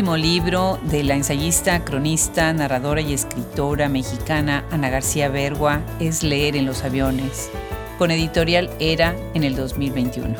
Último 0.00 0.16
libro 0.16 0.78
de 0.84 1.04
la 1.04 1.14
ensayista, 1.14 1.84
cronista, 1.84 2.50
narradora 2.54 3.02
y 3.02 3.12
escritora 3.12 3.90
mexicana 3.90 4.64
Ana 4.70 4.88
García 4.88 5.28
Bergua 5.28 5.82
es 6.00 6.22
Leer 6.22 6.56
en 6.56 6.64
los 6.64 6.84
aviones, 6.84 7.50
con 7.98 8.10
editorial 8.10 8.70
Era 8.78 9.14
en 9.34 9.44
el 9.44 9.54
2021. 9.56 10.34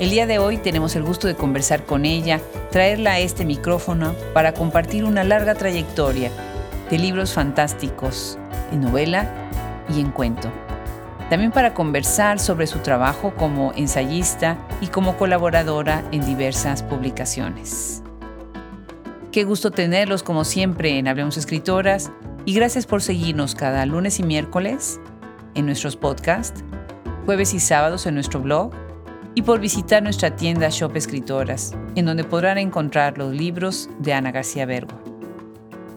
El 0.00 0.10
día 0.10 0.26
de 0.26 0.40
hoy 0.40 0.56
tenemos 0.56 0.96
el 0.96 1.04
gusto 1.04 1.28
de 1.28 1.36
conversar 1.36 1.84
con 1.86 2.04
ella, 2.04 2.40
traerla 2.72 3.12
a 3.12 3.18
este 3.20 3.44
micrófono 3.44 4.16
para 4.32 4.52
compartir 4.52 5.04
una 5.04 5.22
larga 5.22 5.54
trayectoria 5.54 6.32
de 6.90 6.98
libros 6.98 7.34
fantásticos 7.34 8.36
en 8.72 8.80
novela 8.80 9.30
y 9.94 10.00
en 10.00 10.10
cuento. 10.10 10.50
También 11.30 11.52
para 11.52 11.72
conversar 11.72 12.40
sobre 12.40 12.66
su 12.66 12.80
trabajo 12.80 13.32
como 13.36 13.72
ensayista 13.74 14.58
y 14.80 14.88
como 14.88 15.16
colaboradora 15.16 16.02
en 16.10 16.26
diversas 16.26 16.82
publicaciones. 16.82 18.03
Qué 19.34 19.42
gusto 19.42 19.72
tenerlos 19.72 20.22
como 20.22 20.44
siempre 20.44 20.96
en 20.96 21.08
Hablemos 21.08 21.36
Escritoras 21.36 22.12
y 22.44 22.54
gracias 22.54 22.86
por 22.86 23.02
seguirnos 23.02 23.56
cada 23.56 23.84
lunes 23.84 24.20
y 24.20 24.22
miércoles 24.22 25.00
en 25.56 25.66
nuestros 25.66 25.96
podcasts, 25.96 26.62
jueves 27.24 27.52
y 27.52 27.58
sábados 27.58 28.06
en 28.06 28.14
nuestro 28.14 28.38
blog 28.38 28.70
y 29.34 29.42
por 29.42 29.58
visitar 29.58 30.04
nuestra 30.04 30.36
tienda 30.36 30.68
Shop 30.70 30.96
Escritoras, 30.96 31.74
en 31.96 32.06
donde 32.06 32.22
podrán 32.22 32.58
encontrar 32.58 33.18
los 33.18 33.34
libros 33.34 33.90
de 33.98 34.12
Ana 34.12 34.30
García 34.30 34.66
Bergo. 34.66 35.02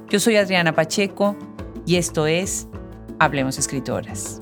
Yo 0.10 0.20
soy 0.20 0.38
Adriana 0.38 0.74
Pacheco 0.74 1.38
y 1.86 1.98
esto 1.98 2.26
es 2.26 2.68
Hablemos 3.20 3.60
Escritoras. 3.60 4.42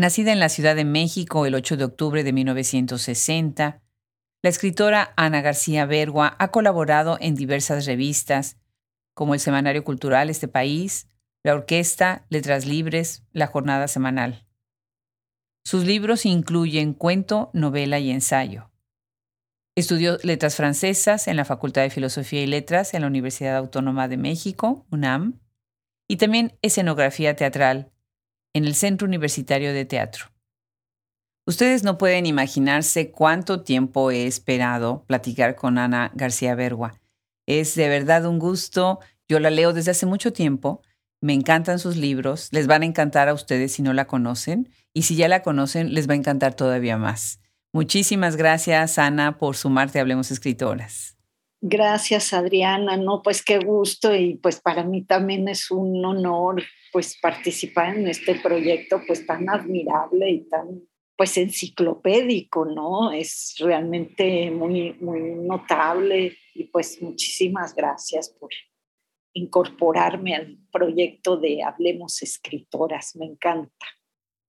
Nacida 0.00 0.32
en 0.32 0.40
la 0.40 0.48
Ciudad 0.48 0.76
de 0.76 0.86
México 0.86 1.44
el 1.44 1.54
8 1.54 1.76
de 1.76 1.84
octubre 1.84 2.24
de 2.24 2.32
1960, 2.32 3.82
la 4.40 4.48
escritora 4.48 5.12
Ana 5.14 5.42
García 5.42 5.84
Bergua 5.84 6.36
ha 6.38 6.50
colaborado 6.50 7.18
en 7.20 7.34
diversas 7.34 7.84
revistas, 7.84 8.56
como 9.12 9.34
el 9.34 9.40
Semanario 9.40 9.84
Cultural 9.84 10.30
Este 10.30 10.48
País, 10.48 11.06
la 11.42 11.52
Orquesta, 11.52 12.24
Letras 12.30 12.64
Libres, 12.64 13.24
La 13.32 13.46
Jornada 13.46 13.88
Semanal. 13.88 14.46
Sus 15.66 15.84
libros 15.84 16.24
incluyen 16.24 16.94
cuento, 16.94 17.50
novela 17.52 17.98
y 17.98 18.10
ensayo. 18.10 18.70
Estudió 19.76 20.16
letras 20.22 20.56
francesas 20.56 21.28
en 21.28 21.36
la 21.36 21.44
Facultad 21.44 21.82
de 21.82 21.90
Filosofía 21.90 22.42
y 22.42 22.46
Letras 22.46 22.94
en 22.94 23.02
la 23.02 23.08
Universidad 23.08 23.54
Autónoma 23.54 24.08
de 24.08 24.16
México, 24.16 24.86
UNAM, 24.90 25.40
y 26.08 26.16
también 26.16 26.56
escenografía 26.62 27.36
teatral 27.36 27.89
en 28.54 28.64
el 28.64 28.74
Centro 28.74 29.06
Universitario 29.06 29.72
de 29.72 29.84
Teatro. 29.84 30.26
Ustedes 31.46 31.82
no 31.82 31.98
pueden 31.98 32.26
imaginarse 32.26 33.10
cuánto 33.10 33.62
tiempo 33.62 34.10
he 34.10 34.26
esperado 34.26 35.04
platicar 35.06 35.56
con 35.56 35.78
Ana 35.78 36.12
García 36.14 36.54
Bergua. 36.54 37.00
Es 37.46 37.74
de 37.74 37.88
verdad 37.88 38.26
un 38.26 38.38
gusto. 38.38 39.00
Yo 39.28 39.40
la 39.40 39.50
leo 39.50 39.72
desde 39.72 39.90
hace 39.90 40.06
mucho 40.06 40.32
tiempo. 40.32 40.82
Me 41.20 41.32
encantan 41.32 41.78
sus 41.78 41.96
libros. 41.96 42.48
Les 42.52 42.66
van 42.66 42.82
a 42.82 42.86
encantar 42.86 43.28
a 43.28 43.34
ustedes 43.34 43.72
si 43.72 43.82
no 43.82 43.92
la 43.92 44.06
conocen. 44.06 44.70
Y 44.92 45.02
si 45.02 45.16
ya 45.16 45.28
la 45.28 45.42
conocen, 45.42 45.92
les 45.94 46.08
va 46.08 46.12
a 46.12 46.18
encantar 46.18 46.54
todavía 46.54 46.98
más. 46.98 47.40
Muchísimas 47.72 48.36
gracias, 48.36 48.98
Ana, 48.98 49.38
por 49.38 49.56
sumarte 49.56 49.98
a 49.98 50.02
Hablemos 50.02 50.30
Escritoras. 50.30 51.19
Gracias, 51.62 52.32
Adriana. 52.32 52.96
No, 52.96 53.22
pues 53.22 53.44
qué 53.44 53.58
gusto 53.58 54.14
y 54.14 54.36
pues 54.36 54.60
para 54.60 54.82
mí 54.82 55.04
también 55.04 55.46
es 55.48 55.70
un 55.70 56.02
honor 56.04 56.62
pues 56.92 57.18
participar 57.20 57.96
en 57.96 58.08
este 58.08 58.34
proyecto 58.36 59.02
pues 59.06 59.26
tan 59.26 59.48
admirable 59.48 60.30
y 60.30 60.48
tan 60.48 60.82
pues 61.16 61.36
enciclopédico, 61.36 62.64
¿no? 62.64 63.12
Es 63.12 63.56
realmente 63.58 64.50
muy 64.50 64.94
muy 65.00 65.20
notable 65.20 66.36
y 66.54 66.64
pues 66.64 67.00
muchísimas 67.02 67.74
gracias 67.74 68.30
por 68.30 68.50
incorporarme 69.34 70.34
al 70.34 70.58
proyecto 70.72 71.36
de 71.36 71.62
Hablemos 71.62 72.22
Escritoras, 72.22 73.16
me 73.16 73.26
encanta. 73.26 73.86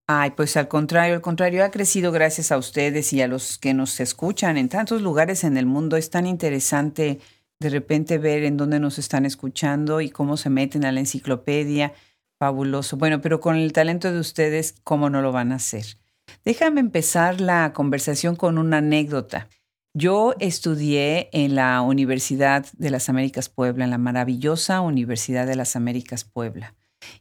Ay, 0.07 0.31
pues 0.31 0.57
al 0.57 0.67
contrario, 0.67 1.15
al 1.15 1.21
contrario, 1.21 1.63
ha 1.63 1.71
crecido 1.71 2.11
gracias 2.11 2.51
a 2.51 2.57
ustedes 2.57 3.13
y 3.13 3.21
a 3.21 3.27
los 3.27 3.57
que 3.57 3.73
nos 3.73 3.99
escuchan 3.99 4.57
en 4.57 4.67
tantos 4.67 5.01
lugares 5.01 5.43
en 5.43 5.57
el 5.57 5.65
mundo. 5.65 5.95
Es 5.95 6.09
tan 6.09 6.27
interesante 6.27 7.19
de 7.59 7.69
repente 7.69 8.17
ver 8.17 8.43
en 8.43 8.57
dónde 8.57 8.79
nos 8.79 8.99
están 8.99 9.25
escuchando 9.25 10.01
y 10.01 10.09
cómo 10.09 10.35
se 10.35 10.49
meten 10.49 10.83
a 10.83 10.91
la 10.91 10.99
enciclopedia. 10.99 11.93
Fabuloso. 12.39 12.97
Bueno, 12.97 13.21
pero 13.21 13.39
con 13.39 13.55
el 13.55 13.71
talento 13.71 14.11
de 14.11 14.19
ustedes, 14.19 14.75
¿cómo 14.83 15.09
no 15.09 15.21
lo 15.21 15.31
van 15.31 15.51
a 15.51 15.55
hacer? 15.55 15.85
Déjame 16.43 16.79
empezar 16.79 17.39
la 17.39 17.71
conversación 17.71 18.35
con 18.35 18.57
una 18.57 18.79
anécdota. 18.79 19.47
Yo 19.93 20.33
estudié 20.39 21.29
en 21.33 21.55
la 21.55 21.81
Universidad 21.81 22.65
de 22.73 22.89
las 22.89 23.09
Américas 23.09 23.49
Puebla, 23.49 23.83
en 23.83 23.91
la 23.91 23.97
maravillosa 23.97 24.81
Universidad 24.81 25.45
de 25.45 25.55
las 25.55 25.75
Américas 25.75 26.23
Puebla. 26.23 26.73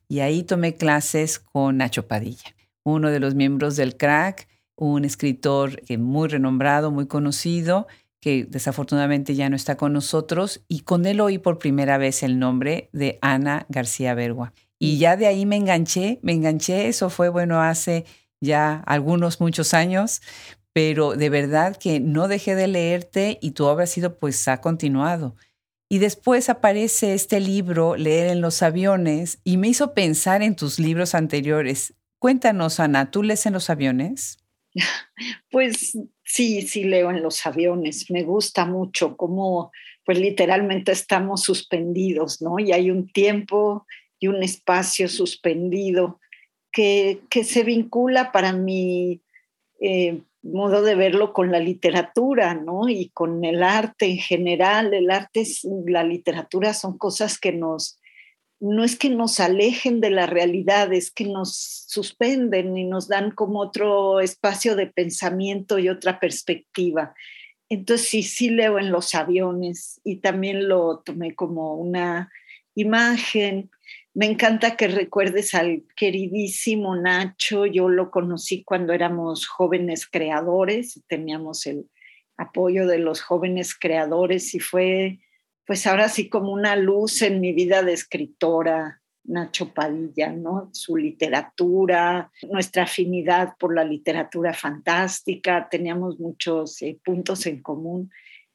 Y 0.08 0.20
ahí 0.20 0.42
tomé 0.42 0.76
clases 0.76 1.38
con 1.38 1.76
Nacho 1.78 2.08
Padilla 2.08 2.54
uno 2.84 3.10
de 3.10 3.20
los 3.20 3.34
miembros 3.34 3.76
del 3.76 3.96
crack, 3.96 4.48
un 4.76 5.04
escritor 5.04 5.82
muy 5.98 6.28
renombrado, 6.28 6.90
muy 6.90 7.06
conocido, 7.06 7.86
que 8.20 8.44
desafortunadamente 8.44 9.34
ya 9.34 9.48
no 9.48 9.56
está 9.56 9.76
con 9.76 9.92
nosotros, 9.92 10.62
y 10.68 10.80
con 10.80 11.06
él 11.06 11.20
oí 11.20 11.38
por 11.38 11.58
primera 11.58 11.98
vez 11.98 12.22
el 12.22 12.38
nombre 12.38 12.90
de 12.92 13.18
Ana 13.22 13.66
García 13.68 14.14
Bergua. 14.14 14.52
Y 14.78 14.98
ya 14.98 15.16
de 15.16 15.26
ahí 15.26 15.44
me 15.46 15.56
enganché, 15.56 16.18
me 16.22 16.32
enganché, 16.32 16.88
eso 16.88 17.10
fue 17.10 17.28
bueno 17.28 17.60
hace 17.60 18.04
ya 18.40 18.82
algunos, 18.86 19.40
muchos 19.40 19.74
años, 19.74 20.22
pero 20.72 21.16
de 21.16 21.28
verdad 21.28 21.76
que 21.76 22.00
no 22.00 22.28
dejé 22.28 22.54
de 22.54 22.68
leerte 22.68 23.38
y 23.42 23.50
tu 23.50 23.66
obra 23.66 23.84
ha 23.84 23.86
sido, 23.86 24.18
pues 24.18 24.46
ha 24.48 24.60
continuado. 24.60 25.36
Y 25.90 25.98
después 25.98 26.48
aparece 26.48 27.14
este 27.14 27.40
libro, 27.40 27.96
Leer 27.96 28.28
en 28.28 28.40
los 28.40 28.62
aviones, 28.62 29.40
y 29.44 29.56
me 29.56 29.68
hizo 29.68 29.92
pensar 29.92 30.42
en 30.42 30.54
tus 30.54 30.78
libros 30.78 31.14
anteriores. 31.14 31.94
Cuéntanos, 32.20 32.80
Ana, 32.80 33.10
¿tú 33.10 33.22
lees 33.22 33.46
en 33.46 33.54
los 33.54 33.70
aviones? 33.70 34.38
Pues 35.50 35.98
sí, 36.22 36.62
sí 36.62 36.84
leo 36.84 37.10
en 37.10 37.22
los 37.22 37.44
aviones. 37.46 38.10
Me 38.10 38.22
gusta 38.22 38.66
mucho 38.66 39.16
cómo, 39.16 39.72
pues 40.04 40.18
literalmente 40.18 40.92
estamos 40.92 41.42
suspendidos, 41.42 42.40
¿no? 42.40 42.58
Y 42.58 42.72
hay 42.72 42.90
un 42.90 43.10
tiempo 43.10 43.86
y 44.18 44.28
un 44.28 44.42
espacio 44.42 45.08
suspendido 45.08 46.20
que, 46.70 47.20
que 47.30 47.42
se 47.42 47.64
vincula 47.64 48.32
para 48.32 48.52
mi 48.52 49.22
eh, 49.80 50.20
modo 50.42 50.82
de 50.82 50.94
verlo 50.94 51.32
con 51.32 51.50
la 51.50 51.58
literatura, 51.58 52.54
¿no? 52.54 52.88
Y 52.88 53.08
con 53.10 53.44
el 53.44 53.62
arte 53.62 54.06
en 54.06 54.18
general. 54.18 54.92
El 54.92 55.10
arte, 55.10 55.44
la 55.86 56.04
literatura 56.04 56.74
son 56.74 56.98
cosas 56.98 57.38
que 57.38 57.52
nos 57.52 57.99
no 58.60 58.84
es 58.84 58.96
que 58.96 59.08
nos 59.08 59.40
alejen 59.40 60.00
de 60.00 60.10
la 60.10 60.26
realidad, 60.26 60.92
es 60.92 61.10
que 61.10 61.24
nos 61.24 61.84
suspenden 61.88 62.76
y 62.76 62.84
nos 62.84 63.08
dan 63.08 63.30
como 63.30 63.60
otro 63.60 64.20
espacio 64.20 64.76
de 64.76 64.86
pensamiento 64.86 65.78
y 65.78 65.88
otra 65.88 66.20
perspectiva. 66.20 67.14
Entonces 67.70 68.08
sí, 68.08 68.22
sí 68.22 68.50
leo 68.50 68.78
en 68.78 68.92
los 68.92 69.14
aviones 69.14 70.00
y 70.04 70.16
también 70.16 70.68
lo 70.68 70.98
tomé 70.98 71.34
como 71.34 71.74
una 71.74 72.30
imagen. 72.74 73.70
Me 74.12 74.26
encanta 74.26 74.76
que 74.76 74.88
recuerdes 74.88 75.54
al 75.54 75.84
queridísimo 75.96 76.96
Nacho. 76.96 77.64
Yo 77.64 77.88
lo 77.88 78.10
conocí 78.10 78.62
cuando 78.62 78.92
éramos 78.92 79.46
jóvenes 79.46 80.06
creadores, 80.06 81.02
teníamos 81.06 81.66
el 81.66 81.88
apoyo 82.36 82.86
de 82.86 82.98
los 82.98 83.22
jóvenes 83.22 83.74
creadores 83.74 84.54
y 84.54 84.60
fue 84.60 85.20
pues 85.70 85.86
ahora 85.86 86.08
sí 86.08 86.28
como 86.28 86.52
una 86.52 86.74
luz 86.74 87.22
en 87.22 87.40
mi 87.40 87.52
vida 87.52 87.84
de 87.84 87.92
escritora, 87.92 89.00
Nacho 89.22 89.72
Padilla, 89.72 90.32
¿no? 90.32 90.68
Su 90.72 90.96
literatura, 90.96 92.32
nuestra 92.50 92.82
afinidad 92.82 93.54
por 93.56 93.72
la 93.72 93.84
literatura 93.84 94.52
fantástica, 94.52 95.68
teníamos 95.70 96.18
muchos 96.18 96.82
eh, 96.82 96.98
puntos 97.04 97.46
en 97.46 97.62
común 97.62 98.10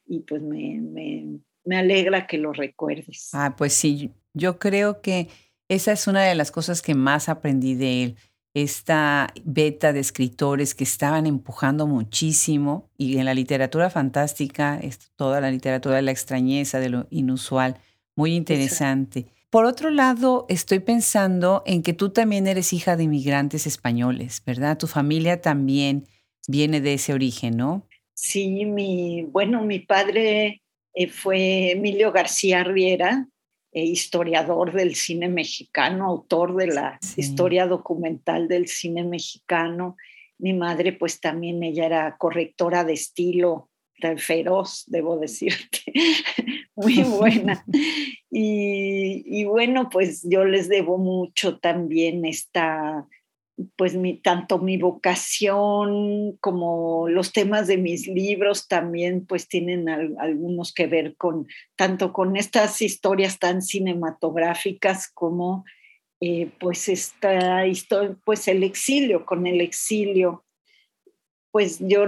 y 0.06 0.20
pues 0.24 0.42
me, 0.42 0.78
me, 0.82 1.38
me 1.64 1.78
alegra 1.78 2.26
que 2.26 2.36
lo 2.36 2.52
recuerdes. 2.52 3.30
Ah, 3.32 3.54
pues 3.56 3.72
sí, 3.72 4.12
yo 4.34 4.58
creo 4.58 5.00
que 5.00 5.28
esa 5.70 5.92
es 5.92 6.06
una 6.08 6.22
de 6.22 6.34
las 6.34 6.50
cosas 6.50 6.82
que 6.82 6.94
más 6.94 7.30
aprendí 7.30 7.76
de 7.76 8.04
él 8.04 8.16
esta 8.56 9.34
beta 9.44 9.92
de 9.92 10.00
escritores 10.00 10.74
que 10.74 10.84
estaban 10.84 11.26
empujando 11.26 11.86
muchísimo 11.86 12.88
y 12.96 13.18
en 13.18 13.26
la 13.26 13.34
literatura 13.34 13.90
fantástica, 13.90 14.80
toda 15.14 15.42
la 15.42 15.50
literatura 15.50 15.96
de 15.96 16.02
la 16.02 16.10
extrañeza, 16.10 16.80
de 16.80 16.88
lo 16.88 17.06
inusual, 17.10 17.76
muy 18.14 18.34
interesante. 18.34 19.26
Por 19.50 19.66
otro 19.66 19.90
lado, 19.90 20.46
estoy 20.48 20.78
pensando 20.78 21.64
en 21.66 21.82
que 21.82 21.92
tú 21.92 22.08
también 22.08 22.46
eres 22.46 22.72
hija 22.72 22.96
de 22.96 23.04
inmigrantes 23.04 23.66
españoles, 23.66 24.42
¿verdad? 24.46 24.78
Tu 24.78 24.86
familia 24.86 25.42
también 25.42 26.06
viene 26.48 26.80
de 26.80 26.94
ese 26.94 27.12
origen, 27.12 27.58
¿no? 27.58 27.86
Sí, 28.14 28.64
mi, 28.64 29.24
bueno, 29.24 29.64
mi 29.64 29.80
padre 29.80 30.62
eh, 30.94 31.08
fue 31.08 31.72
Emilio 31.72 32.10
García 32.10 32.64
Riera, 32.64 33.28
eh, 33.76 33.84
historiador 33.84 34.72
del 34.72 34.94
cine 34.94 35.28
mexicano, 35.28 36.06
autor 36.06 36.56
de 36.56 36.68
la 36.68 36.98
historia 37.18 37.66
documental 37.66 38.48
del 38.48 38.68
cine 38.68 39.04
mexicano. 39.04 39.96
Mi 40.38 40.54
madre, 40.54 40.94
pues 40.94 41.20
también 41.20 41.62
ella 41.62 41.84
era 41.84 42.16
correctora 42.16 42.84
de 42.84 42.94
estilo, 42.94 43.68
feroz, 44.16 44.84
debo 44.86 45.18
decirte, 45.18 45.80
muy 46.74 47.02
buena. 47.02 47.64
Y, 48.38 49.22
y, 49.24 49.44
bueno, 49.44 49.88
pues 49.88 50.22
yo 50.28 50.44
les 50.44 50.68
debo 50.68 50.98
mucho 50.98 51.58
también 51.58 52.26
esta, 52.26 53.06
pues 53.76 53.94
mi, 53.94 54.20
tanto 54.20 54.58
mi 54.58 54.76
vocación 54.76 56.36
como 56.40 57.08
los 57.08 57.32
temas 57.32 57.66
de 57.66 57.78
mis 57.78 58.06
libros 58.06 58.68
también 58.68 59.24
pues 59.26 59.48
tienen 59.48 59.88
algunos 59.88 60.74
que 60.74 60.86
ver 60.86 61.16
con 61.16 61.46
tanto 61.74 62.12
con 62.12 62.36
estas 62.36 62.82
historias 62.82 63.38
tan 63.38 63.62
cinematográficas 63.62 65.08
como 65.08 65.64
eh, 66.20 66.50
pues 66.58 66.88
esta 66.88 67.66
historia, 67.66 68.16
pues 68.24 68.48
el 68.48 68.62
exilio, 68.62 69.26
con 69.26 69.46
el 69.46 69.60
exilio. 69.60 70.44
Pues 71.50 71.78
yo, 71.80 72.06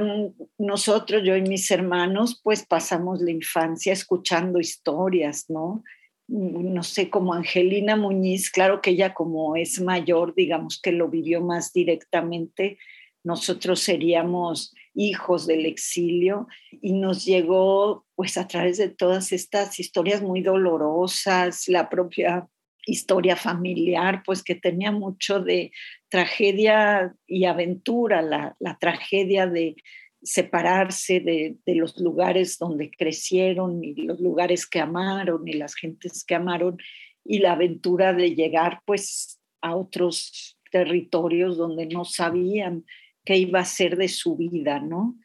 nosotros, 0.59 1.23
yo 1.25 1.37
y 1.37 1.43
mis 1.43 1.71
hermanos, 1.71 2.41
pues 2.43 2.65
pasamos 2.67 3.21
la 3.21 3.31
infancia 3.31 3.93
escuchando 3.93 4.61
historias, 4.61 5.49
¿no? 5.49 5.83
No 6.29 6.83
sé, 6.83 7.09
como 7.09 7.33
Angelina 7.33 7.97
Muñiz, 7.97 8.51
claro 8.51 8.83
que 8.83 8.91
ella 8.91 9.15
como 9.15 9.57
es 9.57 9.81
mayor, 9.81 10.35
digamos 10.35 10.81
que 10.81 10.93
lo 10.93 11.09
vivió 11.09 11.41
más 11.41 11.73
directamente, 11.73 12.79
nosotros 13.25 13.81
seríamos 13.81 14.75
hijos 14.95 15.47
del 15.47 15.67
exilio 15.67 16.47
y 16.71 16.93
nos 16.93 17.25
llegó 17.25 18.07
pues 18.15 18.37
a 18.37 18.47
través 18.47 18.79
de 18.79 18.89
todas 18.89 19.33
estas 19.33 19.81
historias 19.81 20.23
muy 20.23 20.43
dolorosas, 20.43 21.69
la 21.69 21.89
propia 21.89 22.49
historia 22.87 23.37
familiar, 23.37 24.23
pues 24.25 24.43
que 24.43 24.55
tenía 24.55 24.93
mucho 24.93 25.41
de 25.41 25.73
tragedia 26.09 27.15
y 27.27 27.45
aventura, 27.45 28.23
la, 28.23 28.57
la 28.61 28.79
tragedia 28.79 29.47
de, 29.47 29.77
separarse 30.23 31.21
de, 31.21 31.57
los 31.75 31.99
lugares 31.99 32.59
donde 32.59 32.91
crecieron 32.91 33.85
y 33.85 33.95
los 33.95 34.21
lugares 34.21 34.67
que 34.67 34.81
amaron 34.81 35.47
y 35.47 35.53
las 35.53 35.75
gentes 35.75 36.25
que 36.25 36.35
amaron 36.35 36.79
y 37.25 37.39
la 37.39 37.53
aventura 37.53 38.13
de 38.13 38.35
llegar 38.35 38.81
pues 38.85 39.41
a 39.61 39.77
otros 39.77 40.59
territorios 40.71 41.57
donde 41.57 41.87
no 41.87 42.05
sabían 42.05 42.85
qué 43.25 43.37
iba 43.37 43.61
a 43.61 43.65
ser 43.65 43.97
de 43.97 44.09
su 44.09 44.37
vida, 44.37 44.81
¿no? 44.81 45.17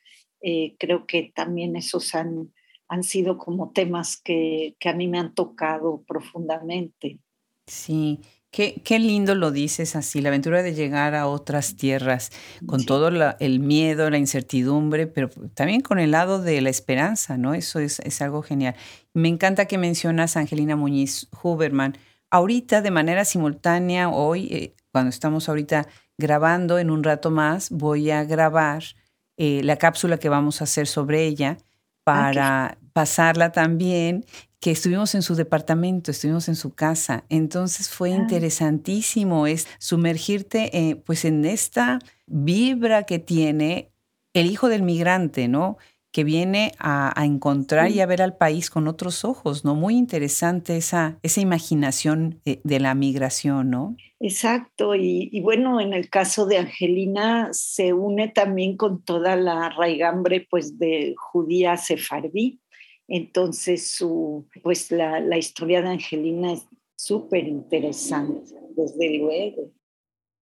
Eh, 0.42 0.76
creo 0.78 1.06
que 1.06 1.32
también 1.34 1.76
esos 1.76 2.14
han, 2.16 2.54
han 2.88 3.04
sido 3.04 3.38
como 3.38 3.72
temas 3.72 4.22
que, 4.22 4.76
que 4.80 4.90
a 4.90 4.94
mí 4.94 5.08
me 5.08 5.20
han 5.20 5.34
tocado 5.34 6.04
profundamente. 6.06 7.20
Sí, 7.68 8.20
Qué, 8.54 9.00
lindo 9.00 9.34
lo 9.34 9.50
dices 9.50 9.96
así, 9.96 10.22
la 10.22 10.30
aventura 10.30 10.62
de 10.62 10.76
llegar 10.76 11.16
a 11.16 11.26
otras 11.26 11.76
tierras, 11.76 12.30
con 12.68 12.86
todo 12.86 13.08
el 13.40 13.60
miedo, 13.60 14.12
la 14.12 14.20
incertidumbre, 14.20 15.08
pero 15.08 15.32
también 15.56 15.82
con 15.82 15.98
el 15.98 16.12
lado 16.12 16.40
de 16.40 16.62
la 16.62 16.70
esperanza, 16.70 17.36
¿no? 17.36 17.56
Eso 17.56 17.80
es, 17.80 18.00
es 18.02 18.22
algo 18.22 18.44
genial. 18.44 18.76
Me 19.16 19.28
encanta 19.28 19.66
que 19.66 19.80
mencionas 19.80 20.38
a 20.38 20.42
Angelina 20.42 20.76
Muñiz 20.76 21.30
Huberman. 21.42 21.98
Ahorita, 22.30 22.84
de 22.84 22.92
manera 22.92 23.26
simultánea, 23.26 24.10
hoy, 24.10 24.48
eh, 24.52 24.76
cuando 24.92 25.10
estamos 25.10 25.50
ahorita 25.50 25.88
grabando, 26.20 26.78
en 26.78 26.92
un 26.92 27.04
rato 27.04 27.32
más, 27.32 27.72
voy 27.72 28.12
a 28.12 28.24
grabar 28.24 28.84
eh, 29.36 29.62
la 29.64 29.78
cápsula 29.78 30.20
que 30.20 30.30
vamos 30.30 30.62
a 30.62 30.66
hacer 30.66 30.86
sobre 30.86 31.26
ella 31.26 31.58
ah, 31.60 31.64
para 32.04 32.78
pasarla 32.94 33.52
también 33.52 34.26
que 34.64 34.72
estuvimos 34.72 35.14
en 35.14 35.24
su 35.24 35.36
departamento, 35.36 36.10
estuvimos 36.10 36.48
en 36.48 36.56
su 36.56 36.74
casa. 36.74 37.26
Entonces 37.28 37.90
fue 37.90 38.12
interesantísimo 38.12 39.46
es 39.46 39.68
sumergirte 39.78 40.70
eh, 40.78 40.96
pues 40.96 41.26
en 41.26 41.44
esta 41.44 42.00
vibra 42.28 43.04
que 43.04 43.20
tiene 43.20 43.92
el 44.34 44.50
hijo 44.50 44.70
del 44.70 44.82
migrante, 44.82 45.50
¿no? 45.50 45.76
Que 46.14 46.24
viene 46.24 46.72
a, 46.80 47.14
encontrar 47.26 47.92
y 47.92 48.00
a 48.00 48.06
ver 48.06 48.22
al 48.22 48.38
país 48.38 48.70
con 48.70 48.88
otros 48.88 49.26
ojos, 49.26 49.66
¿no? 49.66 49.76
Muy 49.76 49.98
interesante 49.98 50.78
esa, 50.78 51.20
esa 51.24 51.42
imaginación 51.42 52.40
de, 52.46 52.62
de 52.64 52.80
la 52.80 52.96
migración, 52.96 53.70
¿no? 53.70 53.98
Exacto, 54.22 54.96
y, 54.96 55.28
y, 55.34 55.42
bueno, 55.42 55.82
en 55.82 55.92
el 55.92 56.10
caso 56.10 56.46
de 56.46 56.60
Angelina 56.60 57.50
se 57.52 57.92
une 57.92 58.30
también 58.30 58.78
con 58.78 59.04
toda 59.04 59.36
la 59.36 59.72
raigambre 59.72 60.48
pues 60.50 60.80
de 60.80 61.16
judía 61.18 61.76
sefardí, 61.76 62.62
entonces, 63.16 63.92
su, 63.92 64.48
pues 64.64 64.92
la, 64.92 65.20
la 65.20 65.38
historia 65.38 65.84
de 65.84 65.90
Angelina 65.90 66.54
es 66.54 66.66
súper 66.96 67.48
interesante, 67.48 68.56
desde 68.76 69.20
luego. 69.20 69.72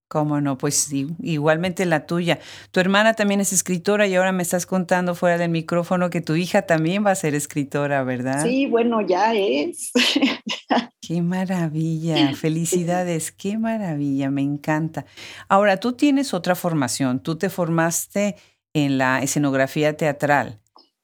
Cómo 0.08 0.40
no, 0.40 0.58
pues 0.58 0.90
igualmente 0.94 1.86
la 1.86 2.06
tuya. 2.06 2.40
Tu 2.72 2.80
hermana 2.80 3.14
también 3.14 3.42
es 3.42 3.52
escritora 3.52 4.08
y 4.08 4.16
ahora 4.16 4.32
me 4.32 4.44
estás 4.44 4.66
contando 4.66 5.16
fuera 5.16 5.38
del 5.38 5.52
micrófono 5.52 6.10
que 6.10 6.22
tu 6.22 6.36
hija 6.36 6.62
también 6.62 7.06
va 7.06 7.12
a 7.12 7.16
ser 7.16 7.36
escritora, 7.36 8.04
¿verdad? 8.04 8.42
Sí, 8.44 8.68
bueno, 8.68 9.02
ya 9.02 9.34
es. 9.36 9.92
qué 11.02 11.22
maravilla, 11.22 12.34
felicidades, 12.36 13.34
qué 13.34 13.58
maravilla, 13.58 14.32
me 14.32 14.44
encanta. 14.44 15.06
Ahora, 15.50 15.76
tú 15.78 15.92
tienes 15.92 16.34
otra 16.34 16.56
formación, 16.56 17.22
tú 17.22 17.38
te 17.38 17.50
formaste 17.50 18.38
en 18.74 18.98
la 18.98 19.22
escenografía 19.22 19.98
teatral. 19.98 20.62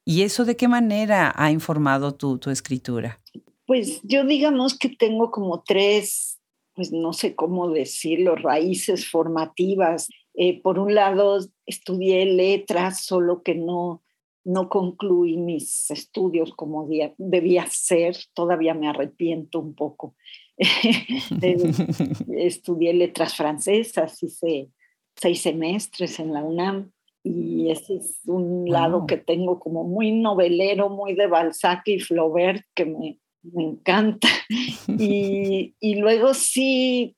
¿Y 0.08 0.22
eso 0.22 0.46
de 0.46 0.56
qué 0.56 0.68
manera 0.68 1.34
ha 1.36 1.52
informado 1.52 2.14
tu, 2.14 2.38
tu 2.38 2.48
escritura? 2.48 3.20
Pues 3.66 4.00
yo 4.04 4.24
digamos 4.24 4.78
que 4.78 4.88
tengo 4.88 5.30
como 5.30 5.62
tres, 5.62 6.40
pues 6.72 6.92
no 6.92 7.12
sé 7.12 7.34
cómo 7.34 7.68
decirlo, 7.68 8.34
raíces 8.34 9.06
formativas. 9.06 10.08
Eh, 10.32 10.62
por 10.62 10.78
un 10.78 10.94
lado, 10.94 11.40
estudié 11.66 12.24
letras, 12.24 13.04
solo 13.04 13.42
que 13.42 13.54
no, 13.54 14.02
no 14.44 14.70
concluí 14.70 15.36
mis 15.36 15.90
estudios 15.90 16.54
como 16.54 16.88
debía 17.18 17.66
ser, 17.66 18.16
todavía 18.32 18.72
me 18.72 18.88
arrepiento 18.88 19.60
un 19.60 19.74
poco. 19.74 20.16
estudié 22.34 22.94
letras 22.94 23.36
francesas, 23.36 24.22
hice 24.22 24.70
seis 25.16 25.42
semestres 25.42 26.18
en 26.18 26.32
la 26.32 26.42
UNAM 26.42 26.92
y 27.22 27.70
ese 27.70 27.96
es 27.96 28.20
un 28.26 28.70
lado 28.70 29.06
que 29.06 29.16
tengo 29.16 29.58
como 29.58 29.84
muy 29.84 30.12
novelero, 30.12 30.88
muy 30.88 31.14
de 31.14 31.26
Balzac 31.26 31.82
y 31.86 31.98
Flaubert, 31.98 32.64
que 32.74 32.84
me, 32.84 33.18
me 33.42 33.64
encanta. 33.64 34.28
y, 34.88 35.74
y, 35.80 35.94
luego 35.96 36.32
sí, 36.34 37.16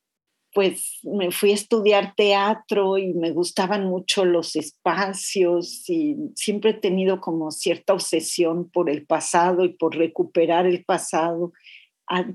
pues 0.53 0.99
me 1.03 1.31
fui 1.31 1.53
a 1.53 1.55
estudiar 1.55 2.15
teatro 2.17 2.99
y 2.99 3.15
me 3.15 3.31
gustaban 3.31 3.87
mucho 3.87 4.25
los 4.25 4.57
espacios 4.57 5.89
y 5.89 6.17
siempre 6.35 6.71
he 6.71 6.75
tenido 6.75 7.21
como 7.21 7.51
cierta 7.51 7.93
obsesión 7.93 8.69
por 8.69 8.91
el 8.91 9.07
pasado 9.07 9.65
y 9.65 9.71
por 9.71 9.97
recuperar 9.97 10.67
el 10.67 10.85
pasado, 10.85 11.53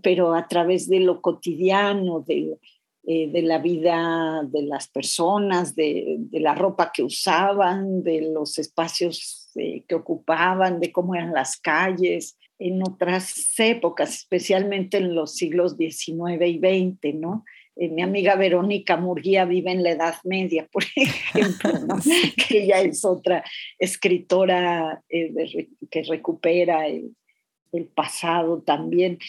pero 0.02 0.34
a 0.34 0.48
través 0.48 0.88
de 0.88 1.02
lo 1.02 1.22
cotidiano, 1.22 2.22
de 2.22 2.58
eh, 3.08 3.30
de 3.32 3.44
la 3.44 3.60
vida 3.60 4.42
de 4.48 4.64
las 4.64 4.88
personas, 4.88 5.76
de, 5.76 6.18
la 6.32 6.56
ropa 6.56 6.92
que 6.92 7.04
usaban, 7.04 8.02
de 8.02 8.32
los 8.34 8.58
espacios 8.58 9.52
eh, 9.56 9.84
que 9.88 9.94
ocupaban, 9.94 10.80
de 10.80 10.92
cómo 10.92 11.14
eran 11.14 11.32
las 11.32 11.58
calles 11.58 12.36
en 12.58 12.82
otras 12.82 13.54
épocas, 13.60 14.16
especialmente 14.16 14.98
en 14.98 15.14
los 15.14 15.36
siglos 15.36 15.76
XIX 15.78 16.48
y 16.48 16.58
XX, 16.58 17.16
¿no? 17.16 17.44
Eh, 17.76 17.90
mi 17.90 18.02
amiga 18.02 18.36
Verónica 18.36 18.98
Murguía 18.98 19.46
vive 19.46 19.72
en 19.72 19.84
la 19.84 19.92
Edad 19.92 20.16
Media, 20.24 20.68
por 20.72 20.84
ejemplo, 20.96 21.98
que 22.48 22.64
ella 22.64 22.82
es 22.82 23.06
otra 23.06 23.44
escritora 23.78 25.04
que 25.10 26.04
recupera 26.04 26.88
el 26.88 27.16
pasado 27.84 28.60
también. 28.60 29.20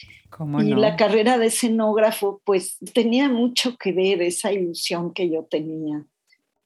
y 0.61 0.75
la 0.75 0.97
carrera 0.97 1.38
de 1.38 1.47
escenógrafo, 1.47 2.41
pues 2.45 2.79
tenía 2.95 3.29
mucho 3.29 3.76
que 3.76 3.93
ver 3.93 4.23
esa 4.23 4.53
ilusión 4.53 5.12
que 5.12 5.29
yo 5.29 5.43
tenía 5.43 6.07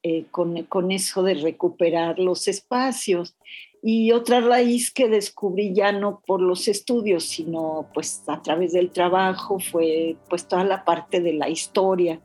eh, 0.03 0.25
con, 0.31 0.63
con 0.63 0.91
eso 0.91 1.21
de 1.21 1.35
recuperar 1.35 2.17
los 2.17 2.47
espacios. 2.47 3.35
Y 3.83 4.11
otra 4.11 4.41
raíz 4.41 4.91
que 4.91 5.07
descubrí 5.07 5.73
ya 5.73 5.91
no 5.91 6.21
por 6.25 6.41
los 6.41 6.67
estudios, 6.67 7.25
sino 7.25 7.87
pues 7.93 8.23
a 8.27 8.41
través 8.41 8.73
del 8.73 8.89
trabajo 8.91 9.59
fue 9.59 10.15
pues 10.29 10.47
toda 10.47 10.63
la 10.63 10.85
parte 10.85 11.19
de 11.19 11.33
la 11.33 11.49
historia, 11.49 12.19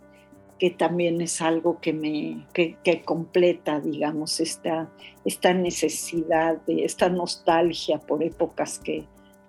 que 0.58 0.70
también 0.70 1.20
es 1.20 1.42
algo 1.42 1.80
que 1.80 1.92
me 1.92 2.46
que, 2.54 2.76
que 2.82 3.02
completa, 3.02 3.80
digamos, 3.80 4.40
esta, 4.40 4.90
esta 5.24 5.52
necesidad, 5.52 6.56
de 6.66 6.84
esta 6.84 7.08
nostalgia 7.10 7.98
por 7.98 8.22
épocas 8.22 8.78
que, 8.78 9.04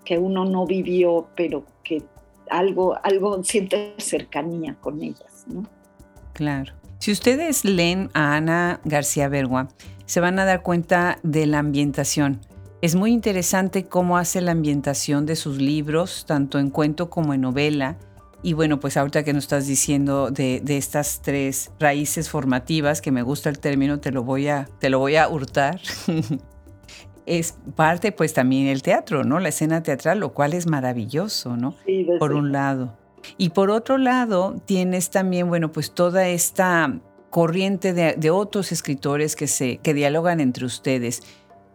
que 0.07 0.17
uno 0.17 0.45
no 0.45 0.65
vivió, 0.65 1.27
pero 1.35 1.65
que 1.83 2.01
algo, 2.49 2.97
algo 3.03 3.43
siente 3.43 3.93
cercanía 3.97 4.77
con 4.79 5.03
ellas. 5.03 5.43
¿no? 5.47 5.65
Claro. 6.31 6.73
Si 6.99 7.11
ustedes 7.11 7.65
leen 7.65 8.09
a 8.13 8.37
Ana 8.37 8.79
García 8.85 9.27
Bergua, 9.27 9.67
se 10.05 10.21
van 10.21 10.39
a 10.39 10.45
dar 10.45 10.63
cuenta 10.63 11.19
de 11.23 11.45
la 11.45 11.59
ambientación. 11.59 12.39
Es 12.81 12.95
muy 12.95 13.11
interesante 13.11 13.87
cómo 13.87 14.17
hace 14.17 14.39
la 14.39 14.53
ambientación 14.53 15.25
de 15.25 15.35
sus 15.35 15.57
libros, 15.57 16.23
tanto 16.25 16.57
en 16.57 16.69
cuento 16.69 17.09
como 17.09 17.33
en 17.33 17.41
novela, 17.41 17.97
Y 18.43 18.53
bueno, 18.53 18.79
pues 18.79 18.95
ahorita 18.95 19.23
que 19.23 19.33
nos 19.33 19.45
estás 19.45 19.65
diciendo 19.67 20.29
de, 20.29 20.61
de, 20.63 20.77
estas 20.77 21.21
tres 21.21 21.71
raíces 21.79 22.29
formativas, 22.29 23.01
que 23.01 23.11
me 23.11 23.23
gusta 23.23 23.49
el 23.49 23.57
término, 23.57 23.99
te 23.99 24.11
lo 24.11 24.23
voy 24.23 24.47
a, 24.47 24.69
te 24.79 24.89
lo 24.89 24.99
voy 24.99 25.15
a 25.15 25.27
hurtar. 25.27 25.81
es 27.27 27.57
parte 27.75 28.11
pues 28.11 28.33
también 28.33 28.67
el 28.67 28.81
teatro, 28.81 29.23
¿no? 29.23 29.39
La 29.39 29.49
escena 29.49 29.83
teatral, 29.83 30.19
lo 30.19 30.33
cual 30.33 30.53
es 30.53 30.65
maravilloso, 30.65 31.57
¿no? 31.57 31.75
Sí, 31.85 32.07
por 32.19 32.33
un 32.33 32.51
lado. 32.51 32.97
Y 33.37 33.49
por 33.49 33.69
otro 33.69 33.97
lado, 33.97 34.55
tienes 34.65 35.09
también, 35.09 35.49
bueno, 35.49 35.71
pues 35.71 35.91
toda 35.91 36.27
esta 36.27 36.99
corriente 37.29 37.93
de, 37.93 38.13
de 38.13 38.31
otros 38.31 38.71
escritores 38.71 39.35
que, 39.35 39.47
se, 39.47 39.77
que 39.77 39.93
dialogan 39.93 40.39
entre 40.39 40.65
ustedes. 40.65 41.21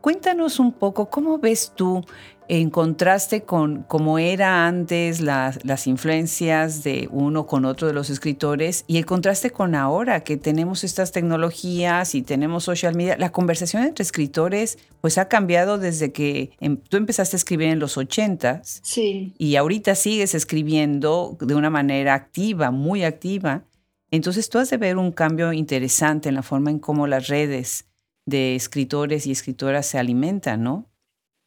Cuéntanos 0.01 0.59
un 0.59 0.73
poco, 0.73 1.11
¿cómo 1.11 1.39
ves 1.39 1.73
tú 1.77 2.05
en 2.53 2.69
contraste 2.69 3.45
con 3.45 3.83
cómo 3.85 4.19
era 4.19 4.67
antes 4.67 5.23
las 5.23 5.87
influencias 5.87 6.85
de 6.85 7.09
uno 7.11 7.47
con 7.47 7.65
otro 7.65 7.89
de 7.89 7.95
los 7.95 8.11
escritores 8.11 8.85
y 8.87 8.99
el 8.99 9.07
contraste 9.07 9.49
con 9.49 9.75
ahora 9.75 10.23
que 10.23 10.37
tenemos 10.37 10.85
estas 10.85 11.13
tecnologías 11.13 12.15
y 12.15 12.21
tenemos 12.21 12.65
social 12.65 12.95
media? 12.95 13.17
La 13.17 13.33
conversación 13.33 13.85
entre 13.85 14.03
escritores 14.03 14.77
pues 15.01 15.17
ha 15.17 15.29
cambiado 15.29 15.79
desde 15.79 16.13
que 16.13 16.51
em, 16.61 16.77
tú 16.77 16.99
empezaste 16.99 17.37
a 17.37 17.39
escribir 17.39 17.69
en 17.69 17.79
los 17.79 17.97
ochentas 17.97 18.81
sí. 18.83 19.33
y 19.39 19.57
ahorita 19.57 19.95
sigues 19.95 20.35
escribiendo 20.35 21.39
de 21.41 21.55
una 21.55 21.71
manera 21.71 22.13
activa, 22.13 22.71
muy 22.71 23.03
activa. 23.03 23.65
Entonces 24.11 24.51
tú 24.51 24.59
has 24.59 24.69
de 24.69 24.77
ver 24.77 24.99
un 24.99 25.13
cambio 25.13 25.55
interesante 25.55 26.29
en 26.29 26.35
la 26.35 26.43
forma 26.43 26.71
en 26.71 26.81
cómo 26.81 27.07
las 27.07 27.29
redes 27.29 27.87
de 28.27 28.57
escritores 28.57 29.27
y 29.27 29.31
escritoras 29.31 29.87
se 29.87 29.99
alimentan, 29.99 30.63
¿no? 30.63 30.92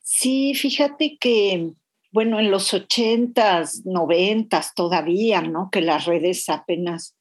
Sí, 0.08 0.54
fíjate 0.54 1.18
que, 1.20 1.72
bueno, 2.12 2.40
en 2.40 2.52
los 2.52 2.76
ochentas, 2.76 3.84
noventas 3.86 4.76
todavía, 4.76 5.42
¿no? 5.42 5.70
Que 5.72 5.82
las 5.82 6.06
redes 6.06 6.48
apenas, 6.48 7.18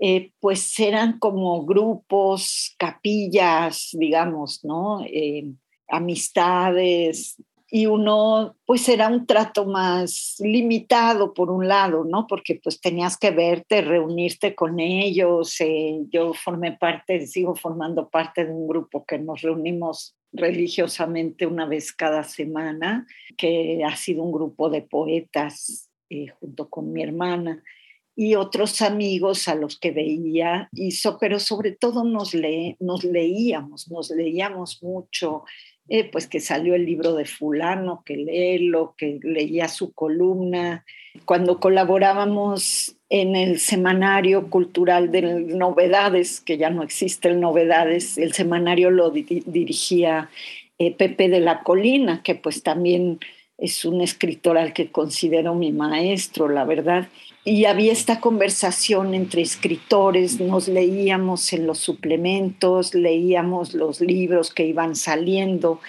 eh, 0.00 0.30
pues 0.38 0.78
eran 0.78 1.18
como 1.18 1.66
grupos, 1.66 2.76
capillas, 2.78 3.88
digamos, 3.92 4.64
¿no? 4.64 5.04
Eh, 5.04 5.46
amistades, 5.88 7.42
y 7.70 7.86
uno 7.86 8.56
pues 8.64 8.88
era 8.88 9.08
un 9.08 9.26
trato 9.26 9.66
más 9.66 10.36
limitado 10.38 11.34
por 11.34 11.50
un 11.50 11.68
lado, 11.68 12.04
¿no? 12.04 12.26
Porque 12.28 12.60
pues 12.62 12.80
tenías 12.80 13.18
que 13.18 13.30
verte, 13.30 13.82
reunirte 13.82 14.54
con 14.54 14.80
ellos. 14.80 15.60
Eh, 15.60 16.00
yo 16.10 16.32
formé 16.34 16.72
parte, 16.72 17.26
sigo 17.26 17.54
formando 17.54 18.08
parte 18.08 18.46
de 18.46 18.52
un 18.52 18.68
grupo 18.68 19.04
que 19.04 19.18
nos 19.18 19.42
reunimos 19.42 20.14
religiosamente 20.32 21.46
una 21.46 21.66
vez 21.66 21.92
cada 21.92 22.24
semana, 22.24 23.06
que 23.36 23.82
ha 23.84 23.96
sido 23.96 24.22
un 24.22 24.32
grupo 24.32 24.70
de 24.70 24.82
poetas 24.82 25.90
eh, 26.10 26.28
junto 26.40 26.68
con 26.68 26.92
mi 26.92 27.02
hermana 27.02 27.62
y 28.20 28.34
otros 28.34 28.82
amigos 28.82 29.46
a 29.46 29.54
los 29.54 29.78
que 29.78 29.92
veía, 29.92 30.68
hizo, 30.72 31.18
pero 31.20 31.38
sobre 31.38 31.70
todo 31.70 32.02
nos, 32.02 32.32
nos 32.80 33.04
leíamos, 33.04 33.88
nos 33.92 34.10
leíamos 34.10 34.82
mucho, 34.82 35.44
eh, 35.88 36.04
pues 36.04 36.26
que 36.26 36.40
salió 36.40 36.74
el 36.74 36.84
libro 36.84 37.14
de 37.14 37.24
fulano, 37.24 38.02
que 38.04 38.16
léelo, 38.16 38.94
que 38.96 39.18
leía 39.22 39.68
su 39.68 39.92
columna. 39.92 40.84
Cuando 41.24 41.60
colaborábamos 41.60 42.96
en 43.08 43.36
el 43.36 43.58
semanario 43.58 44.50
cultural 44.50 45.10
de 45.10 45.22
Novedades, 45.22 46.40
que 46.40 46.58
ya 46.58 46.70
no 46.70 46.82
existe 46.82 47.28
el 47.28 47.40
Novedades, 47.40 48.18
el 48.18 48.34
semanario 48.34 48.90
lo 48.90 49.10
dirigía 49.10 50.28
eh, 50.78 50.94
Pepe 50.94 51.28
de 51.28 51.40
la 51.40 51.62
Colina, 51.62 52.22
que 52.22 52.34
pues 52.34 52.62
también 52.62 53.18
es 53.58 53.84
un 53.84 54.00
escritor 54.00 54.56
al 54.56 54.72
que 54.72 54.90
considero 54.90 55.54
mi 55.54 55.72
maestro, 55.72 56.48
la 56.48 56.64
verdad. 56.64 57.08
Y 57.44 57.64
había 57.64 57.92
esta 57.92 58.20
conversación 58.20 59.14
entre 59.14 59.42
escritores, 59.42 60.40
nos 60.40 60.68
leíamos 60.68 61.52
en 61.52 61.66
los 61.66 61.78
suplementos, 61.78 62.94
leíamos 62.94 63.74
los 63.74 64.00
libros 64.00 64.54
que 64.54 64.66
iban 64.66 64.94
saliendo 64.94 65.80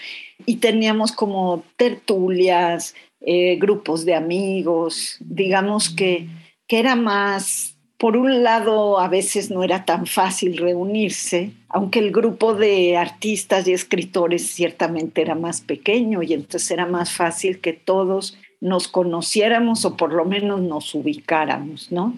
y 0.46 0.58
teníamos 0.58 1.12
como 1.12 1.64
tertulias, 1.78 2.96
eh, 3.22 3.58
grupos 3.58 4.06
de 4.06 4.16
amigos, 4.16 5.18
digamos 5.20 5.90
que, 5.90 6.28
que 6.68 6.80
era 6.80 6.96
más, 6.96 7.76
por 8.00 8.16
un 8.16 8.44
lado 8.44 8.98
a 8.98 9.10
veces 9.10 9.52
no 9.52 9.62
era 9.62 9.84
tan 9.84 10.08
fácil 10.08 10.56
reunirse, 10.58 11.52
aunque 11.68 12.00
el 12.00 12.12
grupo 12.12 12.54
de 12.54 12.96
artistas 12.96 13.68
y 13.68 13.74
escritores 13.74 14.48
ciertamente 14.48 15.22
era 15.22 15.36
más 15.36 15.60
pequeño 15.60 16.24
y 16.24 16.34
entonces 16.34 16.72
era 16.72 16.86
más 16.86 17.12
fácil 17.12 17.60
que 17.60 17.74
todos 17.74 18.38
nos 18.62 18.88
conociéramos 18.88 19.84
o 19.84 19.98
por 19.98 20.14
lo 20.14 20.24
menos 20.24 20.62
nos 20.62 20.96
ubicáramos, 20.96 21.92
¿no? 21.92 22.16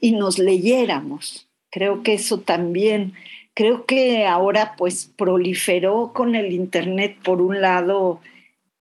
Y 0.00 0.10
nos 0.10 0.40
leyéramos. 0.40 1.46
Creo 1.70 2.02
que 2.02 2.14
eso 2.14 2.40
también, 2.40 3.12
creo 3.54 3.86
que 3.86 4.26
ahora 4.26 4.74
pues 4.76 5.08
proliferó 5.16 6.10
con 6.12 6.34
el 6.34 6.52
Internet 6.52 7.16
por 7.22 7.40
un 7.40 7.60
lado, 7.60 8.20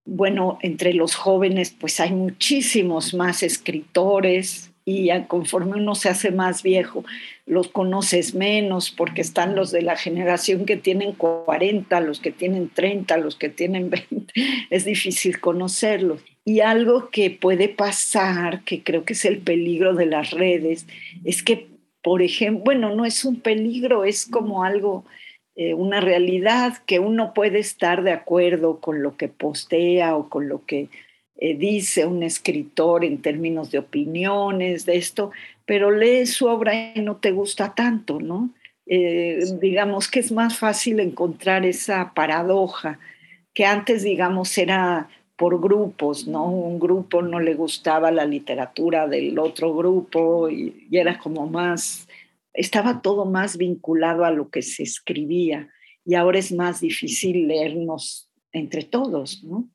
bueno, 0.06 0.58
entre 0.64 0.96
los 0.96 1.14
jóvenes 1.14 1.76
pues 1.80 2.00
hay 2.00 2.14
muchísimos 2.14 3.14
más 3.14 3.44
escritores, 3.44 4.71
y 4.86 5.10
conforme 5.28 5.78
uno 5.78 5.96
se 5.96 6.10
hace 6.10 6.32
más 6.32 6.64
viejo, 6.64 7.04
los 7.46 7.68
conoces 7.68 8.34
menos 8.34 8.92
porque 8.92 9.22
están 9.22 9.56
los 9.56 9.72
de 9.72 9.82
la 9.82 9.96
generación 9.96 10.66
que 10.66 10.78
tienen 10.78 11.14
40, 11.14 12.00
los 12.02 12.20
que 12.20 12.32
tienen 12.32 12.70
30, 12.70 13.18
los 13.18 13.36
que 13.36 13.50
tienen 13.50 13.90
20, 14.10 14.34
es 14.70 14.86
difícil 14.86 15.40
conocerlos. 15.40 16.24
Y 16.44 16.62
algo 16.62 17.10
que 17.10 17.30
puede 17.30 17.70
pasar, 17.70 18.64
que 18.64 18.82
creo 18.82 19.06
que 19.06 19.14
es 19.14 19.26
el 19.26 19.40
peligro 19.40 19.94
de 19.94 20.08
las 20.08 20.32
redes, 20.32 20.88
es 21.24 21.44
que, 21.44 21.68
por 22.02 22.24
ejemplo, 22.24 22.64
bueno, 22.64 22.96
no 22.96 23.06
es 23.06 23.24
un 23.26 23.40
peligro, 23.40 24.06
es 24.06 24.26
como 24.26 24.64
algo, 24.64 25.06
eh, 25.56 25.76
una 25.76 26.02
realidad 26.02 26.80
que 26.88 26.98
uno 27.00 27.34
puede 27.36 27.60
estar 27.60 28.02
de 28.02 28.12
acuerdo 28.12 28.80
con 28.80 29.04
lo 29.04 29.18
que 29.18 29.28
postea 29.28 30.16
o 30.16 30.30
con 30.30 30.50
lo 30.50 30.66
que 30.66 30.90
eh, 31.44 31.56
dice 31.56 32.06
un 32.06 32.22
escritor 32.22 33.04
en 33.04 33.20
términos 33.20 33.72
de 33.72 33.80
opiniones, 33.80 34.86
de 34.86 34.98
esto, 34.98 35.32
pero 35.66 35.90
lees 35.90 36.34
su 36.34 36.46
obra 36.46 36.94
y 36.94 37.02
no 37.02 37.16
te 37.16 37.32
gusta 37.32 37.74
tanto, 37.74 38.20
¿no? 38.20 38.52
Eh, 38.86 39.40
digamos 39.60 40.08
que 40.08 40.20
es 40.20 40.32
más 40.32 40.60
fácil 40.60 41.00
encontrar 41.00 41.66
esa 41.66 42.14
paradoja 42.14 43.00
que 43.56 43.66
antes, 43.66 44.04
digamos, 44.04 44.56
era 44.56 45.10
por 45.36 45.60
grupos, 45.60 46.28
¿no? 46.28 46.46
Un 46.46 46.80
grupo 46.80 47.24
no 47.24 47.40
le 47.40 47.56
gustaba 47.56 48.12
la 48.12 48.26
literatura 48.26 49.08
del 49.08 49.40
otro 49.40 49.74
grupo 49.74 50.48
y, 50.48 50.88
y 50.92 50.98
era 50.98 51.18
como 51.18 51.48
más, 51.48 52.08
estaba 52.54 53.02
todo 53.02 53.26
más 53.26 53.58
vinculado 53.58 54.26
a 54.26 54.32
lo 54.32 54.52
que 54.52 54.62
se 54.62 54.84
escribía 54.84 55.70
y 56.06 56.14
ahora 56.14 56.38
es 56.38 56.52
más 56.52 56.82
difícil 56.82 57.48
leernos 57.48 58.30
entre 58.52 58.84
todos, 58.84 59.44
¿no? 59.44 59.68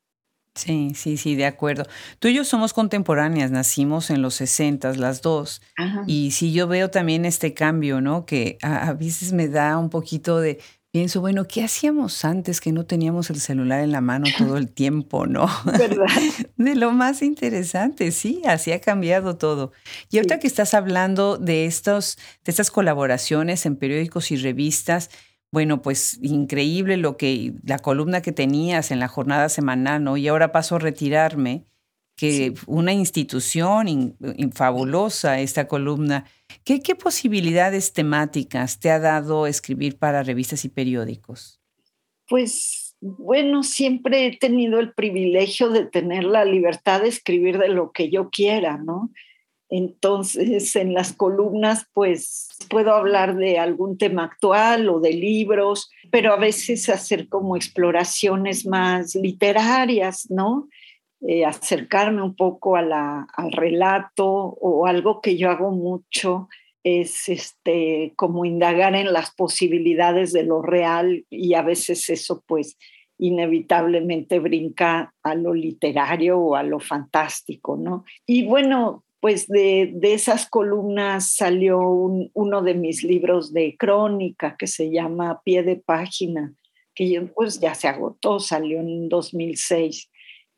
Sí, 0.57 0.91
sí, 0.95 1.17
sí, 1.17 1.35
de 1.35 1.45
acuerdo. 1.45 1.85
Tú 2.19 2.27
y 2.27 2.33
yo 2.33 2.43
somos 2.43 2.73
contemporáneas, 2.73 3.51
nacimos 3.51 4.09
en 4.09 4.21
los 4.21 4.33
60, 4.35 4.93
las 4.93 5.21
dos. 5.21 5.61
Y 6.07 6.31
sí, 6.31 6.51
yo 6.51 6.67
veo 6.67 6.89
también 6.89 7.25
este 7.25 7.53
cambio, 7.53 8.01
¿no? 8.01 8.25
Que 8.25 8.57
a, 8.63 8.93
veces 8.93 9.33
me 9.33 9.47
da 9.47 9.77
un 9.77 9.89
poquito 9.89 10.39
de, 10.39 10.59
pienso, 10.91 11.21
bueno, 11.21 11.45
¿qué 11.45 11.63
hacíamos 11.63 12.25
antes 12.25 12.59
que 12.59 12.71
no 12.71 12.87
teníamos 12.87 13.29
el 13.29 13.39
celular 13.39 13.83
en 13.83 13.91
la 13.91 14.01
mano 14.01 14.25
todo 14.35 14.57
el 14.57 14.71
tiempo, 14.71 15.27
no? 15.27 15.47
¿Verdad? 15.65 16.07
De 16.57 16.75
lo 16.75 16.91
más 16.91 17.21
interesante, 17.21 18.11
sí, 18.11 18.41
así 18.45 18.71
ha 18.71 18.81
cambiado 18.81 19.37
todo. 19.37 19.73
Y 20.09 20.17
ahorita 20.17 20.39
que 20.39 20.47
estás 20.47 20.73
hablando 20.73 21.37
de, 21.37 21.67
estos, 21.67 22.17
de 22.43 22.51
estas 22.51 22.71
colaboraciones 22.71 23.65
en 23.67 23.75
periódicos 23.75 24.31
y 24.31 24.37
revistas, 24.37 25.11
bueno, 25.57 25.81
pues 25.81 26.19
increíble 26.21 26.97
lo 26.97 27.17
que 27.17 27.53
la 27.63 27.79
columna 27.79 28.21
que 28.21 28.31
tenías 28.31 28.91
en 28.91 28.99
la 28.99 29.07
jornada 29.07 29.49
semanal, 29.49 30.03
¿no? 30.03 30.15
Y 30.15 30.27
ahora 30.27 30.51
paso 30.51 30.75
a 30.75 30.79
retirarme, 30.79 31.65
que 32.15 32.53
una 32.67 32.93
institución 32.93 34.15
fabulosa 34.53 35.41
esta 35.41 35.67
columna. 35.67 36.25
¿Qué, 36.63 36.79
¿Qué 36.81 36.93
posibilidades 36.93 37.91
temáticas 37.91 38.79
te 38.79 38.91
ha 38.91 38.99
dado 38.99 39.47
escribir 39.47 39.97
para 39.97 40.21
revistas 40.21 40.63
y 40.63 40.69
periódicos? 40.69 41.59
Pues 42.27 42.95
bueno, 43.01 43.63
siempre 43.63 44.27
he 44.27 44.37
tenido 44.37 44.79
el 44.79 44.93
privilegio 44.93 45.69
de 45.69 45.87
tener 45.87 46.23
la 46.23 46.45
libertad 46.45 47.01
de 47.01 47.09
escribir 47.09 47.57
de 47.57 47.69
lo 47.69 47.91
que 47.91 48.11
yo 48.11 48.29
quiera, 48.29 48.77
¿no? 48.77 49.09
Entonces, 49.69 50.75
en 50.75 50.93
las 50.93 51.13
columnas, 51.13 51.87
pues 51.93 52.46
puedo 52.69 52.93
hablar 52.93 53.35
de 53.35 53.59
algún 53.59 53.97
tema 53.97 54.25
actual 54.25 54.89
o 54.89 54.99
de 54.99 55.13
libros, 55.13 55.89
pero 56.11 56.33
a 56.33 56.37
veces 56.37 56.89
hacer 56.89 57.29
como 57.29 57.55
exploraciones 57.55 58.65
más 58.65 59.15
literarias, 59.15 60.27
¿no? 60.29 60.67
Eh, 61.21 61.45
acercarme 61.45 62.21
un 62.21 62.35
poco 62.35 62.75
a 62.75 63.27
al 63.35 63.51
relato 63.51 64.27
o 64.27 64.85
algo 64.85 65.19
que 65.19 65.35
yo 65.35 65.49
hago 65.49 65.71
mucho 65.71 66.47
es 66.83 67.27
este, 67.27 68.13
como 68.15 68.45
indagar 68.45 68.95
en 68.95 69.11
las 69.11 69.31
posibilidades 69.31 70.31
de 70.31 70.43
lo 70.43 70.61
real 70.61 71.25
y 71.29 71.55
a 71.55 71.61
veces 71.61 72.09
eso 72.09 72.43
pues 72.47 72.77
inevitablemente 73.17 74.39
brinca 74.39 75.13
a 75.23 75.35
lo 75.35 75.53
literario 75.53 76.39
o 76.39 76.55
a 76.55 76.63
lo 76.63 76.79
fantástico, 76.79 77.75
¿no? 77.75 78.05
Y 78.25 78.45
bueno, 78.45 79.03
pues 79.19 79.47
de, 79.47 79.97
esas 80.01 80.47
columnas 80.49 81.31
salió 81.31 81.79
uno 81.79 82.61
de 82.61 82.73
mis 82.73 83.03
libros 83.03 83.53
de 83.53 83.75
crónica 83.77 84.55
que 84.57 84.67
se 84.67 84.91
llama 84.91 85.41
Pie 85.43 85.63
de 85.63 85.75
Página, 85.75 86.53
que 86.93 87.27
pues 87.35 87.59
ya 87.59 87.73
se 87.73 87.87
agotó, 87.87 88.39
salió 88.39 88.79
en 88.79 89.09
2006, 89.09 90.09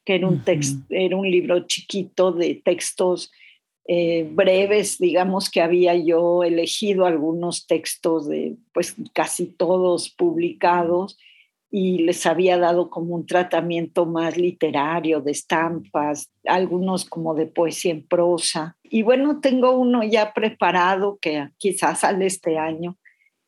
que 0.06 0.16
era 0.16 0.28
un, 0.28 0.44
era 0.90 1.16
un 1.16 1.30
libro 1.30 1.66
chiquito 1.68 2.32
de 2.32 2.56
textos 2.56 3.32
eh, 3.88 4.28
breves, 4.30 5.00
digamos 5.00 5.50
que 5.50 5.62
había 5.62 5.96
yo 5.96 6.44
elegido 6.44 7.06
algunos 7.06 7.66
textos 7.66 8.28
de 8.28 8.56
pues 8.72 8.96
casi 9.14 9.48
todos 9.48 10.10
publicados 10.12 11.18
y 11.72 12.00
les 12.00 12.26
había 12.26 12.58
dado 12.58 12.90
como 12.90 13.16
un 13.16 13.26
tratamiento 13.26 14.06
más 14.06 14.38
literario, 14.38 15.22
de 15.22 15.32
estampas, 15.32 16.32
algunos 16.46 17.06
como 17.06 17.36
de 17.36 17.46
poesía 17.46 17.92
en 17.92 18.08
prosa. 18.08 18.78
Y 18.84 19.04
bueno, 19.04 19.40
tengo 19.40 19.78
uno 19.78 20.04
ya 20.04 20.34
preparado 20.34 21.20
que 21.22 21.50
quizás 21.58 22.00
sale 22.00 22.26
este 22.26 22.58
año, 22.58 22.98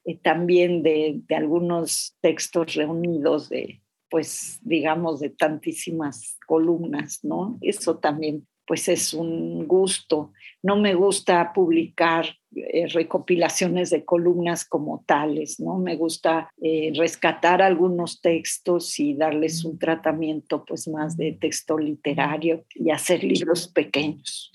eh, 0.05 0.17
también 0.17 0.83
de, 0.83 1.21
de, 1.27 1.35
algunos 1.35 2.15
textos 2.21 2.75
reunidos 2.75 3.49
de, 3.49 3.81
pues, 4.09 4.59
digamos, 4.61 5.19
de 5.19 5.29
tantísimas 5.29 6.37
columnas, 6.45 7.23
¿no? 7.23 7.57
Eso 7.61 7.97
también, 7.97 8.47
pues, 8.67 8.87
es 8.87 9.13
un 9.13 9.67
gusto. 9.67 10.31
No 10.61 10.75
me 10.75 10.93
gusta 10.93 11.53
publicar 11.53 12.25
eh, 12.53 12.87
recopilaciones 12.87 13.89
de 13.91 14.03
columnas 14.03 14.65
como 14.65 15.03
tales, 15.05 15.59
¿no? 15.59 15.77
Me 15.77 15.95
gusta 15.95 16.49
eh, 16.61 16.91
rescatar 16.95 17.61
algunos 17.61 18.19
textos 18.21 18.99
y 18.99 19.13
darles 19.13 19.63
un 19.63 19.79
tratamiento 19.79 20.65
pues 20.65 20.87
más 20.89 21.15
de 21.15 21.31
texto 21.31 21.77
literario 21.77 22.65
y 22.75 22.91
hacer 22.91 23.23
libros 23.23 23.67
pequeños. 23.67 24.51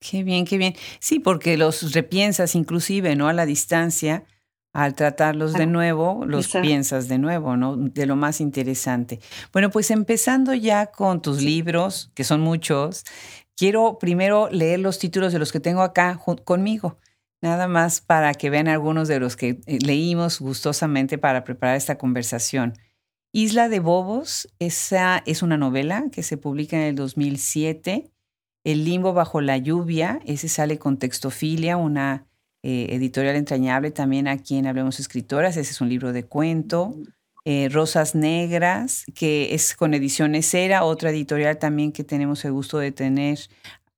Qué 0.00 0.24
bien, 0.24 0.44
qué 0.44 0.58
bien. 0.58 0.74
Sí, 0.98 1.20
porque 1.20 1.56
los 1.56 1.92
repiensas 1.92 2.56
inclusive, 2.56 3.14
¿no? 3.14 3.28
A 3.28 3.32
la 3.32 3.46
distancia, 3.46 4.24
al 4.72 4.94
tratarlos 4.94 5.52
de 5.52 5.66
nuevo, 5.66 6.24
los 6.26 6.48
piensas 6.48 7.06
de 7.06 7.18
nuevo, 7.18 7.56
¿no? 7.56 7.76
De 7.76 8.06
lo 8.06 8.16
más 8.16 8.40
interesante. 8.40 9.20
Bueno, 9.52 9.70
pues 9.70 9.90
empezando 9.90 10.54
ya 10.54 10.86
con 10.86 11.20
tus 11.22 11.42
libros, 11.42 12.10
que 12.14 12.24
son 12.24 12.40
muchos, 12.40 13.04
quiero 13.56 13.98
primero 13.98 14.48
leer 14.50 14.80
los 14.80 14.98
títulos 14.98 15.32
de 15.32 15.38
los 15.38 15.52
que 15.52 15.60
tengo 15.60 15.82
acá 15.82 16.18
conmigo, 16.44 16.98
nada 17.40 17.68
más 17.68 18.00
para 18.00 18.34
que 18.34 18.50
vean 18.50 18.68
algunos 18.68 19.08
de 19.08 19.20
los 19.20 19.36
que 19.36 19.60
eh, 19.66 19.78
leímos 19.80 20.40
gustosamente 20.40 21.18
para 21.18 21.44
preparar 21.44 21.76
esta 21.76 21.98
conversación. 21.98 22.74
Isla 23.32 23.68
de 23.68 23.80
Bobos, 23.80 24.48
esa 24.58 25.22
es 25.24 25.42
una 25.42 25.56
novela 25.56 26.04
que 26.12 26.22
se 26.22 26.36
publica 26.36 26.76
en 26.76 26.82
el 26.82 26.94
2007. 26.94 28.10
El 28.64 28.84
limbo 28.84 29.14
bajo 29.14 29.40
la 29.40 29.56
lluvia, 29.56 30.20
ese 30.26 30.48
sale 30.48 30.78
con 30.78 30.98
Textofilia, 30.98 31.78
una 31.78 32.26
eh, 32.62 32.88
editorial 32.90 33.34
entrañable 33.34 33.90
también 33.90 34.28
aquí 34.28 34.56
en 34.56 34.66
Hablemos 34.66 35.00
Escritoras, 35.00 35.56
ese 35.56 35.72
es 35.72 35.80
un 35.80 35.88
libro 35.88 36.12
de 36.12 36.24
cuento. 36.24 36.94
Eh, 37.44 37.68
Rosas 37.70 38.14
Negras, 38.14 39.04
que 39.16 39.52
es 39.52 39.74
con 39.74 39.94
Ediciones 39.94 40.48
Cera, 40.48 40.84
otra 40.84 41.10
editorial 41.10 41.58
también 41.58 41.90
que 41.90 42.04
tenemos 42.04 42.44
el 42.44 42.52
gusto 42.52 42.78
de 42.78 42.92
tener 42.92 43.38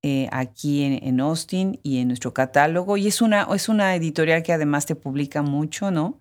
eh, 0.03 0.29
aquí 0.33 0.83
en, 0.83 1.21
Austin 1.21 1.79
y 1.83 1.99
en 1.99 2.09
nuestro 2.09 2.33
catálogo. 2.33 2.97
Y 2.97 3.07
es 3.07 3.21
una, 3.21 3.47
es 3.55 3.69
una 3.69 3.95
editorial 3.95 4.43
que 4.43 4.55
además 4.55 4.87
te 4.87 4.97
publica 4.97 5.43
mucho, 5.43 5.91
¿no? 5.91 6.19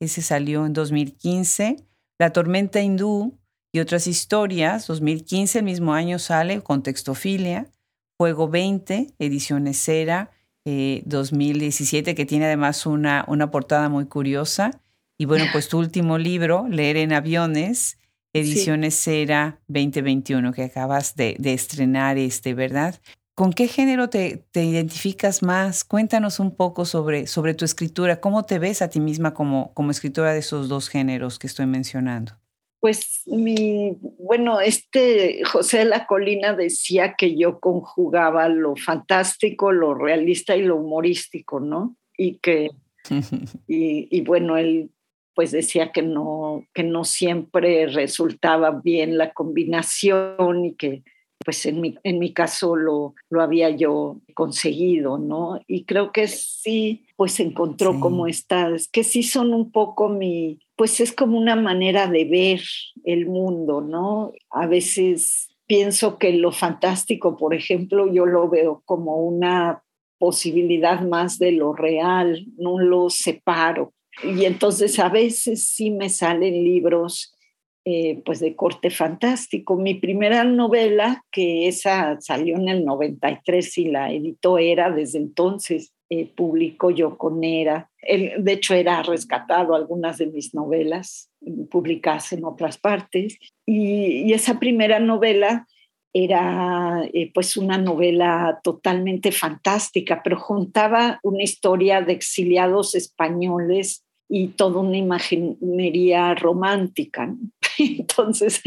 Ese 0.00 0.22
salió 0.22 0.64
en 0.64 0.72
2015. 0.72 1.76
La 2.18 2.30
Tormenta 2.32 2.80
Hindú 2.80 3.38
y 3.72 3.80
otras 3.80 4.06
historias, 4.06 4.86
2015, 4.86 5.60
el 5.60 5.64
mismo 5.64 5.92
año 5.94 6.18
sale 6.18 6.62
con 6.62 6.82
Textofilia. 6.82 7.70
Juego 8.18 8.48
20, 8.48 9.14
Ediciones 9.18 9.78
Cera, 9.78 10.30
2017, 10.64 12.10
eh, 12.10 12.14
que 12.14 12.24
tiene 12.24 12.44
además 12.44 12.86
una, 12.86 13.24
una 13.28 13.50
portada 13.50 13.88
muy 13.88 14.06
curiosa. 14.06 14.81
Y 15.22 15.24
bueno, 15.24 15.44
pues 15.52 15.68
tu 15.68 15.78
último 15.78 16.18
libro, 16.18 16.66
Leer 16.68 16.96
en 16.96 17.12
Aviones, 17.12 17.96
Ediciones 18.32 18.96
Cera 18.96 19.60
2021, 19.68 20.52
que 20.52 20.64
acabas 20.64 21.14
de, 21.14 21.36
estrenar, 21.44 22.18
este, 22.18 22.54
¿verdad? 22.54 23.00
¿Con 23.36 23.52
qué 23.52 23.68
género 23.68 24.10
te, 24.10 24.44
te, 24.50 24.64
identificas 24.64 25.44
más? 25.44 25.84
Cuéntanos 25.84 26.40
un 26.40 26.56
poco 26.56 26.84
sobre, 26.84 27.28
sobre 27.28 27.54
tu 27.54 27.64
escritura. 27.64 28.20
¿Cómo 28.20 28.42
te 28.42 28.58
ves 28.58 28.82
a 28.82 28.90
ti 28.90 28.98
misma 28.98 29.32
como, 29.32 29.72
como 29.74 29.92
escritora 29.92 30.32
de 30.32 30.40
esos 30.40 30.68
dos 30.68 30.88
géneros 30.88 31.38
que 31.38 31.46
estoy 31.46 31.66
mencionando? 31.66 32.32
Pues 32.80 33.22
mi, 33.26 33.96
bueno, 34.18 34.60
este 34.60 35.44
José 35.44 35.78
de 35.78 35.84
la 35.84 36.08
Colina 36.08 36.52
decía 36.52 37.14
que 37.16 37.38
yo 37.38 37.60
conjugaba 37.60 38.48
lo 38.48 38.74
fantástico, 38.74 39.70
lo 39.70 39.94
realista 39.94 40.56
y 40.56 40.62
lo 40.62 40.78
humorístico, 40.78 41.60
¿no? 41.60 41.94
Y 42.18 42.38
que, 42.38 42.70
y, 43.68 44.08
y, 44.10 44.20
bueno, 44.22 44.56
él 44.56 44.90
pues 45.34 45.50
decía 45.50 45.92
que 45.92 46.02
no, 46.02 46.66
que 46.74 46.82
no 46.82 47.04
siempre 47.04 47.86
resultaba 47.86 48.70
bien 48.70 49.18
la 49.18 49.32
combinación 49.32 50.64
y 50.64 50.74
que 50.74 51.02
pues 51.44 51.66
en 51.66 51.80
mi, 51.80 51.96
en 52.04 52.18
mi 52.18 52.32
caso 52.32 52.76
lo, 52.76 53.14
lo 53.30 53.42
había 53.42 53.70
yo 53.70 54.20
conseguido, 54.34 55.18
¿no? 55.18 55.60
Y 55.66 55.84
creo 55.84 56.12
que 56.12 56.28
sí, 56.28 57.06
pues 57.16 57.40
encontró 57.40 57.98
como 58.00 58.26
estas, 58.26 58.88
que 58.88 59.04
sí 59.04 59.22
son 59.22 59.52
un 59.52 59.70
poco 59.72 60.08
mi, 60.08 60.60
pues 60.76 61.00
es 61.00 61.12
como 61.12 61.38
una 61.38 61.56
manera 61.56 62.06
de 62.06 62.24
ver 62.24 62.60
el 63.04 63.26
mundo, 63.26 63.80
¿no? 63.80 64.32
A 64.50 64.66
veces 64.66 65.48
pienso 65.66 66.18
que 66.18 66.32
lo 66.32 66.52
fantástico, 66.52 67.36
por 67.36 67.54
ejemplo, 67.54 68.12
yo 68.12 68.26
lo 68.26 68.48
veo 68.48 68.82
como 68.84 69.16
una 69.16 69.82
posibilidad 70.18 71.00
más 71.00 71.38
de 71.38 71.52
lo 71.52 71.72
real, 71.72 72.46
no 72.56 72.78
lo 72.78 73.10
separo. 73.10 73.92
Y 74.22 74.44
entonces 74.44 74.98
a 74.98 75.08
veces 75.08 75.68
sí 75.68 75.90
me 75.90 76.08
salen 76.08 76.64
libros 76.64 77.36
eh, 77.84 78.22
pues 78.24 78.38
de 78.38 78.54
corte 78.54 78.90
fantástico. 78.90 79.76
Mi 79.76 79.94
primera 79.94 80.44
novela, 80.44 81.24
que 81.32 81.66
esa 81.66 82.20
salió 82.20 82.54
en 82.56 82.68
el 82.68 82.84
93 82.84 83.78
y 83.78 83.84
la 83.86 84.12
editó 84.12 84.58
Era 84.58 84.90
desde 84.92 85.18
entonces, 85.18 85.92
eh, 86.08 86.30
publicó 86.32 86.90
yo 86.90 87.18
con 87.18 87.42
Era. 87.42 87.90
de 88.00 88.52
hecho, 88.52 88.74
era 88.74 89.02
rescatado 89.02 89.74
algunas 89.74 90.18
de 90.18 90.26
mis 90.26 90.54
novelas, 90.54 91.30
publicadas 91.70 92.32
en 92.32 92.44
otras 92.44 92.78
partes. 92.78 93.36
Y 93.66 94.32
esa 94.32 94.60
primera 94.60 95.00
novela 95.00 95.66
era 96.12 97.04
eh, 97.12 97.30
pues 97.32 97.56
una 97.56 97.78
novela 97.78 98.60
totalmente 98.62 99.32
fantástica, 99.32 100.22
pero 100.22 100.38
juntaba 100.38 101.18
una 101.22 101.42
historia 101.42 102.02
de 102.02 102.12
exiliados 102.12 102.94
españoles 102.94 104.04
y 104.28 104.48
toda 104.48 104.80
una 104.80 104.96
imaginería 104.96 106.34
romántica. 106.34 107.34
Entonces, 107.78 108.60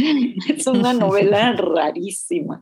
es 0.48 0.68
una 0.68 0.94
novela 0.94 1.54
rarísima, 1.58 2.62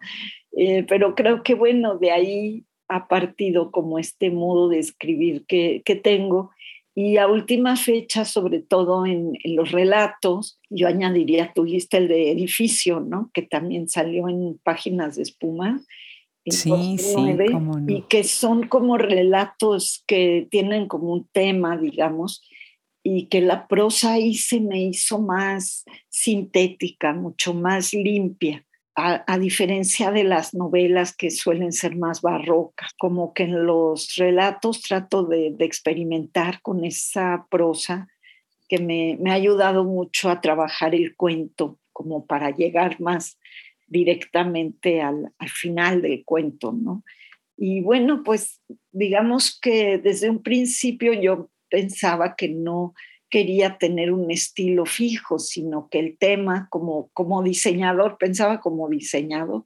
eh, 0.52 0.86
pero 0.88 1.16
creo 1.16 1.44
que 1.44 1.56
bueno, 1.56 1.98
de 1.98 2.12
ahí 2.12 2.66
ha 2.90 3.08
partido 3.08 3.72
como 3.72 4.00
este 4.00 4.30
modo 4.30 4.70
de 4.70 4.80
escribir 4.80 5.46
que, 5.48 5.82
que 5.86 5.96
tengo. 5.96 6.52
Y 6.96 7.18
a 7.18 7.28
última 7.28 7.76
fecha, 7.76 8.24
sobre 8.24 8.60
todo 8.60 9.06
en, 9.06 9.34
los 9.46 9.72
relatos, 9.72 10.60
yo 10.70 10.88
añadiría, 10.88 11.52
tuviste 11.54 11.98
el 11.98 12.08
de 12.08 12.32
edificio, 12.32 13.00
¿no? 13.00 13.32
Que 13.34 13.42
también 13.42 13.90
salió 13.90 14.30
en 14.30 14.60
páginas 14.64 15.16
de 15.16 15.24
espuma. 15.24 15.82
Sí, 16.46 16.98
sí, 16.98 17.16
Y 17.88 18.02
que 18.04 18.24
son 18.24 18.68
como 18.68 18.98
relatos 18.98 20.04
que 20.06 20.48
tienen 20.52 20.88
como 20.88 21.14
un 21.14 21.28
tema, 21.32 21.78
digamos, 21.78 22.44
y 23.02 23.26
que 23.28 23.42
la 23.42 23.68
prosa 23.68 24.14
ahí 24.14 24.36
se 24.36 24.60
me 24.60 24.84
hizo 24.84 25.20
más 25.20 25.86
sintética, 26.10 27.14
mucho 27.14 27.54
más 27.54 27.94
limpia. 27.94 28.66
A, 28.96 29.40
diferencia 29.40 30.12
de 30.12 30.24
las 30.24 30.54
novelas 30.54 31.16
que 31.16 31.32
suelen 31.32 31.72
ser 31.72 31.96
más 31.96 32.22
barrocas, 32.22 32.94
como 33.00 33.34
que 33.34 33.44
en 33.44 33.66
los 33.66 34.16
relatos 34.18 34.84
trato 34.84 35.24
de, 35.24 35.56
experimentar 35.60 36.62
con 36.62 36.86
esa 36.86 37.48
prosa 37.50 38.08
que 38.70 38.78
me, 38.78 39.18
ha 39.32 39.34
ayudado 39.34 39.84
mucho 39.84 40.30
a 40.30 40.42
trabajar 40.42 40.94
el 40.94 41.16
cuento, 41.16 41.80
como 41.92 42.28
para 42.28 42.52
llegar 42.52 43.02
más 43.02 43.40
directamente 43.88 45.02
al, 45.02 45.34
al 45.40 45.50
final 45.50 46.04
del 46.04 46.24
cuento, 46.24 46.72
¿no? 46.72 47.04
Y 47.58 47.82
bueno, 47.82 48.22
pues 48.24 48.62
digamos 48.92 49.60
que 49.60 49.98
desde 49.98 50.30
un 50.30 50.44
principio 50.44 51.14
yo 51.14 51.50
pensaba 51.70 52.36
que 52.36 52.50
no 52.50 52.94
quería 53.34 53.80
tener 53.80 54.12
un 54.12 54.30
estilo 54.30 54.86
fijo, 54.86 55.40
sino 55.40 55.90
que 55.90 55.98
el 55.98 56.20
tema, 56.20 56.68
como, 56.70 57.10
como 57.14 57.42
diseñador, 57.42 58.20
pensaba 58.20 58.60
como 58.60 58.88
diseñador, 58.90 59.66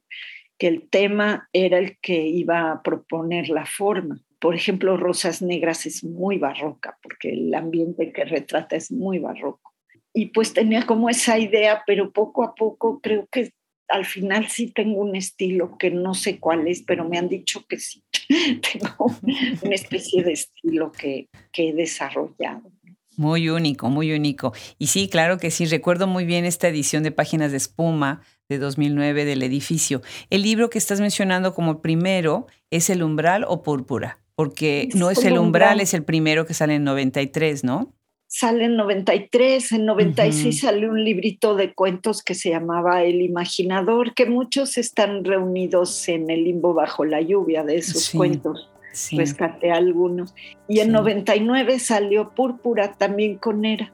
que 0.56 0.68
el 0.68 0.88
tema 0.88 1.50
era 1.52 1.76
el 1.76 1.98
que 2.00 2.26
iba 2.28 2.72
a 2.72 2.82
proponer 2.82 3.50
la 3.50 3.66
forma. 3.66 4.22
Por 4.40 4.54
ejemplo, 4.54 4.96
Rosas 4.96 5.42
Negras 5.42 5.84
es 5.84 6.02
muy 6.02 6.38
barroca, 6.38 6.96
porque 7.02 7.28
el 7.28 7.54
ambiente 7.54 8.10
que 8.10 8.24
retrata 8.24 8.74
es 8.74 8.90
muy 8.90 9.18
barroco. 9.18 9.74
Y 10.14 10.30
pues 10.30 10.54
tenía 10.54 10.86
como 10.86 11.10
esa 11.10 11.38
idea, 11.38 11.82
pero 11.86 12.10
poco 12.10 12.44
a 12.44 12.54
poco 12.54 13.02
creo 13.02 13.28
que 13.30 13.52
al 13.88 14.06
final 14.06 14.48
sí 14.48 14.72
tengo 14.72 15.02
un 15.02 15.14
estilo 15.14 15.76
que 15.76 15.90
no 15.90 16.14
sé 16.14 16.38
cuál 16.40 16.66
es, 16.68 16.82
pero 16.82 17.06
me 17.06 17.18
han 17.18 17.28
dicho 17.28 17.66
que 17.68 17.78
sí. 17.78 18.02
tengo 18.72 19.12
una 19.62 19.74
especie 19.74 20.22
de 20.22 20.32
estilo 20.32 20.90
que, 20.90 21.28
que 21.52 21.68
he 21.68 21.74
desarrollado. 21.74 22.72
Muy 23.18 23.48
único, 23.48 23.90
muy 23.90 24.12
único. 24.12 24.52
Y 24.78 24.86
sí, 24.86 25.08
claro 25.08 25.38
que 25.38 25.50
sí, 25.50 25.66
recuerdo 25.66 26.06
muy 26.06 26.24
bien 26.24 26.44
esta 26.44 26.68
edición 26.68 27.02
de 27.02 27.10
Páginas 27.10 27.50
de 27.50 27.56
Espuma 27.56 28.22
de 28.48 28.58
2009 28.58 29.24
del 29.24 29.42
edificio. 29.42 30.02
El 30.30 30.42
libro 30.42 30.70
que 30.70 30.78
estás 30.78 31.00
mencionando 31.00 31.52
como 31.52 31.82
primero 31.82 32.46
es 32.70 32.90
El 32.90 33.02
umbral 33.02 33.44
o 33.48 33.64
púrpura, 33.64 34.20
porque 34.36 34.88
no 34.94 35.10
es 35.10 35.24
el 35.24 35.36
umbral, 35.36 35.80
es 35.80 35.94
el 35.94 36.04
primero 36.04 36.46
que 36.46 36.54
sale 36.54 36.76
en 36.76 36.84
93, 36.84 37.64
¿no? 37.64 37.92
Sale 38.28 38.66
en 38.66 38.76
93, 38.76 39.72
en 39.72 39.86
96 39.86 40.60
sale 40.60 40.88
un 40.88 41.02
librito 41.02 41.56
de 41.56 41.74
cuentos 41.74 42.22
que 42.22 42.36
se 42.36 42.50
llamaba 42.50 43.02
El 43.02 43.20
Imaginador, 43.20 44.14
que 44.14 44.26
muchos 44.26 44.78
están 44.78 45.24
reunidos 45.24 46.08
en 46.08 46.30
el 46.30 46.44
limbo 46.44 46.72
bajo 46.72 47.04
la 47.04 47.20
lluvia 47.20 47.64
de 47.64 47.78
esos 47.78 48.10
cuentos 48.10 48.70
rescaté 49.12 49.70
algunos. 49.72 50.34
Y 50.68 50.80
en 50.80 50.92
99 50.92 51.78
salió 51.78 52.30
Púrpura 52.30 52.92
también 52.92 53.36
con 53.36 53.64
Era. 53.64 53.92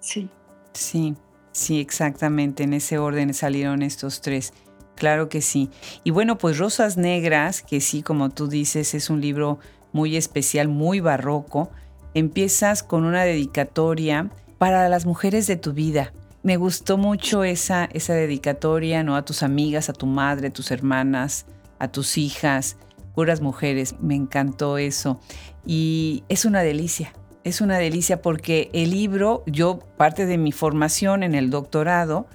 Sí. 0.00 0.28
Sí, 0.72 1.14
sí, 1.52 1.80
exactamente. 1.80 2.64
En 2.64 2.74
ese 2.74 2.98
orden 2.98 3.34
salieron 3.34 3.82
estos 3.82 4.20
tres. 4.20 4.52
Claro 4.94 5.28
que 5.28 5.40
sí. 5.40 5.70
Y 6.04 6.10
bueno, 6.10 6.38
pues 6.38 6.58
Rosas 6.58 6.96
Negras, 6.96 7.62
que 7.62 7.80
sí, 7.80 8.02
como 8.02 8.30
tú 8.30 8.48
dices, 8.48 8.94
es 8.94 9.10
un 9.10 9.20
libro 9.20 9.58
muy 9.92 10.16
especial, 10.16 10.68
muy 10.68 11.00
barroco. 11.00 11.70
Empiezas 12.14 12.82
con 12.82 13.04
una 13.04 13.24
dedicatoria 13.24 14.30
para 14.58 14.88
las 14.88 15.06
mujeres 15.06 15.46
de 15.46 15.56
tu 15.56 15.72
vida. 15.72 16.12
Me 16.42 16.56
gustó 16.56 16.98
mucho 16.98 17.42
esa, 17.42 17.86
esa 17.92 18.14
dedicatoria, 18.14 19.02
¿no? 19.02 19.16
A 19.16 19.24
tus 19.24 19.42
amigas, 19.42 19.88
a 19.88 19.94
tu 19.94 20.06
madre, 20.06 20.48
a 20.48 20.52
tus 20.52 20.70
hermanas, 20.70 21.46
a 21.78 21.88
tus 21.88 22.18
hijas 22.18 22.76
puras 23.14 23.40
mujeres. 23.40 23.96
Me 24.00 24.14
encantó 24.14 24.78
eso. 24.78 25.20
Y 25.66 26.24
es 26.28 26.44
una 26.44 26.62
delicia. 26.62 27.12
Es 27.44 27.60
una 27.60 27.78
delicia 27.78 28.22
porque 28.22 28.70
el 28.72 28.90
libro, 28.90 29.42
yo 29.46 29.78
parte 29.96 30.26
de 30.26 30.38
mi 30.38 30.52
formación 30.52 31.22
en 31.22 31.34
el 31.34 31.50
doctorado, 31.50 32.26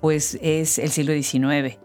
pues 0.00 0.38
es 0.42 0.78
el 0.78 0.90
siglo 0.90 1.12
XIX. 1.12 1.78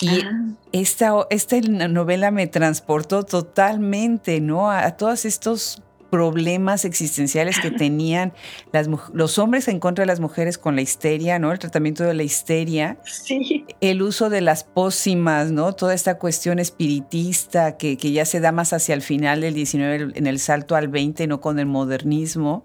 Y 0.00 0.20
ah. 0.22 0.54
esta, 0.72 1.12
esta 1.30 1.60
novela 1.60 2.30
me 2.30 2.46
transportó 2.46 3.22
totalmente, 3.22 4.40
¿no? 4.40 4.70
A, 4.70 4.84
a 4.84 4.96
todos 4.96 5.24
estos 5.24 5.82
problemas 6.12 6.84
existenciales 6.84 7.58
que 7.58 7.70
tenían 7.70 8.34
las, 8.70 8.86
los 9.14 9.38
hombres 9.38 9.66
en 9.66 9.80
contra 9.80 10.02
de 10.02 10.06
las 10.06 10.20
mujeres 10.20 10.58
con 10.58 10.76
la 10.76 10.82
histeria, 10.82 11.38
¿no? 11.38 11.50
El 11.50 11.58
tratamiento 11.58 12.04
de 12.04 12.12
la 12.12 12.22
histeria. 12.22 12.98
Sí. 13.02 13.64
El 13.80 14.02
uso 14.02 14.28
de 14.28 14.42
las 14.42 14.62
pócimas, 14.62 15.52
¿no? 15.52 15.72
Toda 15.72 15.94
esta 15.94 16.18
cuestión 16.18 16.58
espiritista 16.58 17.78
que, 17.78 17.96
que 17.96 18.12
ya 18.12 18.26
se 18.26 18.40
da 18.40 18.52
más 18.52 18.74
hacia 18.74 18.94
el 18.94 19.00
final 19.00 19.40
del 19.40 19.54
19, 19.54 20.12
en 20.14 20.26
el 20.26 20.38
salto 20.38 20.76
al 20.76 20.88
20, 20.88 21.26
¿no? 21.28 21.40
Con 21.40 21.58
el 21.58 21.64
modernismo. 21.64 22.62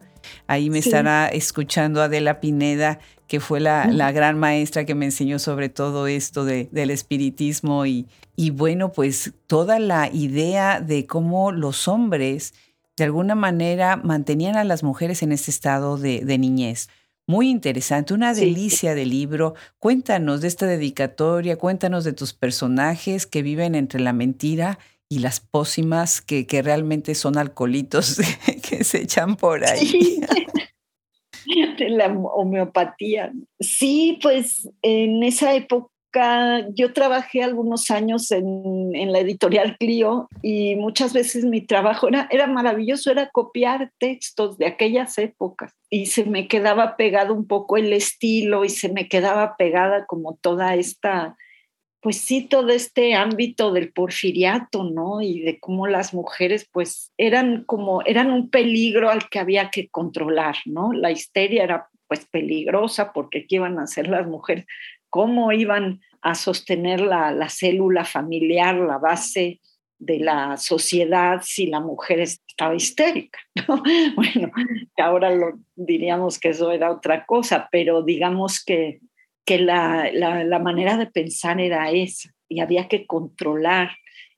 Ahí 0.48 0.70
me 0.70 0.80
estará 0.80 1.30
escuchando 1.30 2.02
Adela 2.02 2.42
Pineda, 2.42 3.00
que 3.28 3.40
fue 3.40 3.62
la, 3.62 3.88
la, 3.88 4.12
gran 4.12 4.38
maestra 4.38 4.84
que 4.84 4.94
me 4.94 5.06
enseñó 5.06 5.40
sobre 5.40 5.70
todo 5.70 6.08
esto 6.08 6.44
de, 6.44 6.68
del 6.74 6.90
espiritismo 6.90 7.86
y, 7.86 8.08
y 8.36 8.50
bueno, 8.50 8.92
pues 8.92 9.32
toda 9.48 9.80
la 9.80 10.10
idea 10.12 10.82
de 10.82 11.06
cómo 11.06 11.54
los 11.54 11.88
hombres 11.88 12.54
de 12.98 13.04
alguna 13.04 13.36
manera 13.36 13.96
mantenían 13.96 14.58
a 14.58 14.64
las 14.64 14.84
mujeres 14.84 15.22
en 15.22 15.32
este 15.32 15.52
estado 15.52 15.98
de, 15.98 16.38
niñez. 16.38 16.90
Muy 17.28 17.50
interesante, 17.50 18.14
una 18.14 18.34
delicia 18.34 18.96
de 18.96 19.06
libro. 19.06 19.54
Cuéntanos 19.80 20.42
de 20.42 20.48
esta 20.48 20.66
dedicatoria, 20.66 21.58
cuéntanos 21.58 22.04
de 22.04 22.14
tus 22.14 22.34
personajes 22.34 23.28
que 23.28 23.44
viven 23.44 23.76
entre 23.76 24.00
la 24.00 24.14
mentira 24.14 24.80
y 25.10 25.20
las 25.20 25.40
pócimas 25.40 26.22
que, 26.22 26.48
que 26.48 26.62
realmente 26.62 27.16
son 27.16 27.38
alcoholitos 27.38 28.20
que 28.68 28.84
se 28.84 29.04
echan 29.04 29.36
por 29.36 29.64
ahí. 29.64 30.22
De 31.78 31.90
la 31.90 32.08
homeopatía. 32.08 33.32
Sí, 33.60 34.20
pues 34.22 34.70
en 34.82 35.24
esa 35.24 35.54
época 35.54 35.90
yo 36.74 36.94
trabajé 36.94 37.44
algunos 37.44 37.92
años 37.92 38.32
en, 38.32 39.12
la 39.12 39.20
editorial 39.20 39.78
Clio 39.78 40.28
y 40.42 40.76
muchas 40.76 41.14
veces 41.14 41.46
mi 41.46 41.62
trabajo 41.62 42.08
era, 42.08 42.28
era 42.32 42.48
maravilloso, 42.48 43.12
era 43.12 43.30
copiar 43.30 43.92
textos 44.00 44.58
de 44.58 44.66
aquellas 44.66 45.18
épocas 45.18 45.74
y 45.90 46.08
se 46.08 46.26
me 46.26 46.48
quedaba 46.48 46.98
pegado 46.98 47.34
un 47.34 47.48
poco 47.48 47.78
el 47.78 47.94
estilo 47.94 48.66
y 48.66 48.70
se 48.70 48.90
me 48.90 49.08
quedaba 49.08 49.56
pegada 49.58 50.06
como 50.06 50.36
toda 50.36 50.76
esta, 50.76 51.38
pues 52.02 52.18
sí, 52.20 52.42
todo 52.48 52.70
este 52.70 53.14
ámbito 53.14 53.72
del 53.72 53.92
porfiriato, 53.92 54.84
¿no? 54.84 55.22
Y 55.22 55.42
de 55.42 55.60
cómo 55.60 55.88
las 55.88 56.14
mujeres 56.14 56.68
pues 56.72 57.14
eran 57.18 57.64
como, 57.64 58.02
eran 58.04 58.32
un 58.32 58.50
peligro 58.50 59.10
al 59.10 59.30
que 59.30 59.40
había 59.40 59.70
que 59.70 59.90
controlar, 59.90 60.58
¿no? 60.66 60.92
La 60.92 61.12
histeria 61.12 61.64
era 61.64 61.90
pues 62.08 62.26
peligrosa 62.26 63.12
porque 63.14 63.46
¿qué 63.48 63.56
iban 63.56 63.80
a 63.80 63.84
hacer 63.84 64.08
las 64.08 64.28
mujeres? 64.28 64.66
Cómo 65.10 65.52
iban 65.52 66.02
a 66.22 66.36
sostener 66.36 67.02
la, 67.02 67.50
célula 67.50 68.04
familiar, 68.06 68.76
la 68.76 68.98
base 68.98 69.62
de 70.00 70.20
la 70.20 70.58
sociedad 70.58 71.42
si 71.44 71.68
la 71.68 71.80
mujer 71.80 72.20
estaba 72.20 72.76
histérica. 72.76 73.40
Bueno, 74.16 74.52
ahora 74.98 75.32
diríamos 75.76 76.40
que 76.40 76.50
eso 76.50 76.72
era 76.72 76.92
otra 76.92 77.26
cosa, 77.26 77.70
pero 77.72 78.04
digamos 78.04 78.64
que, 78.64 79.00
que 79.46 79.60
la, 79.60 80.12
la, 80.12 80.60
manera 80.60 80.98
de 80.98 81.08
pensar 81.08 81.60
era 81.62 81.90
esa 81.92 82.30
y 82.50 82.60
había 82.60 82.88
que 82.88 83.06
controlar 83.06 83.92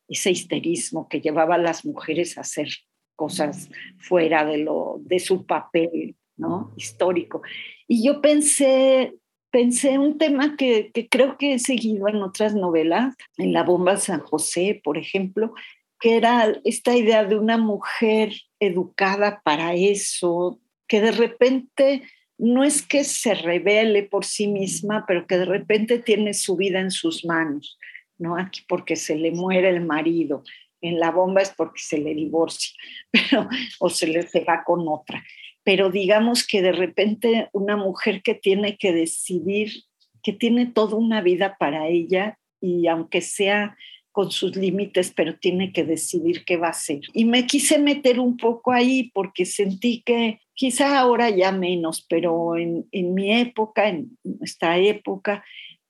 ese 0.08 0.32
histerismo 0.32 1.08
que 1.08 1.22
llevaba 1.22 1.56
a 1.56 1.60
las 1.60 1.86
mujeres 1.86 2.38
a 2.38 2.42
hacer 2.42 2.70
cosas 3.16 3.70
fuera 3.98 4.46
de, 4.46 4.60
lo, 4.60 4.98
de 5.02 5.20
su 5.20 5.46
papel 5.46 6.16
¿no? 6.38 6.74
histórico. 6.78 7.42
Y 7.88 8.06
yo 8.06 8.22
pensé, 8.22 9.14
pensé 9.52 9.98
un 9.98 10.18
tema 10.18 10.56
que, 10.56 10.92
creo 11.10 11.38
que 11.38 11.54
he 11.54 11.60
seguido 11.60 12.08
en 12.08 12.18
otras 12.18 12.56
novelas, 12.56 13.16
en 13.38 13.54
La 13.54 13.64
Bomba 13.64 13.98
San 13.98 14.22
José, 14.22 14.80
por 14.84 14.98
ejemplo, 14.98 15.54
que 16.00 16.16
era 16.18 16.54
esta 16.64 16.96
idea 16.96 17.26
de 17.26 17.36
una 17.38 17.58
mujer 17.58 18.34
educada 18.60 19.42
para 19.44 19.74
eso, 19.74 20.60
que 20.88 21.02
de 21.02 21.12
repente 21.12 22.04
no 22.38 22.64
es 22.64 22.82
que 22.82 23.04
se 23.04 23.34
revele 23.34 24.04
por 24.04 24.24
sí 24.24 24.48
misma, 24.48 25.06
pero 25.08 25.28
que 25.28 25.38
de 25.38 25.46
repente 25.46 26.00
tiene 26.00 26.34
su 26.34 26.56
vida 26.56 26.80
en 26.80 26.92
sus 26.92 27.26
manos, 27.26 27.78
¿no? 28.18 28.38
Aquí 28.38 28.62
porque 28.68 28.96
se 28.96 29.18
le 29.18 29.32
muere 29.32 29.70
el 29.70 29.82
marido, 29.82 30.44
en 30.82 31.00
la 31.00 31.12
bomba 31.12 31.42
es 31.42 31.50
porque 31.50 31.82
se 31.82 31.98
le 31.98 32.16
divorcia, 32.16 32.74
pero, 33.12 33.50
o 33.80 33.90
se 33.90 34.08
le 34.08 34.22
se 34.24 34.46
va 34.46 34.64
con 34.64 34.88
otra 34.88 35.22
pero 35.70 35.92
digamos 35.92 36.48
que 36.48 36.64
de 36.64 36.72
repente 36.72 37.48
una 37.54 37.78
mujer 37.78 38.24
que 38.24 38.34
tiene 38.34 38.76
que 38.76 38.92
decidir, 38.92 39.84
que 40.24 40.34
tiene 40.34 40.66
toda 40.66 40.96
una 40.96 41.22
vida 41.22 41.58
para 41.60 41.88
ella 41.88 42.40
y 42.60 42.88
aunque 42.88 43.22
sea 43.22 43.78
con 44.12 44.32
sus 44.32 44.56
límites, 44.56 45.14
pero 45.16 45.38
tiene 45.38 45.72
que 45.72 45.84
decidir 45.84 46.44
qué 46.44 46.58
va 46.58 46.70
a 46.70 46.72
hacer. 46.72 47.02
Y 47.14 47.26
me 47.26 47.46
quise 47.46 47.78
meter 47.78 48.20
un 48.20 48.36
poco 48.36 48.72
ahí 48.72 49.12
porque 49.14 49.46
sentí 49.46 50.02
que 50.04 50.40
quizá 50.56 50.98
ahora 50.98 51.30
ya 51.30 51.52
menos, 51.52 52.04
pero 52.10 52.58
en, 52.58 52.88
en 52.92 53.14
mi 53.14 53.32
época, 53.40 53.90
en 53.90 54.18
nuestra 54.24 54.80
época, 54.80 55.44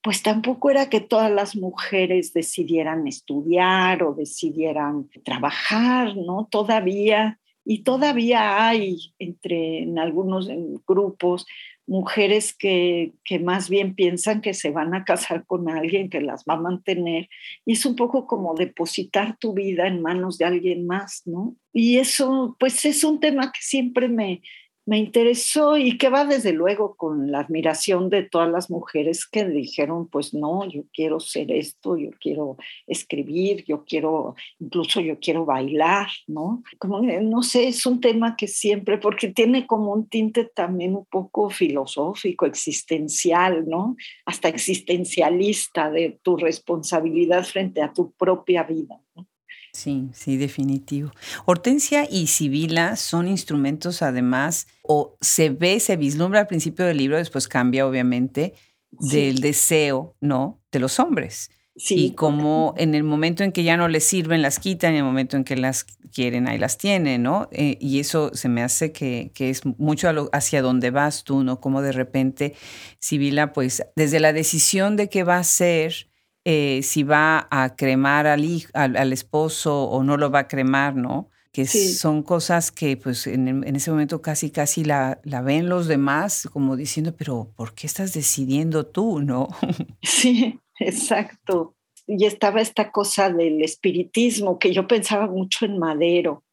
pues 0.03 0.21
tampoco 0.21 0.71
era 0.71 0.89
que 0.89 0.99
todas 0.99 1.31
las 1.31 1.55
mujeres 1.55 2.33
decidieran 2.33 3.07
estudiar 3.07 4.03
o 4.03 4.13
decidieran 4.13 5.07
trabajar, 5.23 6.17
¿no? 6.17 6.49
Todavía 6.51 7.39
y 7.71 7.84
todavía 7.84 8.67
hay 8.67 9.13
entre 9.19 9.84
en 9.84 9.99
algunos 9.99 10.49
grupos 10.88 11.45
mujeres 11.86 12.51
que, 12.51 13.13
que, 13.23 13.38
más 13.38 13.69
bien 13.69 13.93
piensan 13.93 14.41
que 14.41 14.55
se 14.55 14.71
van 14.71 14.95
a 14.95 15.05
casar 15.05 15.45
con 15.45 15.69
alguien 15.69 16.10
que 16.10 16.19
las 16.19 16.45
va 16.49 16.55
a 16.55 16.62
mantener. 16.62 17.29
Y 17.65 17.73
es 17.73 17.86
un 17.86 17.95
poco 17.95 18.25
como 18.25 18.55
depositar 18.55 19.38
tu 19.38 19.53
vida 19.53 19.86
en 19.86 20.01
manos 20.01 20.39
de 20.39 20.45
alguien 20.45 20.88
más, 20.88 21.21
¿no? 21.25 21.58
Y 21.71 21.99
eso, 21.99 22.58
pues 22.60 22.84
es 22.86 23.03
un 23.03 23.19
tema 23.19 23.51
que 23.51 23.62
siempre 23.62 24.10
me, 24.10 24.41
me 24.89 24.97
interesó 24.97 25.78
y 25.78 25.99
que 25.99 26.10
va 26.10 26.25
desde 26.25 26.52
luego 26.52 26.95
con 26.95 27.32
la 27.32 27.41
admiración 27.41 28.10
de 28.10 28.23
todas 28.23 28.49
las 28.49 28.71
mujeres 28.71 29.28
que 29.28 29.45
dijeron, 29.45 30.08
pues 30.08 30.34
no, 30.34 30.67
yo 30.67 30.82
quiero 30.91 31.19
ser 31.19 31.52
esto, 31.52 31.95
yo 31.95 32.10
quiero 32.19 32.58
escribir, 32.88 33.63
yo 33.65 33.84
quiero, 33.86 34.34
incluso 34.58 34.99
yo 34.99 35.19
quiero 35.19 35.45
bailar, 35.45 36.08
¿no? 36.25 36.63
Como, 36.80 37.02
no 37.04 37.43
sé, 37.43 37.67
es 37.67 37.86
un 37.86 38.02
tema 38.02 38.36
que 38.36 38.47
siempre, 38.47 38.97
porque 38.97 39.28
tiene 39.28 39.67
como 39.67 39.93
un 39.93 40.10
tinte 40.10 40.45
también 40.45 40.95
un 40.95 41.06
poco 41.06 41.52
filosófico, 41.52 42.47
existencial, 42.47 43.69
¿no? 43.69 43.95
Hasta 44.25 44.49
existencialista 44.49 45.91
de 45.91 46.19
tu 46.23 46.36
responsabilidad 46.36 47.43
frente 47.43 47.84
a 47.84 47.93
tu 47.93 48.12
propia 48.13 48.63
vida. 48.63 48.99
Sí, 49.73 50.10
sí, 50.13 50.38
definitivo. 50.38 51.12
Hortensia 51.45 52.08
y 52.10 52.27
Sibila 52.27 52.95
son 52.95 53.27
instrumentos 53.27 54.01
además, 54.01 54.67
o 54.82 55.17
se 55.21 55.49
ve, 55.49 55.79
se 55.79 55.95
vislumbra 55.95 56.41
al 56.41 56.47
principio 56.47 56.86
del 56.86 56.97
libro, 56.97 57.17
después 57.17 57.47
cambia 57.47 57.88
obviamente, 57.88 58.53
del 58.91 59.39
deseo, 59.39 60.15
¿no? 60.19 60.62
De 60.71 60.79
los 60.79 60.99
hombres. 60.99 61.51
y 61.75 62.12
como 62.12 62.73
en 62.75 62.93
el 62.93 63.03
momento 63.03 63.43
en 63.45 63.53
que 63.53 63.63
ya 63.63 63.77
no 63.77 63.88
les 63.88 64.03
sirven, 64.03 64.41
las 64.41 64.60
quitan, 64.60 64.91
en 64.91 64.97
el 64.97 65.03
momento 65.03 65.38
en 65.38 65.45
que 65.45 65.55
las 65.55 65.86
quieren, 66.12 66.47
ahí 66.49 66.58
las 66.58 66.77
tienen, 66.77 67.23
¿no? 67.23 67.47
Eh, 67.51 67.77
y 67.79 67.99
eso 67.99 68.32
se 68.34 68.49
me 68.49 68.63
hace 68.63 68.91
que, 68.91 69.32
es 69.38 69.65
mucho 69.65 70.10
hacia 70.34 70.62
dónde 70.62 70.91
vas 70.91 71.23
tú, 71.23 71.43
¿no? 71.43 71.62
Como 71.62 71.82
de 71.82 71.93
repente, 71.93 72.53
Sibila, 72.99 73.53
pues 73.53 73.84
desde 73.95 74.19
la 74.19 74.34
decisión 74.34 74.97
de 74.97 75.08
qué 75.08 75.23
va 75.23 75.38
a 75.38 75.43
ser, 75.45 76.09
eh, 76.51 76.81
si 76.81 77.03
va 77.03 77.47
a 77.51 77.75
cremar 77.75 78.25
al, 78.25 78.43
hijo, 78.43 78.71
al, 78.73 79.13
esposo 79.13 79.83
o 79.83 80.01
no 80.01 80.17
lo 80.17 80.31
va 80.31 80.39
a 80.39 80.47
cremar, 80.47 80.95
¿no? 80.95 81.29
Que 81.51 81.67
son 81.67 82.23
cosas 82.23 82.71
que 82.71 82.97
pues 82.97 83.27
en, 83.27 83.63
ese 83.75 83.91
momento 83.91 84.23
casi 84.23 84.49
casi 84.49 84.83
la, 84.83 85.19
la, 85.23 85.43
ven 85.43 85.69
los 85.69 85.88
demás 85.88 86.49
como 86.51 86.75
diciendo, 86.75 87.13
pero 87.15 87.51
¿por 87.55 87.75
qué 87.75 87.85
estás 87.85 88.13
decidiendo 88.13 88.88
tú, 88.88 89.19
no? 89.19 89.49
Sí, 90.01 90.59
exacto. 90.79 91.75
Y 92.07 92.25
estaba 92.25 92.62
esta 92.62 92.91
cosa 92.91 93.29
del 93.29 93.62
espiritismo, 93.62 94.57
que 94.57 94.73
yo 94.73 94.88
pensaba 94.88 95.27
mucho 95.27 95.65
en 95.65 95.77
Madero. 95.77 96.43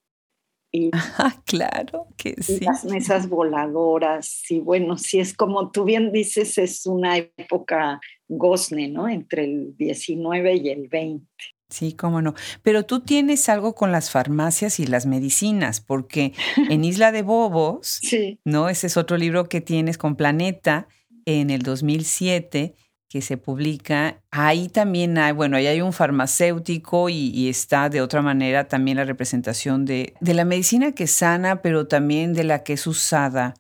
Y, 0.77 0.91
ah, 0.93 1.41
claro 1.47 2.09
que 2.19 2.35
sí. 2.43 2.61
las 2.61 2.85
mesas 2.85 3.29
voladoras. 3.29 4.43
Y 4.51 4.61
bueno, 4.61 4.99
si 4.99 5.21
es 5.21 5.33
como 5.33 5.71
tú 5.71 5.85
bien 5.85 6.13
dices, 6.13 6.59
es 6.59 6.85
una 6.85 7.17
época 7.17 7.99
gozne, 8.29 8.89
¿no? 8.89 9.09
Entre 9.09 9.45
el 9.45 9.75
19 9.77 10.57
y 10.57 10.69
el 10.69 10.89
20. 10.89 11.27
Sí, 11.71 11.95
cómo 11.95 12.21
no. 12.21 12.35
Pero 12.63 12.85
tú 12.85 13.01
tienes 13.01 13.49
algo 13.49 13.75
con 13.75 13.91
las 13.91 14.11
farmacias 14.11 14.79
y 14.79 14.87
las 14.87 15.07
medicinas, 15.07 15.81
porque 15.81 16.35
en 16.69 16.85
Isla 16.85 17.11
de 17.11 17.23
Bobos, 17.23 17.99
sí. 18.03 18.39
¿no? 18.45 18.69
Ese 18.69 18.89
es 18.89 18.99
otro 18.99 19.17
libro 19.17 19.49
que 19.49 19.63
tienes 19.63 19.97
con 19.97 20.15
Planeta 20.15 20.89
en 21.25 21.51
el 21.51 21.63
2007 21.63 22.75
que 23.17 23.23
se 23.23 23.39
publica. 23.39 24.21
Ahí 24.31 24.69
también 24.69 25.17
hay, 25.17 25.33
bueno, 25.33 25.57
ahí 25.57 25.67
hay 25.67 25.81
un 25.81 25.95
farmacéutico 25.95 27.09
y, 27.09 27.49
está 27.49 27.89
de 27.89 28.03
otra 28.03 28.21
manera 28.21 28.69
también 28.69 28.99
la 28.99 29.07
representación 29.07 29.87
de, 29.87 30.13
de 30.21 30.35
la 30.35 30.45
medicina 30.45 30.93
que 30.93 31.07
sana, 31.07 31.63
pero 31.63 31.87
también 31.87 32.35
de 32.35 32.45
la 32.45 32.63
que 32.63 32.75
es 32.75 32.87
usada 32.87 33.55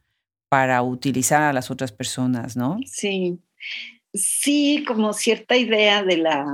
para 0.50 0.82
utilizar 0.82 1.40
a 1.40 1.54
las 1.54 1.70
otras 1.70 1.90
personas, 1.90 2.54
¿no? 2.54 2.76
Sí, 2.84 3.38
sí, 4.12 4.84
como 4.86 5.14
cierta 5.14 5.56
idea 5.56 6.04
de 6.04 6.18
la... 6.18 6.44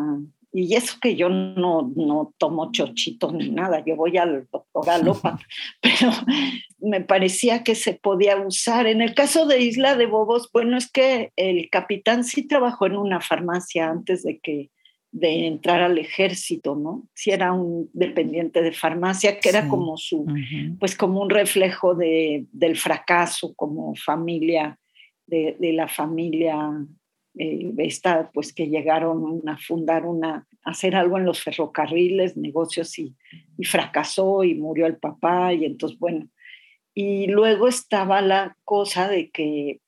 Y 0.52 0.74
eso 0.74 0.98
que 1.00 1.16
yo 1.16 1.30
no, 1.30 1.90
no 1.96 2.34
tomo 2.36 2.72
chochitos 2.72 3.32
ni 3.32 3.48
nada, 3.48 3.82
yo 3.86 3.96
voy 3.96 4.18
al 4.18 4.46
doctor 4.52 4.84
Galopa, 4.84 5.38
pero 5.80 6.10
me 6.78 7.00
parecía 7.00 7.64
que 7.64 7.74
se 7.74 7.94
podía 7.94 8.36
usar. 8.36 8.86
En 8.86 9.00
el 9.00 9.14
caso 9.14 9.46
de 9.46 9.62
Isla 9.62 9.96
de 9.96 10.06
Bobos, 10.06 10.50
bueno, 10.52 10.76
es 10.76 10.90
que 10.90 11.32
el 11.36 11.70
capitán 11.70 12.24
sí 12.24 12.46
trabajó 12.46 12.86
en 12.86 12.96
una 12.96 13.20
farmacia 13.20 13.88
antes 13.88 14.22
de 14.22 14.40
que 14.40 14.70
de 15.10 15.46
entrar 15.46 15.82
al 15.82 15.98
ejército, 15.98 16.74
¿no? 16.74 17.06
Sí 17.14 17.30
era 17.30 17.52
un 17.52 17.90
dependiente 17.92 18.62
de 18.62 18.72
farmacia, 18.72 19.38
que 19.38 19.50
era 19.50 19.68
como 19.68 19.98
su, 19.98 20.26
pues 20.80 20.96
como 20.96 21.20
un 21.20 21.28
reflejo 21.28 21.94
de, 21.94 22.46
del 22.50 22.76
fracaso 22.76 23.54
como 23.54 23.94
familia, 23.94 24.78
de, 25.26 25.56
de 25.58 25.72
la 25.74 25.86
familia 25.86 26.58
eh, 27.38 27.72
esta, 27.78 28.30
pues 28.32 28.52
que 28.52 28.68
llegaron 28.68 29.42
a 29.48 29.56
fundar 29.56 30.04
una, 30.04 30.46
a 30.64 30.70
hacer 30.70 30.94
algo 30.94 31.18
en 31.18 31.24
los 31.24 31.42
ferrocarriles, 31.42 32.36
negocios 32.36 32.98
y, 32.98 33.14
y, 33.56 33.64
fracasó 33.64 34.44
y 34.44 34.54
murió 34.54 34.86
el 34.86 34.96
papá 34.96 35.54
y 35.54 35.64
entonces, 35.64 35.98
bueno, 35.98 36.28
y 36.94 37.26
luego 37.28 37.68
estaba 37.68 38.20
la 38.20 38.56
cosa 38.64 39.08
de 39.08 39.30
que 39.30 39.80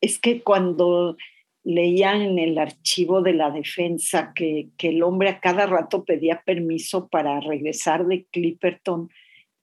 es 0.00 0.18
que 0.18 0.42
cuando 0.42 1.16
leían 1.64 2.22
en 2.22 2.38
el 2.38 2.58
archivo 2.58 3.22
de 3.22 3.34
la 3.34 3.50
defensa 3.50 4.32
que, 4.34 4.68
que 4.78 4.90
el 4.90 5.02
hombre 5.02 5.28
a 5.30 5.40
cada 5.40 5.66
rato 5.66 6.04
pedía 6.04 6.42
permiso 6.46 7.08
para 7.08 7.40
regresar 7.40 8.06
de 8.06 8.24
Clipperton, 8.26 9.10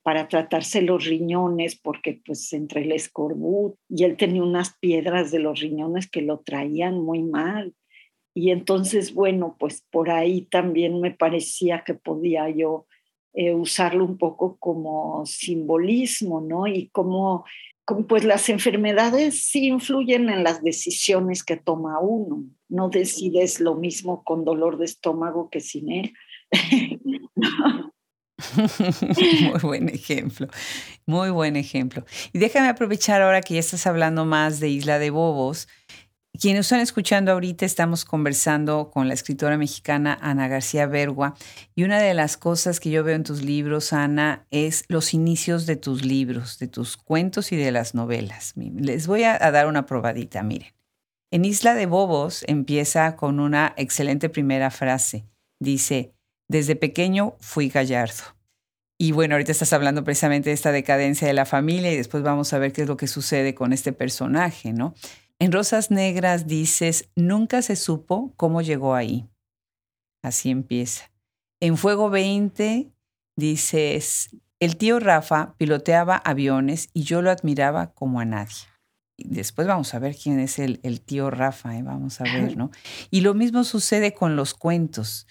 para 0.03 0.27
tratarse 0.27 0.81
los 0.81 1.05
riñones, 1.05 1.75
porque 1.75 2.21
pues 2.25 2.51
entre 2.53 2.81
el 2.81 2.91
escorbut 2.91 3.75
y 3.89 4.03
él 4.03 4.17
tenía 4.17 4.43
unas 4.43 4.77
piedras 4.77 5.31
de 5.31 5.39
los 5.39 5.59
riñones 5.59 6.09
que 6.09 6.21
lo 6.21 6.39
traían 6.39 6.99
muy 7.01 7.23
mal. 7.23 7.73
Y 8.35 8.51
entonces, 8.51 9.13
bueno, 9.13 9.55
pues 9.59 9.85
por 9.91 10.09
ahí 10.09 10.41
también 10.41 10.99
me 10.99 11.11
parecía 11.11 11.83
que 11.85 11.93
podía 11.93 12.49
yo 12.49 12.87
eh, 13.33 13.53
usarlo 13.53 14.03
un 14.05 14.17
poco 14.17 14.57
como 14.59 15.25
simbolismo, 15.25 16.41
¿no? 16.41 16.67
Y 16.67 16.89
como, 16.89 17.45
como, 17.85 18.05
pues 18.05 18.23
las 18.23 18.49
enfermedades 18.49 19.45
sí 19.45 19.67
influyen 19.67 20.29
en 20.29 20.43
las 20.43 20.61
decisiones 20.63 21.43
que 21.43 21.57
toma 21.57 21.99
uno. 21.99 22.43
No 22.69 22.89
decides 22.89 23.59
lo 23.59 23.75
mismo 23.75 24.23
con 24.23 24.43
dolor 24.45 24.77
de 24.77 24.85
estómago 24.85 25.49
que 25.49 25.61
sin 25.61 25.91
él. 25.91 26.13
Muy 29.51 29.59
buen 29.61 29.89
ejemplo, 29.89 30.47
muy 31.05 31.29
buen 31.29 31.55
ejemplo. 31.55 32.05
Y 32.31 32.39
déjame 32.39 32.69
aprovechar 32.69 33.21
ahora 33.21 33.41
que 33.41 33.55
ya 33.55 33.59
estás 33.59 33.87
hablando 33.87 34.25
más 34.25 34.59
de 34.59 34.69
Isla 34.69 34.99
de 34.99 35.09
Bobos. 35.09 35.67
Quienes 36.39 36.65
están 36.65 36.79
escuchando 36.79 37.31
ahorita 37.31 37.63
estamos 37.63 38.05
conversando 38.05 38.89
con 38.89 39.07
la 39.07 39.13
escritora 39.13 39.55
mexicana 39.55 40.17
Ana 40.19 40.47
García 40.47 40.87
Bergua 40.87 41.35
y 41.75 41.83
una 41.83 41.99
de 41.99 42.15
las 42.15 42.37
cosas 42.37 42.79
que 42.79 42.89
yo 42.89 43.03
veo 43.03 43.15
en 43.15 43.23
tus 43.23 43.43
libros, 43.43 43.93
Ana, 43.93 44.47
es 44.49 44.85
los 44.87 45.13
inicios 45.13 45.67
de 45.67 45.75
tus 45.75 46.03
libros, 46.03 46.57
de 46.57 46.67
tus 46.67 46.97
cuentos 46.97 47.51
y 47.51 47.55
de 47.55 47.71
las 47.71 47.93
novelas. 47.93 48.53
Les 48.55 49.05
voy 49.05 49.23
a, 49.23 49.37
a 49.39 49.51
dar 49.51 49.67
una 49.67 49.85
probadita, 49.85 50.41
miren. 50.41 50.73
En 51.29 51.45
Isla 51.45 51.75
de 51.75 51.85
Bobos 51.85 52.43
empieza 52.47 53.15
con 53.15 53.39
una 53.39 53.73
excelente 53.77 54.29
primera 54.29 54.71
frase. 54.71 55.25
Dice, 55.59 56.13
desde 56.47 56.75
pequeño 56.75 57.35
fui 57.39 57.69
gallardo. 57.69 58.35
Y 58.97 59.11
bueno, 59.11 59.35
ahorita 59.35 59.51
estás 59.51 59.73
hablando 59.73 60.03
precisamente 60.03 60.49
de 60.49 60.53
esta 60.53 60.71
decadencia 60.71 61.27
de 61.27 61.33
la 61.33 61.45
familia 61.45 61.91
y 61.91 61.97
después 61.97 62.23
vamos 62.23 62.53
a 62.53 62.59
ver 62.59 62.71
qué 62.71 62.83
es 62.83 62.87
lo 62.87 62.97
que 62.97 63.07
sucede 63.07 63.55
con 63.55 63.73
este 63.73 63.91
personaje, 63.91 64.71
¿no? 64.71 64.93
En 65.39 65.51
Rosas 65.51 65.91
Negras 65.91 66.47
dices, 66.47 67.09
nunca 67.15 67.61
se 67.61 67.75
supo 67.75 68.33
cómo 68.37 68.61
llegó 68.61 68.95
ahí. 68.95 69.27
Así 70.23 70.49
empieza. 70.49 71.11
En 71.59 71.77
Fuego 71.77 72.09
20 72.09 72.93
dices, 73.35 74.37
el 74.59 74.77
tío 74.77 74.99
Rafa 74.99 75.55
piloteaba 75.57 76.15
aviones 76.15 76.89
y 76.93 77.03
yo 77.03 77.21
lo 77.21 77.31
admiraba 77.31 77.93
como 77.93 78.19
a 78.19 78.25
nadie. 78.25 78.55
Y 79.17 79.27
después 79.27 79.67
vamos 79.67 79.93
a 79.93 79.99
ver 79.99 80.15
quién 80.15 80.39
es 80.39 80.59
el, 80.59 80.79
el 80.83 81.01
tío 81.01 81.29
Rafa, 81.29 81.77
¿eh? 81.77 81.83
vamos 81.83 82.21
a 82.21 82.23
ver, 82.23 82.55
¿no? 82.57 82.71
Y 83.11 83.21
lo 83.21 83.33
mismo 83.33 83.63
sucede 83.63 84.13
con 84.13 84.35
los 84.35 84.53
cuentos. 84.53 85.27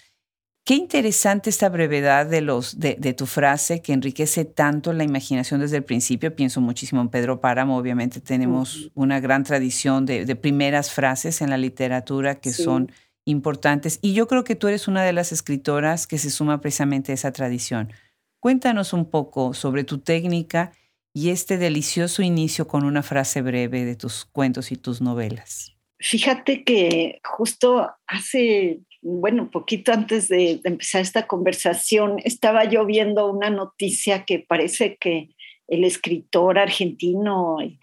Qué 0.65 0.75
interesante 0.75 1.49
esta 1.49 1.67
brevedad 1.67 2.25
de, 2.25 2.39
los, 2.39 2.79
de, 2.79 2.95
tu 3.13 3.25
frase 3.25 3.81
que 3.81 3.91
enriquece 3.91 4.45
tanto 4.45 4.93
la 4.93 5.03
imaginación 5.03 5.59
desde 5.59 5.75
el 5.75 5.83
principio. 5.83 6.33
Pienso 6.33 6.61
muchísimo 6.61 7.01
en 7.01 7.09
Pedro 7.09 7.41
Páramo. 7.41 7.77
Obviamente 7.77 8.21
tenemos 8.21 8.89
una 8.93 9.19
gran 9.19 9.43
tradición 9.43 10.05
de, 10.05 10.35
primeras 10.37 10.89
frases 10.89 11.41
en 11.41 11.49
la 11.49 11.57
literatura 11.57 12.35
que 12.35 12.53
son 12.53 12.93
importantes. 13.25 13.99
Y 14.01 14.13
yo 14.13 14.29
creo 14.29 14.45
que 14.45 14.55
tú 14.55 14.69
eres 14.69 14.87
una 14.87 15.03
de 15.03 15.11
las 15.11 15.33
escritoras 15.33 16.07
que 16.07 16.17
se 16.17 16.29
suma 16.29 16.61
precisamente 16.61 17.11
a 17.11 17.15
esa 17.15 17.33
tradición. 17.33 17.91
Cuéntanos 18.39 18.93
un 18.93 19.09
poco 19.09 19.53
sobre 19.53 19.83
tu 19.83 19.97
técnica 19.97 20.71
y 21.13 21.29
este 21.29 21.57
delicioso 21.57 22.21
inicio 22.21 22.69
con 22.69 22.85
una 22.85 23.03
frase 23.03 23.41
breve 23.41 23.83
de 23.83 23.97
tus 23.97 24.23
cuentos 24.23 24.71
y 24.71 24.77
tus 24.77 25.01
novelas. 25.01 25.75
Fíjate 25.99 26.63
que 26.63 27.19
justo 27.23 27.91
hace 28.07 28.79
bueno, 29.03 29.51
poquito 29.51 29.91
antes 29.91 30.29
de, 30.29 30.61
empezar 30.63 31.01
esta 31.01 31.27
conversación, 31.27 32.17
estaba 32.23 32.65
yo 32.65 32.85
viendo 32.85 33.29
una 33.31 33.49
noticia 33.49 34.23
que 34.23 34.39
parece 34.39 34.97
que 34.97 35.29
el 35.67 35.83
escritor 35.83 36.57
argentino, 36.57 37.57
el, 37.59 37.79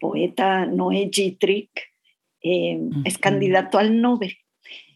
poeta 0.00 0.66
Noé 0.66 1.08
Gitrick, 1.12 1.70
eh, 2.42 2.80
es 3.04 3.18
candidato 3.18 3.78
al 3.78 4.00
Nobel. 4.00 4.36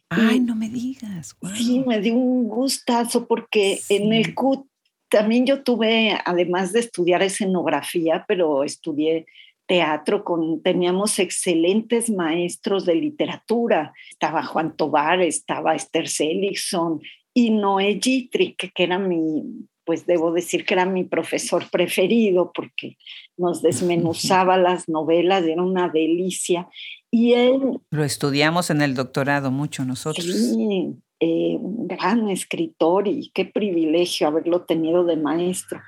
Ay, 0.08 0.40
no 0.40 0.54
me 0.54 0.68
digas. 0.68 1.36
Sí, 1.54 1.82
me 1.86 2.00
dio 2.00 2.14
un 2.14 2.48
gustazo 2.48 3.26
porque 3.26 3.80
en 3.88 4.12
el 4.12 4.34
CUT 4.34 4.66
también 5.08 5.46
yo 5.46 5.62
tuve, 5.62 6.18
además 6.24 6.72
de 6.72 6.80
estudiar 6.80 7.22
escenografía, 7.22 8.24
pero 8.26 8.64
estudié 8.64 9.26
teatro, 9.72 10.22
con, 10.22 10.60
teníamos 10.60 11.18
excelentes 11.18 12.10
maestros 12.10 12.84
de 12.84 12.94
literatura. 12.94 13.94
Estaba 14.10 14.42
Juan 14.42 14.76
Tobar, 14.76 15.22
estaba 15.22 15.74
Esther 15.74 16.08
Seligson 16.08 17.00
y 17.32 17.48
Noé 17.48 17.98
Gitrick, 17.98 18.70
que 18.74 18.82
era 18.82 18.98
mi, 18.98 19.66
pues 19.86 20.04
debo 20.04 20.30
decir 20.30 20.66
que 20.66 20.74
era 20.74 20.84
mi 20.84 21.04
profesor 21.04 21.70
preferido 21.70 22.52
porque 22.54 22.98
nos 23.38 23.62
desmenuzaba 23.62 24.58
las 24.58 24.90
novelas, 24.90 25.42
era 25.44 25.62
una 25.62 25.88
delicia. 25.88 26.68
Y 27.10 27.32
él... 27.32 27.80
Lo 27.88 28.04
estudiamos 28.04 28.68
en 28.68 28.82
el 28.82 28.94
doctorado 28.94 29.50
mucho 29.50 29.86
nosotros. 29.86 30.26
Sí, 30.26 30.96
eh, 31.18 31.56
un 31.58 31.88
gran 31.88 32.28
escritor 32.28 33.08
y 33.08 33.30
qué 33.32 33.46
privilegio 33.46 34.26
haberlo 34.26 34.66
tenido 34.66 35.04
de 35.04 35.16
maestro. 35.16 35.80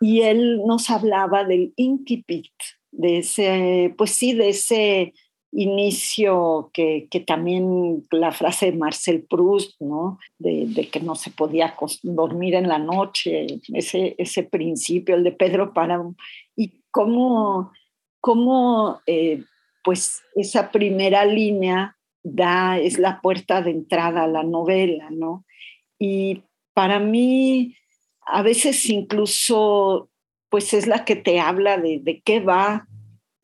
Y 0.00 0.20
él 0.20 0.60
nos 0.64 0.90
hablaba 0.90 1.42
del 1.42 1.72
incipit, 1.74 2.52
de 2.92 3.18
ese, 3.18 3.94
pues 3.98 4.12
sí, 4.12 4.34
de 4.34 4.50
ese 4.50 5.12
inicio 5.52 6.70
que, 6.72 7.08
también 7.26 8.04
la 8.10 8.32
frase 8.32 8.66
de 8.66 8.78
Marcel 8.78 9.26
Proust, 9.28 9.78
¿no? 9.80 10.18
De, 10.38 10.88
que 10.90 11.00
no 11.00 11.14
se 11.14 11.30
podía 11.30 11.74
dormir 12.02 12.54
en 12.54 12.68
la 12.68 12.78
noche, 12.78 13.46
ese, 13.74 14.14
ese 14.16 14.44
principio, 14.44 15.14
el 15.14 15.24
de 15.24 15.32
Pedro 15.32 15.74
Páramo, 15.74 16.16
y 16.56 16.80
cómo, 16.90 17.72
cómo 18.20 19.00
eh, 19.06 19.44
pues 19.84 20.22
esa 20.36 20.70
primera 20.70 21.24
línea 21.26 21.96
da, 22.22 22.78
es 22.78 22.98
la 22.98 23.20
puerta 23.20 23.60
de 23.60 23.72
entrada 23.72 24.24
a 24.24 24.28
la 24.28 24.44
novela, 24.44 25.08
¿no? 25.10 25.44
Y 25.98 26.42
para 26.72 26.98
mí, 26.98 27.76
a 28.24 28.42
veces 28.42 28.88
incluso, 28.88 30.08
pues 30.52 30.74
es 30.74 30.86
la 30.86 31.06
que 31.06 31.16
te 31.16 31.40
habla 31.40 31.78
de, 31.78 31.98
de 32.00 32.20
qué 32.20 32.38
va 32.38 32.86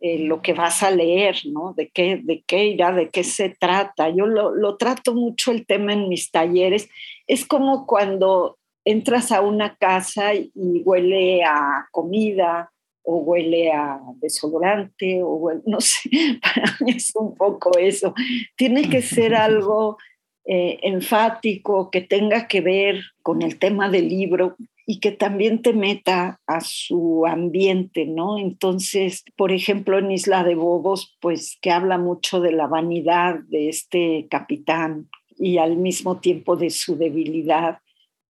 eh, 0.00 0.18
lo 0.20 0.42
que 0.42 0.52
vas 0.52 0.84
a 0.84 0.90
leer, 0.92 1.38
¿no? 1.46 1.72
De 1.72 1.88
qué, 1.88 2.20
de 2.22 2.44
qué 2.46 2.66
irá, 2.66 2.92
de 2.92 3.08
qué 3.08 3.24
se 3.24 3.48
trata. 3.48 4.10
Yo 4.10 4.26
lo, 4.26 4.76
trato 4.76 5.14
mucho 5.14 5.50
el 5.50 5.66
tema 5.66 5.92
en 5.94 6.08
mis 6.08 6.30
talleres. 6.30 6.88
Es 7.26 7.46
como 7.46 7.86
cuando 7.86 8.58
entras 8.84 9.32
a 9.32 9.40
una 9.40 9.74
casa 9.74 10.34
y 10.34 10.52
huele 10.84 11.42
a 11.42 11.88
comida 11.90 12.70
o 13.02 13.16
huele 13.16 13.72
a 13.72 14.00
desodorante 14.20 15.20
o 15.24 15.50
no 15.64 15.80
sé, 15.80 16.10
para 16.42 16.76
mí 16.80 16.92
es 16.94 17.10
un 17.16 17.34
poco 17.34 17.76
eso. 17.78 18.14
Tiene 18.54 18.88
que 18.90 19.00
ser 19.00 19.34
algo 19.34 19.96
eh, 20.44 20.78
enfático, 20.82 21.90
que 21.90 22.02
tenga 22.02 22.46
que 22.48 22.60
ver 22.60 23.02
con 23.22 23.42
el 23.42 23.58
tema 23.58 23.88
del 23.88 24.08
libro, 24.08 24.56
y 24.90 25.00
que 25.00 25.12
también 25.12 25.60
te 25.60 25.74
meta 25.74 26.40
a 26.46 26.62
su 26.62 27.26
ambiente, 27.26 28.06
¿no? 28.06 28.38
Entonces, 28.38 29.22
por 29.36 29.52
ejemplo, 29.52 29.98
en 29.98 30.10
Isla 30.10 30.44
de 30.44 30.54
Bobos, 30.54 31.14
pues 31.20 31.58
que 31.60 31.70
habla 31.70 31.98
mucho 31.98 32.40
de 32.40 32.52
la 32.52 32.68
vanidad 32.68 33.40
de 33.48 33.68
este 33.68 34.26
capitán 34.30 35.10
y 35.36 35.58
al 35.58 35.76
mismo 35.76 36.20
tiempo 36.20 36.56
de 36.56 36.70
su 36.70 36.96
debilidad, 36.96 37.80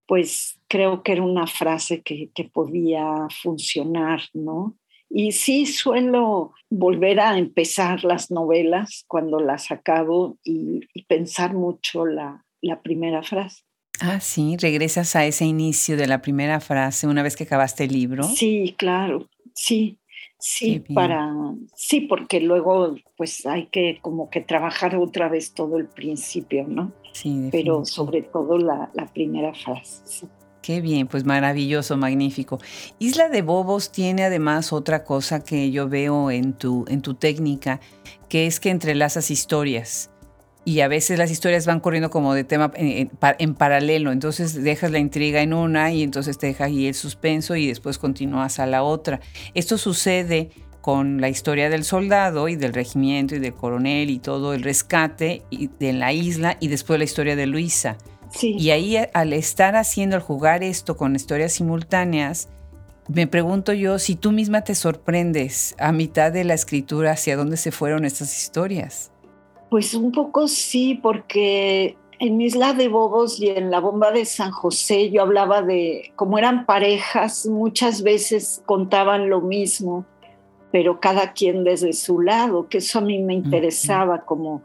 pues 0.05 0.59
creo 0.66 1.05
que 1.05 1.12
era 1.12 1.23
una 1.23 1.47
frase 1.47 2.03
que, 2.03 2.29
podía 2.53 3.29
funcionar, 3.40 4.23
¿no? 4.33 4.77
Y 5.09 5.31
sí 5.31 5.64
suelo 5.64 6.55
volver 6.68 7.21
a 7.21 7.38
empezar 7.38 8.03
las 8.03 8.33
novelas 8.33 9.05
cuando 9.07 9.38
las 9.38 9.71
acabo 9.71 10.38
y, 10.42 10.81
pensar 11.07 11.55
mucho 11.55 12.05
la 12.05 12.42
primera 12.83 13.23
frase. 13.23 13.68
Ah, 14.01 14.21
sí, 14.21 14.57
regresas 14.57 15.17
a 15.17 15.25
ese 15.25 15.45
inicio 15.45 15.97
de 15.97 16.07
la 16.07 16.23
primera 16.23 16.61
frase 16.61 17.07
una 17.07 17.23
vez 17.23 17.37
que 17.37 17.45
acabaste 17.45 17.85
el 17.85 17.93
libro. 17.93 18.23
Sí, 18.23 18.75
claro, 18.79 19.29
sí, 19.55 19.99
sí, 20.39 20.81
para, 20.95 21.33
sí, 21.75 22.03
porque 22.03 22.41
luego 22.41 22.95
pues 23.17 23.45
hay 23.47 23.67
que 23.67 23.99
como 24.01 24.31
que 24.31 24.41
trabajar 24.41 24.97
otra 24.97 25.29
vez 25.29 25.53
todo 25.53 25.79
el 25.79 25.87
principio, 25.87 26.67
¿no? 26.69 26.93
Sí, 27.13 27.49
pero 27.51 27.85
sobre 27.85 28.23
todo 28.23 28.59
la, 28.59 28.91
primera 29.13 29.53
frase. 29.53 30.29
Qué 30.63 30.81
bien, 30.81 31.09
pues 31.09 31.25
maravilloso, 31.25 31.97
magnífico. 31.97 32.59
Isla 32.99 33.29
de 33.29 33.43
Bobos 33.43 33.91
tiene 33.91 34.25
además 34.25 34.73
otra 34.73 35.03
cosa 35.03 35.43
que 35.43 35.71
yo 35.71 35.89
veo 35.89 36.31
en 36.31 36.53
tu, 36.53 36.85
en 36.89 37.01
tu 37.01 37.15
técnica, 37.15 37.81
que 38.29 38.47
es 38.47 38.61
que 38.61 38.71
entrelazas 38.71 39.31
historias 39.31 40.11
y 40.69 40.83
a 40.83 40.89
veces 40.89 41.19
las 41.19 41.31
historias 41.31 41.65
van 41.65 41.81
corriendo 41.81 42.11
como 42.11 42.35
de 42.35 42.45
tema 42.45 42.71
en, 42.75 43.55
paralelo, 43.55 44.13
entonces 44.13 44.53
dejas 44.53 44.91
la 44.91 44.99
intriga 44.99 45.41
en 45.41 45.55
una 45.55 45.95
y 45.95 46.03
entonces 46.03 46.37
te 46.37 46.49
dejas 46.49 46.67
ahí 46.67 46.87
el 46.87 46.95
suspenso 46.95 47.57
y 47.57 47.69
después 47.69 47.97
continúas 47.97 48.59
a 48.59 48.67
la 48.67 48.83
otra. 48.83 49.19
Esto 49.55 49.79
sucede 49.79 50.51
con 50.83 51.23
la 51.23 51.31
historia 51.31 51.71
del 51.71 51.85
soldado 51.85 52.49
y 52.49 52.57
del 52.57 52.75
regimiento 52.75 53.35
y 53.35 53.39
del 53.39 53.55
coronel 53.55 54.11
y 54.11 54.19
todo 54.19 54.53
el 54.53 54.63
rescate 54.63 55.41
de 55.51 55.93
la 55.95 56.13
isla 56.13 56.59
y 56.61 56.69
después 56.69 56.99
la 56.99 57.07
historia 57.07 57.35
de 57.35 57.47
Luisa. 57.47 57.97
Y 58.43 58.69
ahí 58.69 58.99
al 59.15 59.33
estar 59.33 59.75
haciendo, 59.75 60.17
al 60.17 60.23
jugar 60.23 60.63
esto 60.63 60.99
con 60.99 61.17
historias 61.17 61.55
simultáneas, 61.55 62.51
me 63.09 63.27
pregunto 63.27 63.73
yo 63.73 63.99
si 63.99 64.17
tú 64.17 64.33
misma 64.33 64.65
te 64.65 64.75
sorprendes 64.75 65.75
a 65.79 65.93
mitad 65.93 66.31
de 66.31 66.45
la 66.45 66.53
escritura 66.53 67.13
hacia 67.13 67.39
dónde 67.39 67.57
se 67.57 67.73
fueron 67.73 68.05
estas 68.05 68.37
historias. 68.37 69.13
Pues 69.71 69.95
un 69.95 70.13
poco 70.13 70.49
sí, 70.49 70.99
porque 71.03 71.97
en 72.19 72.41
Isla 72.41 72.73
de 72.73 72.89
Bobos 72.89 73.41
y 73.41 73.49
en 73.49 73.71
la 73.71 73.81
bomba 73.81 74.11
de 74.11 74.25
San 74.25 74.51
José 74.51 75.11
yo 75.11 75.23
hablaba 75.23 75.63
de 75.63 76.13
cómo 76.17 76.39
eran 76.39 76.67
parejas, 76.67 77.47
muchas 77.47 78.03
veces 78.03 78.63
contaban 78.67 79.29
lo 79.29 79.41
mismo, 79.41 80.07
pero 80.73 81.01
cada 81.01 81.33
quien 81.33 81.65
desde 81.65 81.93
su 81.93 82.21
lado, 82.21 82.69
que 82.69 82.79
eso 82.79 82.99
a 82.99 83.03
mí 83.03 83.19
me 83.19 83.35
interesaba, 83.35 84.23
como 84.23 84.63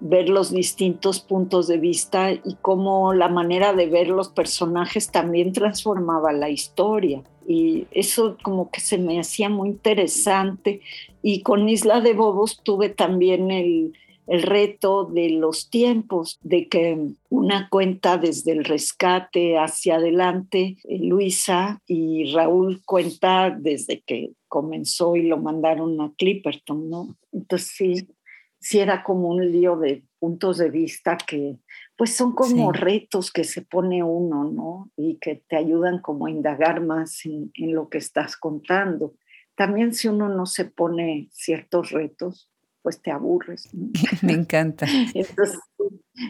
ver 0.00 0.28
los 0.28 0.50
distintos 0.50 1.20
puntos 1.20 1.66
de 1.66 1.78
vista 1.78 2.32
y 2.32 2.56
cómo 2.60 3.12
la 3.12 3.28
manera 3.28 3.72
de 3.72 3.86
ver 3.86 4.08
los 4.08 4.28
personajes 4.28 5.10
también 5.10 5.52
transformaba 5.52 6.32
la 6.32 6.48
historia. 6.48 7.22
Y 7.46 7.86
eso 7.90 8.36
como 8.42 8.70
que 8.70 8.80
se 8.80 8.98
me 8.98 9.18
hacía 9.18 9.48
muy 9.48 9.68
interesante. 9.70 10.80
Y 11.22 11.42
con 11.42 11.68
Isla 11.68 12.00
de 12.00 12.12
Bobos 12.12 12.60
tuve 12.62 12.88
también 12.90 13.50
el, 13.50 13.94
el 14.26 14.42
reto 14.42 15.04
de 15.04 15.30
los 15.30 15.70
tiempos, 15.70 16.38
de 16.42 16.68
que 16.68 16.98
una 17.28 17.68
cuenta 17.68 18.16
desde 18.16 18.52
el 18.52 18.64
rescate 18.64 19.58
hacia 19.58 19.96
adelante, 19.96 20.76
eh, 20.84 20.98
Luisa 20.98 21.82
y 21.86 22.32
Raúl 22.32 22.82
cuenta 22.84 23.50
desde 23.50 24.02
que 24.02 24.32
comenzó 24.48 25.16
y 25.16 25.22
lo 25.22 25.38
mandaron 25.38 26.00
a 26.00 26.12
Clipperton, 26.16 26.88
¿no? 26.88 27.16
Entonces 27.32 27.72
sí, 27.76 28.08
sí 28.60 28.78
era 28.78 29.02
como 29.02 29.28
un 29.28 29.50
lío 29.52 29.76
de 29.76 30.04
puntos 30.18 30.58
de 30.58 30.70
vista 30.70 31.18
que 31.18 31.58
pues 31.96 32.16
son 32.16 32.32
como 32.32 32.72
retos 32.72 33.30
que 33.30 33.44
se 33.44 33.62
pone 33.62 34.02
uno, 34.02 34.50
¿no? 34.50 34.90
Y 34.96 35.18
que 35.20 35.42
te 35.46 35.56
ayudan 35.56 36.00
como 36.00 36.26
a 36.26 36.30
indagar 36.30 36.80
más 36.80 37.24
en, 37.26 37.50
en 37.54 37.74
lo 37.74 37.88
que 37.88 37.98
estás 37.98 38.36
contando. 38.36 39.14
También 39.54 39.94
si 39.94 40.08
uno 40.08 40.28
no 40.28 40.46
se 40.46 40.64
pone 40.64 41.28
ciertos 41.30 41.90
retos, 41.90 42.48
pues 42.84 43.00
te 43.00 43.10
aburres. 43.10 43.70
Me 44.22 44.34
encanta. 44.34 44.86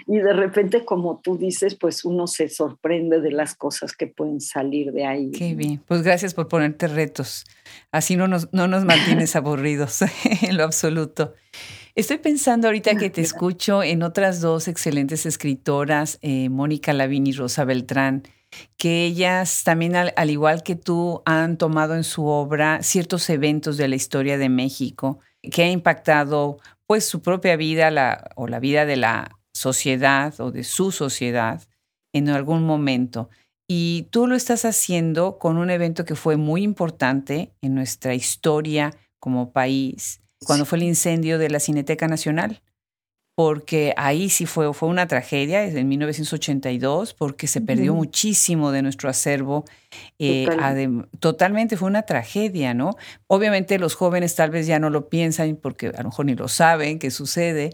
y 0.06 0.16
de 0.16 0.32
repente, 0.32 0.84
como 0.84 1.20
tú 1.20 1.36
dices, 1.36 1.74
pues 1.74 2.04
uno 2.04 2.28
se 2.28 2.48
sorprende 2.48 3.20
de 3.20 3.32
las 3.32 3.56
cosas 3.56 3.92
que 3.92 4.06
pueden 4.06 4.40
salir 4.40 4.92
de 4.92 5.04
ahí. 5.04 5.32
Qué 5.32 5.56
bien. 5.56 5.82
Pues 5.84 6.02
gracias 6.02 6.32
por 6.32 6.46
ponerte 6.46 6.86
retos. 6.86 7.44
Así 7.90 8.16
no 8.16 8.28
nos, 8.28 8.52
no 8.52 8.68
nos 8.68 8.84
mantienes 8.84 9.34
aburridos 9.36 10.02
en 10.42 10.56
lo 10.56 10.62
absoluto. 10.62 11.34
Estoy 11.96 12.18
pensando 12.18 12.68
ahorita 12.68 12.94
que 12.94 13.10
te 13.10 13.20
escucho 13.20 13.82
en 13.82 14.04
otras 14.04 14.40
dos 14.40 14.68
excelentes 14.68 15.26
escritoras, 15.26 16.18
eh, 16.22 16.48
Mónica 16.50 16.92
Lavín 16.92 17.26
y 17.26 17.32
Rosa 17.32 17.64
Beltrán, 17.64 18.22
que 18.76 19.04
ellas 19.04 19.62
también, 19.64 19.96
al, 19.96 20.30
igual 20.30 20.62
que 20.62 20.76
tú, 20.76 21.22
han 21.24 21.56
tomado 21.56 21.96
en 21.96 22.04
su 22.04 22.26
obra 22.26 22.80
ciertos 22.82 23.28
eventos 23.28 23.76
de 23.76 23.88
la 23.88 23.96
historia 23.96 24.38
de 24.38 24.48
México 24.48 25.18
que 25.50 25.62
ha 25.64 25.70
impactado 25.70 26.58
pues 26.86 27.04
su 27.04 27.22
propia 27.22 27.56
vida 27.56 27.90
la, 27.90 28.30
o 28.36 28.46
la 28.46 28.60
vida 28.60 28.86
de 28.86 28.96
la 28.96 29.38
sociedad 29.52 30.38
o 30.40 30.50
de 30.50 30.64
su 30.64 30.92
sociedad 30.92 31.62
en 32.12 32.28
algún 32.28 32.64
momento. 32.64 33.30
Y 33.66 34.08
tú 34.10 34.26
lo 34.26 34.36
estás 34.36 34.64
haciendo 34.64 35.38
con 35.38 35.56
un 35.56 35.70
evento 35.70 36.04
que 36.04 36.14
fue 36.14 36.36
muy 36.36 36.62
importante 36.62 37.54
en 37.62 37.74
nuestra 37.74 38.14
historia 38.14 38.94
como 39.18 39.52
país, 39.52 40.20
cuando 40.44 40.66
fue 40.66 40.76
el 40.76 40.84
incendio 40.84 41.38
de 41.38 41.48
la 41.48 41.60
Cineteca 41.60 42.06
Nacional 42.06 42.60
porque 43.34 43.94
ahí 43.96 44.30
sí 44.30 44.46
fue, 44.46 44.72
fue 44.74 44.88
una 44.88 45.08
tragedia 45.08 45.64
en 45.64 45.88
1982, 45.88 47.14
porque 47.14 47.48
se 47.48 47.60
perdió 47.60 47.94
muchísimo 47.94 48.70
de 48.70 48.82
nuestro 48.82 49.10
acervo. 49.10 49.64
Eh, 50.18 50.46
totalmente. 51.18 51.76
fue 51.76 51.88
una 51.88 52.02
tragedia, 52.02 52.74
¿no? 52.74 52.96
Obviamente 53.26 53.78
los 53.78 53.94
jóvenes 53.94 54.36
tal 54.36 54.50
vez 54.50 54.66
ya 54.66 54.78
no 54.78 54.88
lo 54.88 55.08
piensan 55.08 55.56
porque 55.60 55.88
a 55.88 56.02
lo 56.02 56.10
mejor 56.10 56.26
ni 56.26 56.34
lo 56.36 56.46
saben 56.46 56.98
qué 57.00 57.10
sucede. 57.10 57.70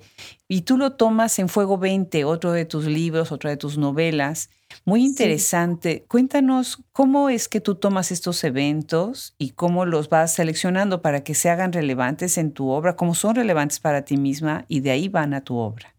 Y 0.52 0.62
tú 0.62 0.76
lo 0.76 0.94
tomas 0.94 1.38
en 1.38 1.48
Fuego 1.48 1.78
20, 1.78 2.24
otro 2.24 2.50
de 2.50 2.64
tus 2.64 2.84
libros, 2.86 3.30
otra 3.30 3.50
de 3.50 3.56
tus 3.56 3.78
novelas, 3.78 4.50
muy 4.84 5.04
interesante. 5.04 6.04
Cuéntanos 6.08 6.82
cómo 6.90 7.30
es 7.30 7.48
que 7.48 7.60
tú 7.60 7.76
tomas 7.76 8.10
estos 8.10 8.42
eventos 8.42 9.36
y 9.38 9.50
cómo 9.50 9.86
los 9.86 10.08
vas 10.08 10.34
seleccionando 10.34 11.02
para 11.02 11.22
que 11.22 11.34
se 11.34 11.50
hagan 11.50 11.72
relevantes 11.72 12.36
en 12.36 12.50
tu 12.50 12.68
obra, 12.68 12.96
cómo 12.96 13.14
son 13.14 13.36
relevantes 13.36 13.78
para 13.78 14.04
ti 14.04 14.16
misma 14.16 14.64
y 14.66 14.80
de 14.80 14.90
ahí 14.90 15.08
van 15.08 15.34
a 15.34 15.44
tu 15.44 15.56
obra. 15.56 15.94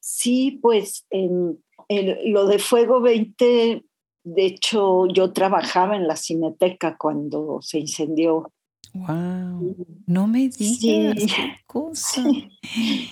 Sí, 0.00 0.58
pues 0.62 1.04
en, 1.10 1.62
lo 2.24 2.46
de 2.46 2.58
Fuego 2.58 3.02
20, 3.02 3.84
de 4.24 4.46
hecho 4.46 5.06
yo 5.08 5.34
trabajaba 5.34 5.96
en 5.96 6.08
la 6.08 6.16
cineteca 6.16 6.96
cuando 6.96 7.58
se 7.60 7.80
incendió 7.80 8.53
Wow, 8.94 9.74
no 10.06 10.28
me 10.28 10.48
digas 10.48 10.58
sí. 10.78 11.26
cosa. 11.66 12.22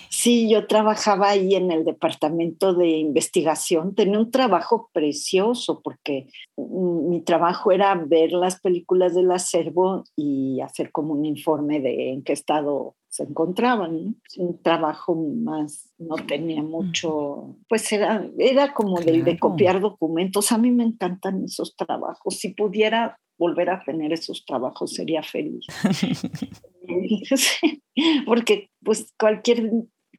Sí, 0.09 0.49
yo 0.49 0.69
trabajaba 0.69 1.31
ahí 1.31 1.57
en 1.57 1.73
el 1.73 1.85
departamento 1.85 2.73
de 2.73 2.89
investigación. 2.89 3.97
Tenía 3.97 4.21
un 4.21 4.31
trabajo 4.31 4.91
precioso 4.93 5.81
porque 5.83 6.29
mi 6.57 7.21
trabajo 7.23 7.73
era 7.73 7.97
ver 7.97 8.31
las 8.33 8.61
películas 8.61 9.17
del 9.17 9.33
acervo 9.33 10.05
y 10.15 10.61
hacer 10.61 10.93
como 10.93 11.15
un 11.15 11.25
informe 11.25 11.81
de 11.81 12.13
en 12.13 12.23
qué 12.23 12.33
estado 12.33 12.95
se 13.09 13.25
encontraban. 13.25 14.17
Un 14.39 14.63
trabajo 14.63 15.17
más, 15.17 15.93
no 15.99 16.15
tenía 16.15 16.63
mucho, 16.63 17.57
pues 17.69 17.91
era, 17.93 18.25
era 18.39 18.73
como 18.73 19.01
del 19.01 19.25
de 19.25 19.37
copiar 19.37 19.81
documentos. 19.81 20.53
A 20.53 20.59
mí 20.59 20.71
me 20.71 20.85
encantan 20.85 21.45
esos 21.45 21.75
trabajos. 21.75 22.39
Si 22.39 22.55
pudiera 22.55 23.19
volver 23.43 23.71
a 23.71 23.83
tener 23.83 24.13
esos 24.13 24.45
trabajos, 24.45 24.93
sería 24.95 25.23
feliz. 25.23 25.67
Porque 28.27 28.71
pues 28.85 29.13
cualquier, 29.19 29.71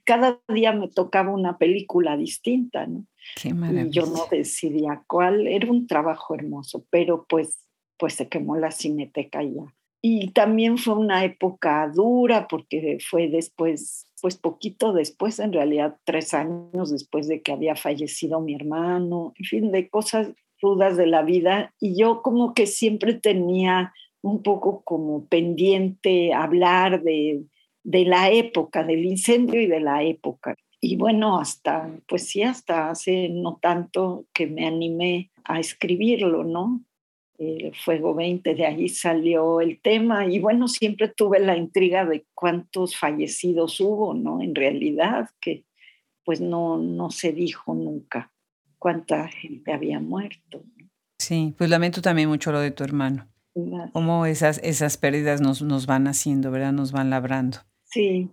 cada 0.03 0.41
día 0.53 0.73
me 0.73 0.89
tocaba 0.89 1.31
una 1.31 1.57
película 1.57 2.17
distinta, 2.17 2.85
¿no? 2.85 3.05
Qué 3.41 3.49
y 3.49 3.89
yo 3.89 4.05
no 4.05 4.25
decidía 4.29 5.03
cuál, 5.07 5.47
era 5.47 5.71
un 5.71 5.87
trabajo 5.87 6.35
hermoso, 6.35 6.85
pero 6.89 7.25
pues, 7.29 7.65
pues 7.97 8.15
se 8.15 8.27
quemó 8.27 8.57
la 8.57 8.71
cineteca 8.71 9.41
ya 9.41 9.73
y 10.05 10.31
también 10.31 10.77
fue 10.77 10.95
una 10.95 11.23
época 11.23 11.89
dura 11.95 12.49
porque 12.49 12.97
fue 13.09 13.29
después, 13.29 14.09
pues 14.21 14.35
poquito 14.35 14.91
después, 14.91 15.39
en 15.39 15.53
realidad 15.53 15.95
tres 16.03 16.33
años 16.33 16.91
después 16.91 17.29
de 17.29 17.41
que 17.41 17.53
había 17.53 17.77
fallecido 17.77 18.41
mi 18.41 18.53
hermano, 18.53 19.31
en 19.37 19.45
fin, 19.45 19.71
de 19.71 19.87
cosas 19.87 20.33
rudas 20.63 20.97
de 20.97 21.05
la 21.05 21.21
vida. 21.21 21.73
Y 21.79 21.95
yo 21.99 22.23
como 22.23 22.55
que 22.55 22.65
siempre 22.65 23.13
tenía 23.13 23.93
un 24.21 24.41
poco 24.41 24.81
como 24.83 25.25
pendiente 25.27 26.33
hablar 26.33 27.03
de, 27.03 27.43
de 27.83 28.05
la 28.05 28.31
época, 28.31 28.83
del 28.83 29.05
incendio 29.05 29.61
y 29.61 29.67
de 29.67 29.81
la 29.81 30.01
época. 30.01 30.55
Y 30.81 30.95
bueno, 30.95 31.39
hasta, 31.39 31.89
pues 32.07 32.27
sí, 32.29 32.41
hasta 32.41 32.89
hace 32.89 33.29
no 33.29 33.59
tanto 33.61 34.25
que 34.33 34.47
me 34.47 34.65
animé 34.65 35.29
a 35.43 35.59
escribirlo, 35.59 36.43
¿no? 36.43 36.81
el 37.37 37.75
Fuego 37.75 38.13
20, 38.13 38.55
de 38.55 38.65
ahí 38.65 38.87
salió 38.89 39.59
el 39.59 39.81
tema 39.81 40.27
y 40.27 40.39
bueno, 40.39 40.67
siempre 40.67 41.09
tuve 41.09 41.39
la 41.39 41.57
intriga 41.57 42.05
de 42.05 42.25
cuántos 42.33 42.95
fallecidos 42.95 43.81
hubo, 43.81 44.13
¿no? 44.13 44.41
En 44.41 44.55
realidad, 44.55 45.29
que 45.41 45.65
pues 46.23 46.39
no, 46.39 46.77
no 46.77 47.09
se 47.09 47.33
dijo 47.33 47.73
nunca 47.73 48.31
cuánta 48.83 49.29
gente 49.29 49.71
había 49.71 50.01
muerto. 50.01 50.61
Sí, 51.17 51.55
pues 51.57 51.69
lamento 51.69 52.01
también 52.01 52.27
mucho 52.27 52.51
lo 52.51 52.59
de 52.59 52.71
tu 52.71 52.83
hermano. 52.83 53.29
Cómo 53.93 54.25
esas, 54.25 54.59
esas 54.61 54.97
pérdidas 54.97 55.39
nos, 55.39 55.61
nos 55.61 55.85
van 55.85 56.05
haciendo, 56.05 56.51
¿verdad? 56.51 56.73
Nos 56.73 56.91
van 56.91 57.09
labrando. 57.09 57.59
Sí. 57.85 58.29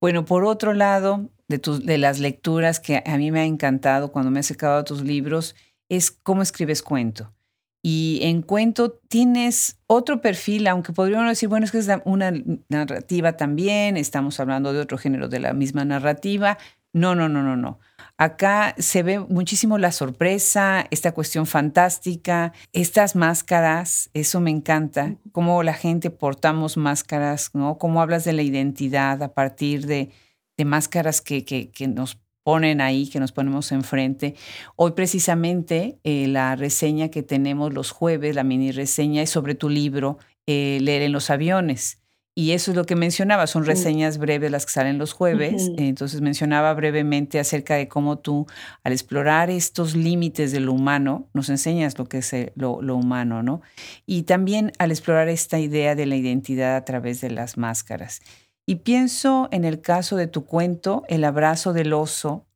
Bueno, 0.00 0.24
por 0.24 0.44
otro 0.44 0.74
lado, 0.74 1.28
de, 1.48 1.58
tus, 1.58 1.84
de 1.84 1.98
las 1.98 2.20
lecturas 2.20 2.78
que 2.78 3.02
a 3.04 3.16
mí 3.16 3.32
me 3.32 3.40
ha 3.40 3.46
encantado 3.46 4.12
cuando 4.12 4.30
me 4.30 4.38
he 4.38 4.40
acercado 4.40 4.78
a 4.78 4.84
tus 4.84 5.02
libros, 5.02 5.56
es 5.88 6.12
cómo 6.12 6.42
escribes 6.42 6.80
cuento. 6.80 7.34
Y 7.82 8.20
en 8.22 8.42
cuento 8.42 9.00
tienes 9.08 9.80
otro 9.88 10.20
perfil, 10.20 10.68
aunque 10.68 10.92
podríamos 10.92 11.28
decir, 11.28 11.48
bueno, 11.48 11.64
es 11.64 11.72
que 11.72 11.78
es 11.78 11.88
una 12.04 12.32
narrativa 12.68 13.36
también, 13.36 13.96
estamos 13.96 14.38
hablando 14.38 14.72
de 14.72 14.78
otro 14.78 14.98
género 14.98 15.26
de 15.26 15.40
la 15.40 15.52
misma 15.52 15.84
narrativa. 15.84 16.58
No, 16.94 17.16
no, 17.16 17.28
no, 17.28 17.42
no, 17.42 17.56
no. 17.56 17.80
Acá 18.16 18.76
se 18.78 19.02
ve 19.02 19.18
muchísimo 19.18 19.78
la 19.78 19.90
sorpresa, 19.90 20.86
esta 20.92 21.10
cuestión 21.12 21.44
fantástica, 21.46 22.52
estas 22.72 23.16
máscaras, 23.16 24.10
eso 24.14 24.40
me 24.40 24.52
encanta, 24.52 25.16
cómo 25.32 25.64
la 25.64 25.74
gente 25.74 26.10
portamos 26.10 26.76
máscaras, 26.76 27.50
¿no? 27.52 27.78
Cómo 27.78 28.00
hablas 28.00 28.24
de 28.24 28.32
la 28.32 28.42
identidad 28.42 29.20
a 29.24 29.34
partir 29.34 29.86
de, 29.86 30.12
de 30.56 30.64
máscaras 30.64 31.20
que, 31.20 31.44
que, 31.44 31.72
que 31.72 31.88
nos 31.88 32.20
ponen 32.44 32.80
ahí, 32.80 33.08
que 33.08 33.18
nos 33.18 33.32
ponemos 33.32 33.72
enfrente. 33.72 34.36
Hoy 34.76 34.92
precisamente 34.92 35.98
eh, 36.04 36.28
la 36.28 36.54
reseña 36.54 37.08
que 37.08 37.24
tenemos 37.24 37.74
los 37.74 37.90
jueves, 37.90 38.36
la 38.36 38.44
mini 38.44 38.70
reseña, 38.70 39.20
es 39.22 39.30
sobre 39.30 39.56
tu 39.56 39.68
libro, 39.68 40.18
eh, 40.46 40.78
Leer 40.80 41.02
en 41.02 41.12
los 41.12 41.28
aviones. 41.28 42.03
Y 42.36 42.50
eso 42.50 42.72
es 42.72 42.76
lo 42.76 42.84
que 42.84 42.96
mencionaba, 42.96 43.46
son 43.46 43.64
reseñas 43.64 44.18
breves 44.18 44.50
las 44.50 44.66
que 44.66 44.72
salen 44.72 44.98
los 44.98 45.12
jueves. 45.12 45.70
Entonces 45.76 46.20
mencionaba 46.20 46.74
brevemente 46.74 47.38
acerca 47.38 47.76
de 47.76 47.86
cómo 47.86 48.18
tú, 48.18 48.46
al 48.82 48.92
explorar 48.92 49.50
estos 49.50 49.94
límites 49.94 50.50
de 50.50 50.58
lo 50.58 50.72
humano, 50.72 51.28
nos 51.32 51.48
enseñas 51.48 51.96
lo 51.96 52.06
que 52.06 52.18
es 52.18 52.32
eh, 52.32 52.52
lo, 52.56 52.82
lo, 52.82 52.96
humano, 52.96 53.44
¿no? 53.44 53.62
Y 54.04 54.24
también 54.24 54.72
al 54.80 54.90
explorar 54.90 55.28
esta 55.28 55.60
idea 55.60 55.94
de 55.94 56.06
la 56.06 56.16
identidad 56.16 56.74
a 56.74 56.84
través 56.84 57.20
de 57.20 57.30
las 57.30 57.56
máscaras. 57.56 58.20
Y 58.66 58.76
pienso 58.76 59.48
en 59.52 59.64
el 59.64 59.80
caso 59.80 60.16
de 60.16 60.26
tu 60.26 60.44
cuento, 60.44 61.04
El 61.08 61.22
abrazo 61.22 61.72
del 61.72 61.92
oso, 61.92 62.46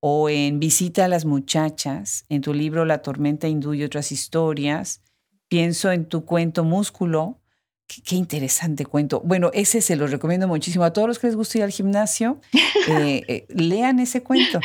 o 0.00 0.28
en 0.28 0.60
Visita 0.60 1.04
a 1.04 1.08
las 1.08 1.24
muchachas, 1.24 2.24
en 2.28 2.40
tu 2.40 2.54
libro 2.54 2.84
La 2.84 3.02
tormenta 3.02 3.48
hindú 3.48 3.74
y 3.74 3.82
otras 3.82 4.12
historias. 4.12 5.02
Pienso 5.48 5.90
en 5.90 6.06
tu 6.06 6.24
cuento 6.24 6.64
Músculo. 6.64 7.40
Qué, 7.88 8.16
interesante 8.16 8.84
cuento. 8.84 9.22
Bueno, 9.24 9.50
ese 9.54 9.80
se 9.80 9.96
lo 9.96 10.06
recomiendo 10.06 10.46
muchísimo 10.46 10.84
a 10.84 10.92
todos 10.92 11.08
los 11.08 11.18
que 11.18 11.26
les 11.28 11.36
guste 11.36 11.58
ir 11.58 11.64
al 11.64 11.70
gimnasio. 11.70 12.40
Eh, 12.90 13.22
eh, 13.28 13.46
lean 13.50 13.98
ese 13.98 14.22
cuento. 14.22 14.60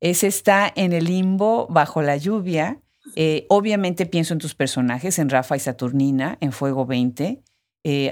Ese 0.00 0.26
está 0.26 0.72
en 0.74 0.94
el 0.94 1.04
limbo 1.04 1.66
bajo 1.68 2.00
la 2.00 2.16
lluvia. 2.16 2.80
Eh, 3.14 3.44
obviamente 3.50 4.06
pienso 4.06 4.32
en 4.32 4.38
tus 4.38 4.54
personajes, 4.54 5.18
en 5.18 5.28
Rafa 5.28 5.54
y 5.54 5.60
Saturnina, 5.60 6.38
en 6.40 6.52
Fuego 6.52 6.86
20. 6.86 7.42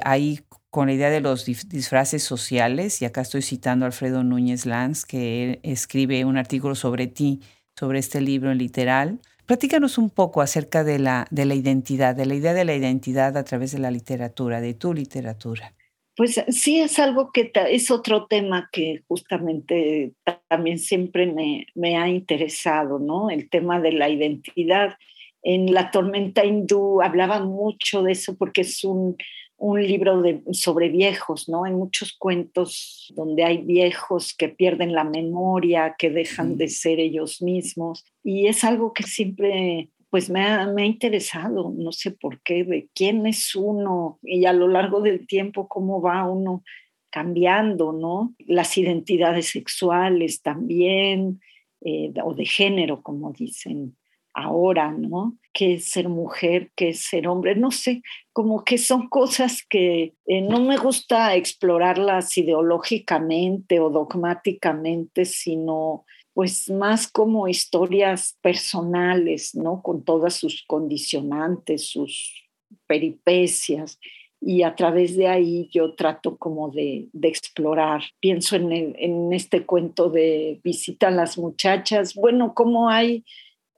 ahí 0.03 0.41
con 0.69 0.89
la 0.89 0.93
idea 0.93 1.09
de 1.09 1.23
los 1.23 1.47
disfraces 1.47 2.23
sociales, 2.23 3.01
y 3.01 3.07
acá 3.07 3.23
estoy 3.23 3.41
citando 3.41 3.87
a 3.87 3.89
Alfredo 3.89 4.23
Núñez 4.25 4.67
Lanz, 4.67 5.07
que 5.07 5.59
escribe 5.63 6.27
un 6.27 6.37
artículo 6.37 6.75
sobre 6.75 7.07
ti, 7.07 7.41
sobre 7.79 7.99
este 7.99 8.21
libro 8.21 8.53
en 8.53 8.59
literal. 8.59 9.21
Platícanos 9.47 9.97
un 9.97 10.11
poco 10.11 10.41
acerca 10.41 10.83
de 10.83 10.99
la, 10.99 11.27
de 11.31 11.45
la 11.45 11.55
identidad, 11.55 12.17
de 12.17 12.27
la 12.27 12.35
idea 12.35 12.53
de 12.53 12.65
la 12.65 12.75
identidad 12.75 13.37
a 13.37 13.45
través 13.45 13.73
de 13.73 13.79
la 13.79 13.93
literatura, 13.93 14.61
de 14.61 14.75
tu 14.75 14.93
literatura. 14.93 15.73
Pues 16.17 16.43
sí, 16.49 16.81
es 16.81 16.99
algo 16.99 17.31
que 17.31 17.53
es 17.69 17.91
otro 17.91 18.27
tema 18.27 18.69
que 18.73 19.03
justamente 19.07 20.15
también 20.49 20.79
siempre 20.79 21.27
me, 21.27 21.67
me 21.75 21.97
ha 21.97 22.09
interesado, 22.09 22.99
¿no? 22.99 23.31
El 23.31 23.51
tema 23.51 23.81
de 23.81 23.93
la 23.93 24.09
identidad. 24.09 24.97
En 25.43 25.73
La 25.73 25.91
Tormenta 25.91 26.45
Hindú 26.45 27.03
hablaba 27.03 27.41
mucho 27.41 28.03
de 28.03 28.13
eso 28.13 28.37
porque 28.37 28.63
es 28.63 28.83
un, 28.83 29.17
un 29.59 29.83
libro 29.83 30.21
de, 30.21 30.43
sobre 30.53 30.89
viejos, 30.89 31.49
¿no? 31.49 31.65
Hay 31.65 31.73
muchos 31.73 32.13
cuentos 32.13 33.13
donde 33.17 33.45
hay 33.45 33.59
viejos 33.59 34.35
que 34.35 34.49
pierden 34.49 34.93
la 34.93 35.05
memoria, 35.05 35.95
que 35.99 36.11
dejan 36.11 36.57
de 36.57 36.69
ser 36.69 37.01
ellos 37.01 37.41
mismos. 37.41 38.05
Y 38.23 38.47
es 38.47 38.65
algo 38.65 38.93
que 38.93 39.05
siempre 39.05 39.91
pues 40.11 40.31
me 40.31 40.43
ha, 40.43 40.67
me 40.67 40.83
ha, 40.83 40.87
interesado, 40.87 41.75
no 41.77 41.93
sé 41.93 42.13
por 42.13 42.41
qué, 42.43 42.65
de 42.65 42.89
quién 42.95 43.27
es 43.27 43.55
uno 43.57 44.19
y 44.23 44.45
a 44.47 44.53
lo 44.53 44.69
largo 44.69 45.01
del 45.01 45.27
tiempo 45.27 45.69
cómo 45.69 46.01
va 46.01 46.29
uno 46.29 46.63
cambiando, 47.11 47.93
¿no? 47.93 48.35
Las 48.47 48.79
identidades 48.79 49.51
sexuales 49.51 50.43
también, 50.43 51.41
eh, 51.81 52.13
o 52.23 52.35
de 52.35 52.47
género, 52.47 53.03
como 53.03 53.33
dicen 53.33 53.97
ahora, 54.37 54.93
¿no? 54.93 55.37
¿Qué 55.53 55.75
es 55.75 55.89
ser 55.89 56.09
mujer? 56.11 56.71
¿Qué 56.77 56.91
es 56.91 57.01
ser 57.01 57.27
hombre? 57.27 57.57
No 57.57 57.71
sé, 57.71 58.03
como 58.33 58.65
que 58.65 58.77
son 58.77 59.09
cosas 59.09 59.65
que 59.69 60.13
eh, 60.27 60.43
no 60.43 60.61
me 60.61 60.77
gusta 60.77 61.35
explorarlas 61.35 62.37
ideológicamente 62.37 63.81
o 63.81 63.89
dogmáticamente, 63.89 65.25
sino 65.25 66.05
pues 66.35 66.69
más 66.69 67.09
como 67.09 67.49
historias 67.49 68.37
personales, 68.43 69.55
¿no? 69.55 69.81
Con 69.81 70.05
todas 70.05 70.35
sus 70.35 70.65
condicionantes, 70.67 71.89
sus 71.89 72.45
peripecias. 72.87 73.99
Y 74.39 74.65
a 74.65 74.75
través 74.75 75.17
de 75.17 75.29
ahí 75.29 75.71
yo 75.73 75.95
trato 75.95 76.37
como 76.37 76.71
de, 76.71 77.09
de 77.15 77.29
explorar. 77.29 78.03
Pienso 78.21 78.55
en, 78.57 78.71
en 78.71 79.33
este 79.33 79.65
cuento 79.65 80.11
de 80.11 80.61
Visita 80.63 81.09
a 81.09 81.11
las 81.11 81.39
muchachas. 81.39 82.15
Bueno, 82.15 82.53
cómo 82.55 82.91
hay 82.91 83.25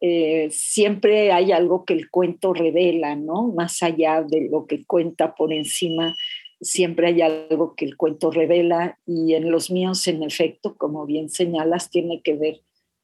eh, 0.00 0.48
siempre 0.50 1.32
hay 1.32 1.52
algo 1.52 1.84
que 1.84 1.94
el 1.94 2.10
cuento 2.10 2.52
revela, 2.52 3.16
¿no? 3.16 3.48
Más 3.48 3.82
allá 3.82 4.22
de 4.22 4.48
lo 4.50 4.66
que 4.66 4.84
cuenta 4.84 5.34
por 5.34 5.52
encima, 5.52 6.16
siempre 6.60 7.08
hay 7.08 7.22
algo 7.22 7.74
que 7.74 7.84
el 7.84 7.96
cuento 7.96 8.30
revela 8.30 8.98
y 9.06 9.34
en 9.34 9.50
los 9.50 9.70
míos, 9.70 10.06
en 10.06 10.22
efecto, 10.22 10.76
como 10.76 11.06
bien 11.06 11.28
señalas, 11.28 11.90
tiene 11.90 12.20
que 12.22 12.36
ver 12.36 12.60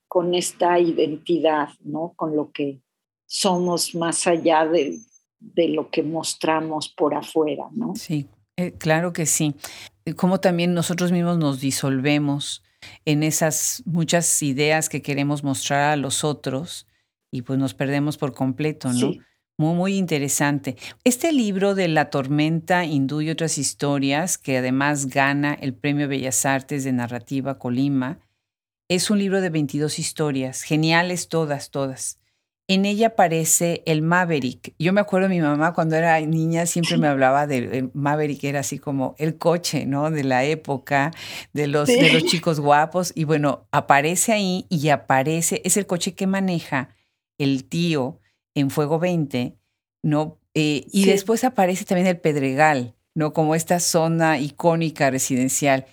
con 0.09 0.35
esta 0.35 0.79
identidad, 0.79 1.71
¿no? 1.81 2.13
Con 2.17 2.37
lo 2.37 2.53
que 2.53 2.81
somos 3.27 3.95
más 3.95 4.27
allá 4.27 4.67
de, 4.67 4.99
de 5.41 5.69
lo 5.69 5.91
que 5.91 6.03
mostramos 6.03 6.89
por 6.89 7.15
afuera, 7.15 7.65
¿no? 7.73 7.95
Sí, 7.97 8.27
eh, 8.57 8.73
claro 8.73 9.13
que 9.13 9.27
sí. 9.27 9.55
Como 10.17 10.39
también 10.39 10.75
nosotros 10.75 11.11
mismos 11.11 11.39
nos 11.39 11.61
disolvemos 11.61 12.63
en 13.05 13.23
esas 13.23 13.83
muchas 13.87 14.43
ideas 14.43 14.89
que 14.89 15.03
queremos 15.03 15.45
mostrar 15.45 15.93
a 15.93 15.97
los 15.97 16.25
otros 16.25 16.87
y 17.31 17.43
pues 17.43 17.59
nos 17.59 17.75
perdemos 17.75 18.17
por 18.17 18.33
completo, 18.33 18.93
¿no? 18.93 19.13
Muy, 19.57 19.75
muy 19.75 19.97
interesante. 19.97 20.77
Este 21.05 21.33
libro 21.33 21.75
de 21.75 21.89
La 21.89 22.11
tormenta 22.11 22.85
hindú 22.85 23.21
y 23.21 23.31
otras 23.31 23.59
historias, 23.59 24.37
que 24.39 24.59
además 24.59 25.07
gana 25.07 25.55
el 25.55 25.75
Premio 25.75 26.09
Bellas 26.09 26.45
Artes 26.45 26.85
de 26.85 26.93
Narrativa 26.93 27.59
Colima, 27.59 28.19
es 28.89 29.11
un 29.11 29.19
libro 29.19 29.41
de 29.41 29.51
22 29.51 29.99
historias, 29.99 30.63
geniales 30.63 31.29
todas, 31.29 31.71
todas. 31.71 32.19
En 32.67 32.87
ella 32.87 33.09
aparece 33.09 33.83
el 33.85 34.01
Maverick. 34.01 34.75
Yo 34.79 34.93
me 34.93 35.01
acuerdo 35.01 35.29
mi 35.29 35.41
mamá 35.41 35.75
cuando 35.75 35.97
era 35.97 36.19
niña 36.21 36.65
siempre 36.65 36.97
me 36.97 37.09
hablaba 37.09 37.47
del 37.47 37.91
Maverick, 37.93 38.43
era 38.45 38.61
así 38.61 38.79
como 38.79 39.15
el 39.19 39.37
coche, 39.37 39.85
¿no? 39.85 40.11
De 40.11 40.25
la 40.25 40.45
época, 40.45 41.13
de 41.53 41.67
los, 41.67 41.89
de 41.89 42.13
los 42.13 42.25
chicos 42.25 42.61
guapos. 42.61 43.13
Y 43.15 43.25
bueno, 43.25 43.67
aparece 43.71 44.33
ahí 44.33 44.67
y 44.71 44.89
aparece, 44.89 45.61
es 45.65 45.77
el 45.77 45.87
coche 45.87 46.15
que 46.15 46.27
maneja 46.27 46.89
el 47.39 47.65
tío 47.65 48.21
en 48.55 48.71
Fuego 48.71 48.99
20, 48.99 49.57
¿no? 50.03 50.39
Eh, 50.55 50.87
y 50.91 51.05
después 51.05 51.45
aparece 51.45 51.85
también 51.85 52.07
el 52.07 52.19
Pedregal, 52.19 52.95
¿no? 53.15 53.35
Como 53.35 53.55
esta 53.55 53.79
zona 53.79 54.39
icónica 54.39 55.11
residencial. 55.11 55.85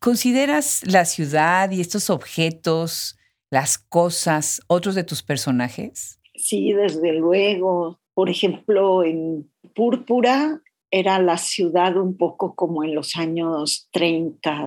¿Consideras 0.00 0.80
la 0.86 1.04
ciudad 1.04 1.70
y 1.70 1.80
estos 1.80 2.10
objetos 2.10 3.17
las 3.50 3.78
cosas, 3.78 4.60
otros 4.66 4.94
de 4.94 5.04
tus 5.04 5.22
personajes? 5.22 6.20
Sí, 6.34 6.72
desde 6.72 7.12
luego. 7.12 8.00
Por 8.14 8.30
ejemplo, 8.30 9.04
en 9.04 9.50
Púrpura 9.74 10.60
era 10.90 11.18
la 11.20 11.36
ciudad 11.36 11.96
un 11.96 12.16
poco 12.16 12.54
como 12.54 12.84
en 12.84 12.94
los 12.94 13.16
años 13.16 13.88
30, 13.92 14.66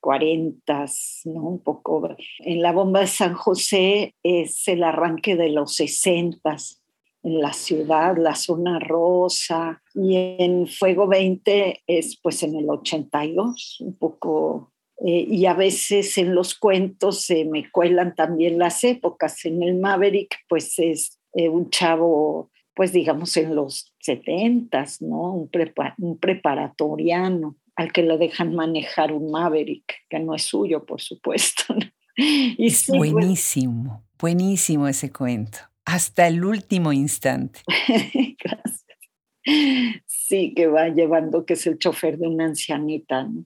40, 0.00 0.84
¿no? 1.26 1.40
Un 1.42 1.62
poco. 1.62 2.16
En 2.40 2.62
la 2.62 2.72
bomba 2.72 3.00
de 3.00 3.06
San 3.06 3.34
José 3.34 4.14
es 4.22 4.66
el 4.68 4.82
arranque 4.82 5.36
de 5.36 5.50
los 5.50 5.74
60 5.74 6.56
en 7.24 7.40
la 7.40 7.52
ciudad, 7.52 8.16
la 8.16 8.34
zona 8.34 8.78
rosa, 8.78 9.82
y 9.94 10.16
en 10.16 10.66
Fuego 10.66 11.08
20 11.08 11.82
es 11.86 12.18
pues 12.22 12.42
en 12.42 12.54
el 12.54 12.70
82, 12.70 13.78
un 13.80 13.98
poco 13.98 14.72
eh, 15.06 15.26
y 15.28 15.46
a 15.46 15.54
veces 15.54 16.18
en 16.18 16.34
los 16.34 16.54
cuentos 16.54 17.22
se 17.22 17.44
me 17.44 17.70
cuelan 17.70 18.14
también 18.14 18.58
las 18.58 18.82
épocas. 18.82 19.44
En 19.44 19.62
el 19.62 19.76
Maverick, 19.76 20.36
pues 20.48 20.78
es 20.78 21.18
eh, 21.34 21.48
un 21.48 21.70
chavo, 21.70 22.50
pues 22.74 22.92
digamos 22.92 23.36
en 23.36 23.54
los 23.54 23.94
setentas, 24.00 25.00
¿no? 25.00 25.34
Un, 25.34 25.50
un 25.98 26.18
preparatoriano 26.18 27.56
al 27.76 27.92
que 27.92 28.02
le 28.02 28.18
dejan 28.18 28.56
manejar 28.56 29.12
un 29.12 29.30
Maverick, 29.30 30.04
que 30.08 30.18
no 30.18 30.34
es 30.34 30.42
suyo, 30.42 30.84
por 30.84 31.00
supuesto. 31.00 31.74
Y 32.16 32.66
es 32.66 32.88
buenísimo, 32.88 34.02
buenísimo 34.18 34.88
ese 34.88 35.12
cuento, 35.12 35.58
hasta 35.84 36.26
el 36.26 36.44
último 36.44 36.92
instante. 36.92 37.60
Gracias. 38.42 38.84
Sí, 40.06 40.52
que 40.54 40.66
va 40.66 40.88
llevando, 40.88 41.46
que 41.46 41.52
es 41.52 41.64
el 41.68 41.78
chofer 41.78 42.18
de 42.18 42.26
una 42.26 42.46
ancianita, 42.46 43.22
¿no? 43.22 43.44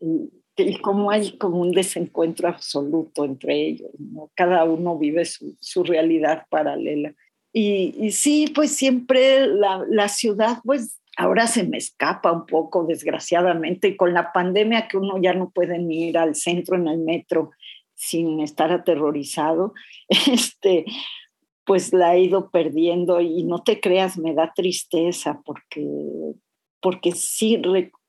y 0.00 0.41
como 0.82 1.10
hay 1.10 1.36
como 1.38 1.58
un 1.58 1.72
desencuentro 1.72 2.48
absoluto 2.48 3.24
entre 3.24 3.54
ellos, 3.68 3.90
¿no? 3.98 4.30
cada 4.34 4.64
uno 4.64 4.98
vive 4.98 5.24
su, 5.24 5.56
su 5.60 5.82
realidad 5.82 6.46
paralela. 6.50 7.14
Y, 7.54 7.94
y, 7.98 8.12
sí, 8.12 8.50
pues 8.54 8.74
siempre 8.74 9.46
la, 9.46 9.84
la, 9.88 10.08
ciudad, 10.08 10.58
pues 10.64 10.98
ahora 11.18 11.46
se 11.46 11.64
me 11.64 11.76
escapa 11.76 12.32
un 12.32 12.46
poco, 12.46 12.84
desgraciadamente, 12.84 13.88
y 13.88 13.96
con 13.96 14.14
la 14.14 14.32
pandemia 14.32 14.88
que 14.88 14.96
uno 14.96 15.20
ya 15.20 15.34
no 15.34 15.50
puede 15.50 15.78
ni 15.78 16.08
ir 16.08 16.16
al 16.16 16.34
centro 16.34 16.76
en 16.76 16.88
el 16.88 16.98
metro 16.98 17.50
sin 17.94 18.40
estar 18.40 18.72
aterrorizado, 18.72 19.74
este, 20.08 20.86
pues 21.64 21.92
la 21.92 22.16
he 22.16 22.22
ido 22.22 22.50
perdiendo 22.50 23.20
y 23.20 23.44
no 23.44 23.62
te 23.62 23.80
creas, 23.80 24.18
me 24.18 24.34
da 24.34 24.52
tristeza 24.54 25.40
porque, 25.44 25.86
porque 26.80 27.12
sí 27.12 27.58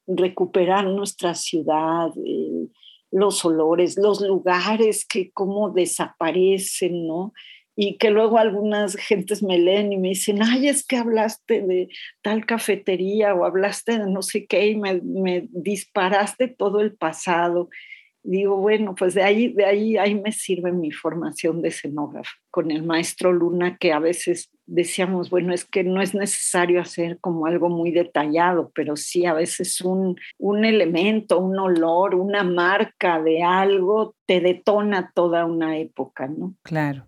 recuperar 0.07 0.85
nuestra 0.85 1.33
ciudad, 1.35 2.09
los 3.11 3.45
olores, 3.45 3.97
los 3.97 4.21
lugares 4.21 5.05
que 5.05 5.31
como 5.31 5.69
desaparecen, 5.69 7.07
¿no? 7.07 7.33
Y 7.75 7.97
que 7.97 8.11
luego 8.11 8.37
algunas 8.37 8.95
gentes 8.95 9.41
me 9.41 9.57
leen 9.57 9.93
y 9.93 9.97
me 9.97 10.09
dicen, 10.09 10.43
ay, 10.43 10.67
es 10.67 10.85
que 10.85 10.97
hablaste 10.97 11.61
de 11.61 11.89
tal 12.21 12.45
cafetería 12.45 13.33
o 13.33 13.45
hablaste 13.45 13.97
de 13.97 14.09
no 14.09 14.21
sé 14.21 14.45
qué 14.45 14.67
y 14.67 14.75
me 14.75 15.01
disparaste 15.51 16.47
todo 16.47 16.81
el 16.81 16.95
pasado 16.95 17.69
digo, 18.23 18.57
bueno, 18.57 18.95
pues 18.95 19.13
de 19.13 19.23
ahí, 19.23 19.49
de 19.49 19.65
ahí, 19.65 19.97
ahí 19.97 20.15
me 20.15 20.31
sirve 20.31 20.71
mi 20.71 20.91
formación 20.91 21.61
de 21.61 21.67
escenógrafo 21.69 22.31
con 22.49 22.71
el 22.71 22.83
maestro 22.83 23.33
Luna, 23.33 23.77
que 23.77 23.91
a 23.91 23.99
veces 23.99 24.49
decíamos, 24.65 25.29
bueno, 25.29 25.53
es 25.53 25.65
que 25.65 25.83
no 25.83 26.01
es 26.01 26.15
necesario 26.15 26.79
hacer 26.79 27.19
como 27.19 27.45
algo 27.45 27.69
muy 27.69 27.91
detallado, 27.91 28.71
pero 28.73 28.95
sí 28.95 29.25
a 29.25 29.33
veces 29.33 29.81
un, 29.81 30.15
un 30.37 30.63
elemento, 30.63 31.39
un 31.39 31.59
olor, 31.59 32.15
una 32.15 32.43
marca 32.43 33.21
de 33.21 33.43
algo 33.43 34.15
te 34.25 34.39
detona 34.39 35.11
toda 35.13 35.45
una 35.45 35.77
época, 35.77 36.27
¿no? 36.27 36.55
Claro. 36.63 37.05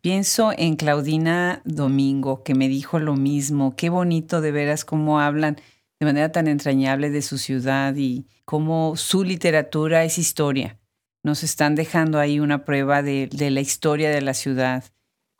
Pienso 0.00 0.52
en 0.56 0.76
Claudina 0.76 1.60
Domingo, 1.64 2.42
que 2.42 2.54
me 2.54 2.68
dijo 2.68 2.98
lo 2.98 3.16
mismo. 3.16 3.74
Qué 3.76 3.90
bonito 3.90 4.40
de 4.40 4.50
veras 4.50 4.86
cómo 4.86 5.20
hablan 5.20 5.56
de 6.00 6.06
manera 6.06 6.32
tan 6.32 6.48
entrañable 6.48 7.10
de 7.10 7.20
su 7.20 7.36
ciudad 7.36 7.94
y 7.94 8.26
cómo 8.46 8.96
su 8.96 9.22
literatura 9.22 10.02
es 10.02 10.16
historia. 10.16 10.78
Nos 11.22 11.42
están 11.42 11.74
dejando 11.74 12.18
ahí 12.18 12.40
una 12.40 12.64
prueba 12.64 13.02
de, 13.02 13.28
la 13.30 13.60
historia 13.60 14.08
de 14.08 14.22
la 14.22 14.32
ciudad 14.32 14.84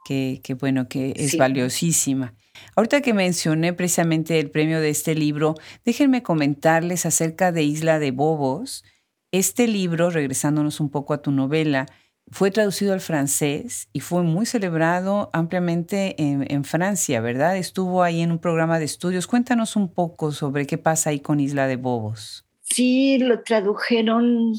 que, 0.04 0.42
bueno, 0.60 0.86
que 0.88 1.14
es 1.16 1.38
valiosísima. 1.38 2.34
Ahorita 2.76 3.00
que 3.00 3.14
mencioné 3.14 3.72
precisamente 3.72 4.38
el 4.38 4.50
premio 4.50 4.80
de 4.80 4.90
este 4.90 5.14
libro, 5.14 5.54
déjenme 5.84 6.22
comentarles 6.22 7.06
acerca 7.06 7.52
de 7.52 7.62
Isla 7.62 7.98
de 7.98 8.10
Bobos. 8.10 8.84
Este 9.32 9.66
libro, 9.66 10.10
regresándonos 10.10 10.80
un 10.80 10.90
poco 10.90 11.14
a 11.14 11.22
tu 11.22 11.30
novela, 11.30 11.86
fue 12.30 12.50
traducido 12.50 12.92
al 12.92 13.00
francés 13.00 13.88
y 13.92 14.00
fue 14.00 14.22
muy 14.22 14.46
celebrado 14.46 15.30
ampliamente 15.32 16.14
en, 16.18 16.64
Francia, 16.64 17.20
¿verdad? 17.20 17.56
Estuvo 17.56 18.02
ahí 18.02 18.20
en 18.20 18.30
un 18.30 18.38
programa 18.38 18.78
de 18.78 18.84
estudios. 18.84 19.26
Cuéntanos 19.26 19.76
un 19.76 19.92
poco 19.92 20.30
sobre 20.30 20.66
qué 20.66 20.78
pasa 20.78 21.10
ahí 21.10 21.20
con 21.20 21.40
Isla 21.40 21.66
de 21.66 21.76
Bobos. 21.76 22.44
Sí, 22.60 23.18
lo 23.18 23.42
tradujeron 23.42 24.54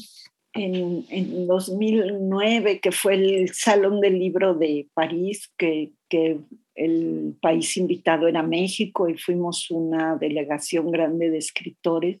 en, 0.52 1.06
en 1.08 1.46
2009, 1.46 2.80
que 2.80 2.92
fue 2.92 3.14
el 3.14 3.54
Salón 3.54 4.00
del 4.00 4.18
Libro 4.18 4.54
de 4.54 4.88
París, 4.92 5.50
que, 5.56 5.92
que 6.10 6.38
el 6.74 7.36
país 7.40 7.76
invitado 7.76 8.28
era 8.28 8.42
México 8.42 9.08
y 9.08 9.16
fuimos 9.16 9.70
una 9.70 10.16
delegación 10.16 10.90
grande 10.90 11.30
de 11.30 11.38
escritores 11.38 12.20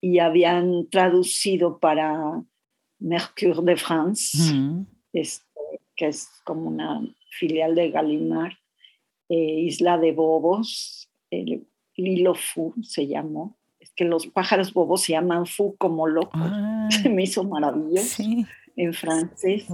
y 0.00 0.18
habían 0.18 0.88
traducido 0.90 1.78
para 1.78 2.42
Mercure 2.98 3.62
de 3.62 3.76
France, 3.76 4.54
este, 5.12 5.44
que 5.96 6.08
es 6.08 6.28
como 6.44 6.68
una 6.68 7.00
filial 7.30 7.74
de 7.74 7.90
Gallimard, 7.90 8.54
eh, 9.28 9.60
Isla 9.60 9.98
de 9.98 10.12
Bobos, 10.12 11.10
el 11.30 11.66
Lilo 11.96 12.34
Fu 12.34 12.74
se 12.82 13.06
llamó. 13.06 13.58
Es 13.80 13.92
que 13.92 14.04
los 14.04 14.26
pájaros 14.26 14.72
bobos 14.72 15.02
se 15.02 15.12
llaman 15.12 15.46
Fu 15.46 15.76
como 15.76 16.06
locos. 16.06 16.40
Ah. 16.42 16.88
se 17.02 17.08
me 17.08 17.24
hizo 17.24 17.44
maravilloso 17.44 18.22
en 18.76 18.94
francés. 18.94 19.66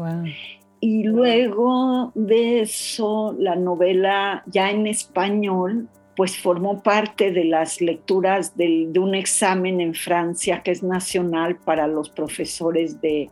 Y 0.80 1.04
luego 1.04 2.12
de 2.14 2.60
eso, 2.60 3.34
la 3.38 3.56
novela 3.56 4.42
ya 4.46 4.70
en 4.70 4.86
español 4.86 5.88
pues 6.16 6.38
formó 6.38 6.82
parte 6.82 7.32
de 7.32 7.44
las 7.44 7.80
lecturas 7.80 8.56
de 8.56 8.92
un 8.96 9.14
examen 9.14 9.80
en 9.80 9.94
Francia 9.94 10.62
que 10.62 10.70
es 10.70 10.82
nacional 10.82 11.56
para 11.56 11.86
los 11.88 12.08
profesores 12.08 13.00
de, 13.00 13.30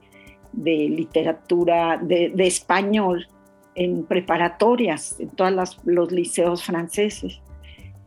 literatura 0.52 1.98
de, 2.02 2.32
español 2.38 3.28
en 3.74 4.04
preparatorias, 4.04 5.18
en 5.20 5.30
todos 5.30 5.78
los 5.84 6.12
liceos 6.12 6.64
franceses. 6.64 7.40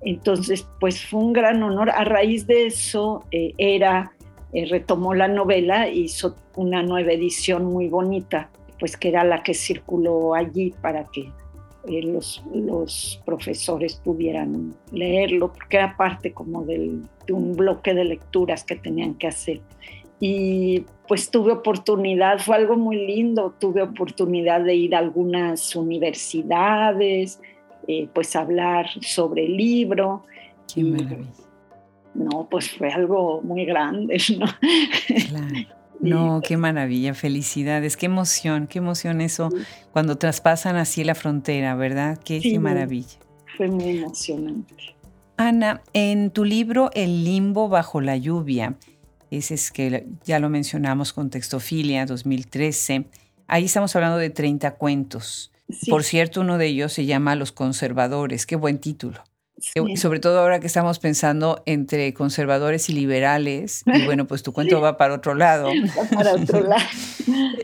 Entonces, 0.01 0.67
pues 0.80 1.03
fue 1.05 1.21
un 1.21 1.34
gran 1.34 1.63
honor. 1.63 1.89
A 1.89 2.03
raíz 2.03 2.45
de 2.45 2.67
eso, 2.67 3.23
eh, 3.32 3.53
era, 3.57 4.11
eh, 4.53 4.65
retomó 4.65 5.15
la 5.15 5.28
novela, 5.28 5.89
hizo 5.89 6.36
una 6.55 6.84
nueva 6.84 7.13
edición 7.13 7.65
muy 7.65 7.88
bonita, 7.88 8.49
pues 8.80 8.97
que 8.97 9.07
era 9.09 9.23
la 9.23 9.41
que 9.41 9.53
circuló 9.53 10.36
allí 10.36 10.76
para 10.82 11.05
que 11.05 11.32
eh, 11.88 12.01
los, 12.01 12.43
los, 12.53 13.21
profesores 13.25 13.95
pudieran 13.95 14.73
leerlo, 14.91 15.51
porque 15.53 15.77
era 15.77 15.95
parte 15.97 16.31
como 16.31 16.63
del, 16.63 17.03
de 17.25 17.33
un 17.33 17.55
bloque 17.55 17.93
de 17.93 18.05
lecturas 18.05 18.63
que 18.63 18.75
tenían 18.75 19.15
que 19.15 19.27
hacer. 19.27 19.61
Y 20.19 20.86
pues 21.07 21.29
tuve 21.29 21.51
oportunidad, 21.51 22.39
fue 22.39 22.55
algo 22.55 22.75
muy 22.75 23.05
lindo, 23.05 23.53
tuve 23.59 23.81
oportunidad 23.81 24.61
de 24.61 24.75
ir 24.75 24.95
a 24.95 24.99
algunas 24.99 25.75
universidades, 25.75 27.39
eh, 27.88 28.07
pues 28.13 28.36
hablar 28.36 28.88
sobre 29.01 29.45
el 29.45 29.57
libro. 29.57 30.23
Qué 30.73 30.83
maravilla. 30.83 31.31
No, 32.13 32.47
pues 32.49 32.71
fue 32.71 32.89
algo 32.89 33.41
muy 33.41 33.65
grande, 33.65 34.17
¿no? 34.39 34.45
Claro. 35.29 35.74
No, 35.99 36.41
qué 36.41 36.57
maravilla, 36.57 37.13
felicidades, 37.13 37.97
qué 37.97 38.05
emoción, 38.05 38.67
qué 38.67 38.79
emoción 38.79 39.21
eso 39.21 39.49
cuando 39.91 40.17
traspasan 40.17 40.75
así 40.75 41.03
la 41.03 41.15
frontera, 41.15 41.75
¿verdad? 41.75 42.19
Qué, 42.23 42.39
qué 42.41 42.59
maravilla. 42.59 43.17
Fue 43.57 43.67
muy 43.67 43.97
emocionante. 43.97 44.75
Ana, 45.37 45.81
en 45.93 46.31
tu 46.31 46.45
libro 46.45 46.91
El 46.93 47.23
limbo 47.23 47.67
bajo 47.67 48.01
la 48.01 48.17
lluvia, 48.17 48.75
ese 49.31 49.55
es 49.55 49.71
que 49.71 50.07
ya 50.23 50.39
lo 50.39 50.49
mencionamos 50.49 51.13
con 51.13 51.29
Textofilia 51.29 52.05
2013, 52.05 53.05
ahí 53.47 53.65
estamos 53.65 53.95
hablando 53.95 54.17
de 54.17 54.29
30 54.29 54.75
cuentos. 54.75 55.51
Por 55.89 56.03
cierto, 56.03 56.41
uno 56.41 56.57
de 56.57 56.67
ellos 56.67 56.93
se 56.93 57.05
llama 57.05 57.35
Los 57.35 57.51
Conservadores. 57.51 58.45
Qué 58.45 58.55
buen 58.55 58.77
título. 58.79 59.23
Sobre 59.95 60.20
todo 60.20 60.39
ahora 60.39 60.59
que 60.59 60.68
estamos 60.68 60.99
pensando 60.99 61.61
entre 61.66 62.13
conservadores 62.13 62.89
y 62.89 62.93
liberales. 62.93 63.84
Y 63.86 64.05
bueno, 64.05 64.28
pues 64.28 64.43
tu 64.43 64.53
cuento 64.53 64.82
va 64.82 64.97
para 64.97 65.13
otro 65.13 65.36
lado. 65.36 65.70
para 66.13 66.34
otro 66.34 66.61
lado. 66.68 66.84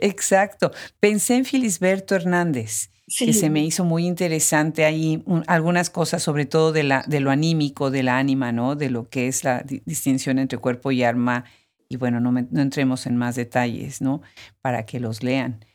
Exacto. 0.02 0.72
Pensé 1.00 1.36
en 1.36 1.46
Felisberto 1.46 2.16
Hernández, 2.16 2.90
que 3.18 3.34
se 3.34 3.50
me 3.50 3.64
hizo 3.64 3.84
muy 3.84 4.06
interesante 4.06 4.86
ahí 4.86 5.24
algunas 5.48 5.90
cosas, 5.90 6.24
sobre 6.24 6.46
todo 6.46 6.72
de, 6.72 6.84
la, 6.84 7.04
de 7.08 7.20
lo 7.20 7.30
anímico, 7.30 7.92
de 7.92 8.04
la 8.04 8.18
ánima, 8.18 8.52
¿no? 8.52 8.76
De 8.76 8.90
lo 8.90 9.10
que 9.10 9.28
es 9.28 9.44
la 9.44 9.64
distinción 9.64 10.40
entre 10.40 10.58
cuerpo 10.58 10.92
y 10.92 11.04
alma. 11.04 11.46
Y 11.90 11.98
bueno, 11.98 12.20
no, 12.20 12.32
no 12.32 12.62
entremos 12.62 13.06
en 13.06 13.18
más 13.18 13.36
detalles, 13.36 14.02
¿no? 14.02 14.22
Para 14.62 14.86
que 14.86 15.00
los 15.00 15.24
lean. 15.24 15.66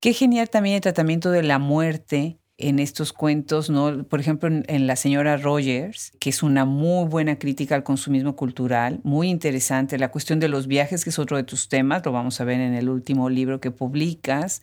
Qué 0.00 0.14
genial 0.14 0.50
también 0.50 0.76
el 0.76 0.80
tratamiento 0.80 1.30
de 1.30 1.42
la 1.42 1.58
muerte 1.58 2.39
en 2.60 2.78
estos 2.78 3.12
cuentos, 3.12 3.70
¿no? 3.70 4.04
Por 4.04 4.20
ejemplo, 4.20 4.48
en, 4.48 4.86
La 4.86 4.96
señora 4.96 5.36
Rogers, 5.36 6.12
que 6.20 6.30
es 6.30 6.42
una 6.42 6.64
muy 6.64 7.08
buena 7.08 7.38
crítica 7.38 7.74
al 7.74 7.82
consumismo 7.82 8.36
cultural, 8.36 9.00
muy 9.02 9.28
interesante. 9.28 9.98
La 9.98 10.10
cuestión 10.10 10.40
de 10.40 10.48
los 10.48 10.66
viajes, 10.66 11.04
que 11.04 11.10
es 11.10 11.18
otro 11.18 11.36
de 11.36 11.42
tus 11.42 11.68
temas, 11.68 12.04
lo 12.04 12.12
vamos 12.12 12.40
a 12.40 12.44
ver 12.44 12.60
en 12.60 12.74
el 12.74 12.88
último 12.88 13.30
libro 13.30 13.60
que 13.60 13.70
publicas. 13.70 14.62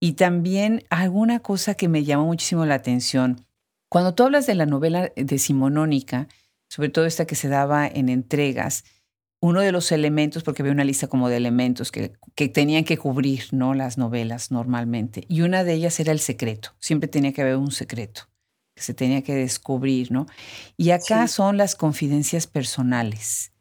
Y 0.00 0.12
también 0.12 0.84
alguna 0.90 1.40
cosa 1.40 1.74
que 1.74 1.88
me 1.88 2.04
llamó 2.04 2.26
muchísimo 2.26 2.66
la 2.66 2.74
atención. 2.74 3.44
Cuando 3.88 4.14
tú 4.14 4.24
hablas 4.24 4.46
de 4.46 4.54
la 4.54 4.66
novela 4.66 5.12
decimonónica, 5.16 6.28
sobre 6.68 6.88
todo 6.88 7.06
esta 7.06 7.26
que 7.26 7.34
se 7.34 7.48
daba 7.48 7.86
en 7.86 8.08
entregas, 8.08 8.84
uno 9.40 9.60
de 9.60 9.72
los 9.72 9.92
elementos, 9.92 10.42
porque 10.42 10.62
había 10.62 10.72
una 10.72 10.84
lista 10.84 11.08
como 11.08 11.28
de 11.28 11.36
elementos 11.36 11.92
que, 11.92 12.12
que, 12.34 12.48
tenían 12.48 12.84
que 12.84 12.96
cubrir 12.96 13.44
¿no? 13.52 13.74
las 13.74 13.98
novelas 13.98 14.50
normalmente, 14.50 15.24
y 15.28 15.42
una 15.42 15.64
de 15.64 15.74
ellas 15.74 16.00
era 16.00 16.12
el 16.12 16.20
secreto. 16.20 16.70
Siempre 16.80 17.08
tenía 17.08 17.32
que 17.32 17.42
haber 17.42 17.56
un 17.56 17.70
secreto 17.70 18.28
que 18.74 18.82
se 18.82 18.92
tenía 18.94 19.22
que 19.22 19.34
descubrir, 19.34 20.12
¿no? 20.12 20.26
Y 20.76 20.90
acá 20.90 21.28
son 21.28 21.56
las 21.56 21.74
confidencias 21.74 22.46
personales. 22.46 23.52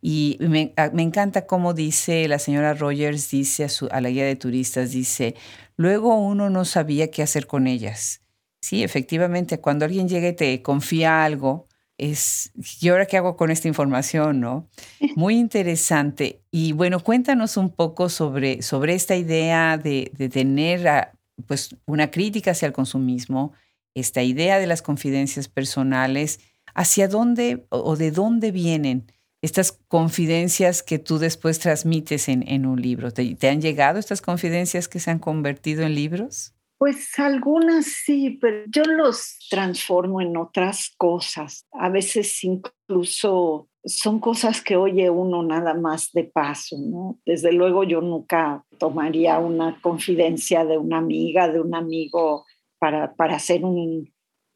Y 0.00 0.38
me, 0.40 0.72
me, 0.94 1.02
encanta 1.02 1.46
cómo 1.46 1.74
dice 1.74 2.26
la 2.26 2.38
señora 2.38 2.72
Rogers, 2.72 3.30
dice 3.30 3.64
a, 3.64 3.68
su, 3.68 3.86
a 3.90 4.00
la 4.00 4.08
guía 4.08 4.24
de 4.24 4.36
turistas, 4.36 4.92
dice, 4.92 5.34
luego 5.76 6.16
uno 6.16 6.48
no 6.48 6.64
sabía 6.64 7.10
qué 7.10 7.22
hacer 7.22 7.46
con 7.46 7.66
ellas. 7.66 8.22
Sí, 8.62 8.82
efectivamente, 8.82 9.60
cuando 9.60 9.84
alguien 9.84 10.08
llega 10.08 10.28
y 10.28 10.36
te 10.36 10.62
confía 10.62 11.24
algo, 11.24 11.66
es, 12.10 12.52
¿y 12.80 12.88
ahora 12.88 13.06
qué 13.06 13.16
hago 13.16 13.36
con 13.36 13.50
esta 13.50 13.68
información? 13.68 14.40
¿no? 14.40 14.68
Muy 15.16 15.36
interesante. 15.38 16.42
Y 16.50 16.72
bueno, 16.72 17.00
cuéntanos 17.00 17.56
un 17.56 17.70
poco 17.70 18.08
sobre, 18.08 18.62
sobre 18.62 18.94
esta 18.94 19.16
idea 19.16 19.78
de, 19.78 20.10
de 20.16 20.28
tener 20.28 21.08
pues, 21.46 21.76
una 21.86 22.10
crítica 22.10 22.52
hacia 22.52 22.66
el 22.66 22.72
consumismo, 22.72 23.52
esta 23.94 24.22
idea 24.22 24.58
de 24.58 24.66
las 24.66 24.82
confidencias 24.82 25.48
personales, 25.48 26.40
hacia 26.74 27.08
dónde 27.08 27.66
o 27.68 27.96
de 27.96 28.10
dónde 28.10 28.50
vienen 28.50 29.06
estas 29.42 29.72
confidencias 29.88 30.82
que 30.82 31.00
tú 31.00 31.18
después 31.18 31.58
transmites 31.58 32.28
en, 32.28 32.48
en 32.48 32.64
un 32.64 32.80
libro. 32.80 33.12
¿Te, 33.12 33.36
han 33.48 33.60
llegado 33.60 33.98
estas 33.98 34.22
confidencias 34.22 34.88
que 34.88 35.00
se 35.00 35.10
han 35.10 35.18
convertido 35.18 35.82
en 35.82 35.96
libros? 35.96 36.54
Pues 36.82 37.16
algunas 37.20 37.86
sí, 37.86 38.38
pero 38.40 38.64
yo 38.66 38.82
los 38.82 39.38
transformo 39.48 40.20
en 40.20 40.36
otras 40.36 40.92
cosas. 40.98 41.64
A 41.70 41.88
veces 41.90 42.42
incluso 42.42 43.68
son 43.84 44.18
cosas 44.18 44.60
que 44.60 44.74
oye 44.74 45.08
uno 45.08 45.44
nada 45.44 45.74
más 45.74 46.10
de 46.10 46.24
paso, 46.24 46.76
¿no? 46.80 47.20
Desde 47.24 47.52
luego 47.52 47.84
yo 47.84 48.00
nunca 48.00 48.64
tomaría 48.80 49.38
una 49.38 49.80
confidencia 49.80 50.64
de 50.64 50.76
una 50.76 50.98
amiga, 50.98 51.46
de 51.46 51.60
un 51.60 51.72
amigo 51.76 52.46
para, 52.80 53.14
para 53.14 53.36
hacer 53.36 53.64
un, 53.64 54.12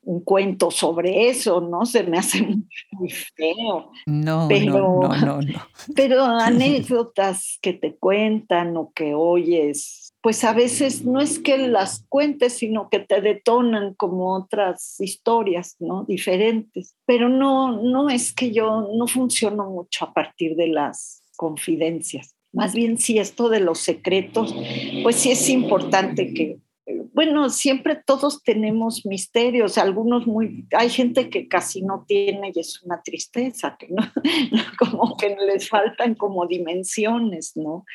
un 0.06 0.20
cuento 0.20 0.70
sobre 0.70 1.28
eso, 1.28 1.60
¿no? 1.60 1.84
Se 1.84 2.04
me 2.04 2.18
hace 2.18 2.42
muy 2.92 3.10
feo. 3.10 3.92
No, 4.06 4.46
pero, 4.48 5.00
no, 5.00 5.16
no, 5.16 5.40
no, 5.42 5.42
Pero 5.94 6.24
anécdotas 6.40 7.58
que 7.62 7.72
te 7.72 7.94
cuentan 7.94 8.76
o 8.76 8.92
que 8.92 9.14
oyes 9.14 10.05
pues 10.26 10.42
a 10.42 10.52
veces 10.52 11.04
no 11.04 11.20
es 11.20 11.38
que 11.38 11.56
las 11.56 12.04
cuentes, 12.08 12.54
sino 12.54 12.90
que 12.90 12.98
te 12.98 13.20
detonan 13.20 13.94
como 13.94 14.34
otras 14.34 14.98
historias, 14.98 15.76
¿no? 15.78 16.02
Diferentes. 16.02 16.96
Pero 17.06 17.28
no, 17.28 17.80
no 17.80 18.10
es 18.10 18.34
que 18.34 18.50
yo 18.50 18.88
no 18.92 19.06
funciono 19.06 19.70
mucho 19.70 20.04
a 20.04 20.12
partir 20.12 20.56
de 20.56 20.66
las 20.66 21.22
confidencias. 21.36 22.34
Más 22.52 22.74
bien 22.74 22.98
si 22.98 23.20
esto 23.20 23.48
de 23.48 23.60
los 23.60 23.78
secretos, 23.78 24.52
pues 25.04 25.14
sí 25.14 25.30
es 25.30 25.48
importante 25.48 26.34
que, 26.34 26.58
bueno, 27.16 27.48
siempre 27.48 27.98
todos 28.04 28.42
tenemos 28.42 29.06
misterios, 29.06 29.78
algunos 29.78 30.26
muy, 30.26 30.66
hay 30.76 30.90
gente 30.90 31.30
que 31.30 31.48
casi 31.48 31.80
no 31.80 32.04
tiene 32.06 32.52
y 32.54 32.60
es 32.60 32.82
una 32.82 33.00
tristeza, 33.00 33.74
que 33.78 33.88
no, 33.88 34.02
como 34.78 35.16
que 35.16 35.34
les 35.34 35.70
faltan 35.70 36.14
como 36.14 36.46
dimensiones, 36.46 37.56
¿no? 37.56 37.86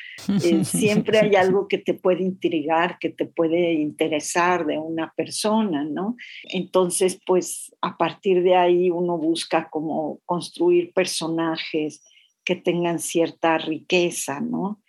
Eh, 0.42 0.64
siempre 0.64 1.20
hay 1.20 1.36
algo 1.36 1.68
que 1.68 1.78
te 1.78 1.94
puede 1.94 2.24
intrigar, 2.24 2.98
que 2.98 3.10
te 3.10 3.26
puede 3.26 3.74
interesar 3.74 4.66
de 4.66 4.78
una 4.78 5.12
persona, 5.16 5.84
¿no? 5.84 6.16
Entonces, 6.42 7.20
pues 7.24 7.72
a 7.80 7.96
partir 7.96 8.42
de 8.42 8.56
ahí 8.56 8.90
uno 8.90 9.18
busca 9.18 9.70
como 9.70 10.18
construir 10.26 10.92
personajes 10.92 12.02
que 12.44 12.56
tengan 12.56 12.98
cierta 12.98 13.56
riqueza, 13.56 14.40
¿no? 14.40 14.80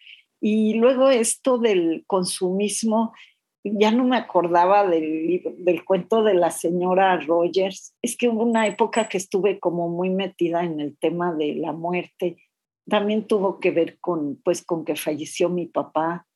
Y 0.42 0.74
luego 0.74 1.10
esto 1.10 1.60
del 1.60 2.04
consumismo, 2.06 3.14
ya 3.64 3.92
no 3.92 4.04
me 4.04 4.18
acordaba 4.18 4.88
del, 4.88 5.42
del 5.58 5.86
cuento 5.86 6.24
de 6.24 6.34
la 6.34 6.52
señora 6.52 7.18
Rogers. 7.18 7.96
Es 8.02 8.18
que 8.18 8.28
hubo 8.28 8.44
una 8.44 8.68
época 8.68 9.08
que 9.08 9.18
estuve 9.18 9.60
como 9.60 9.90
muy 9.90 10.10
metida 10.10 10.64
en 10.64 10.80
el 10.80 10.98
tema 10.98 11.34
de 11.34 11.56
la 11.56 11.72
muerte. 11.72 12.38
También 12.88 13.26
tuvo 13.26 13.60
que 13.60 13.72
ver 13.72 14.00
con, 14.00 14.42
pues, 14.44 14.66
con 14.66 14.84
que 14.84 14.96
falleció 14.96 15.48
mi 15.50 15.66
papá 15.68 16.28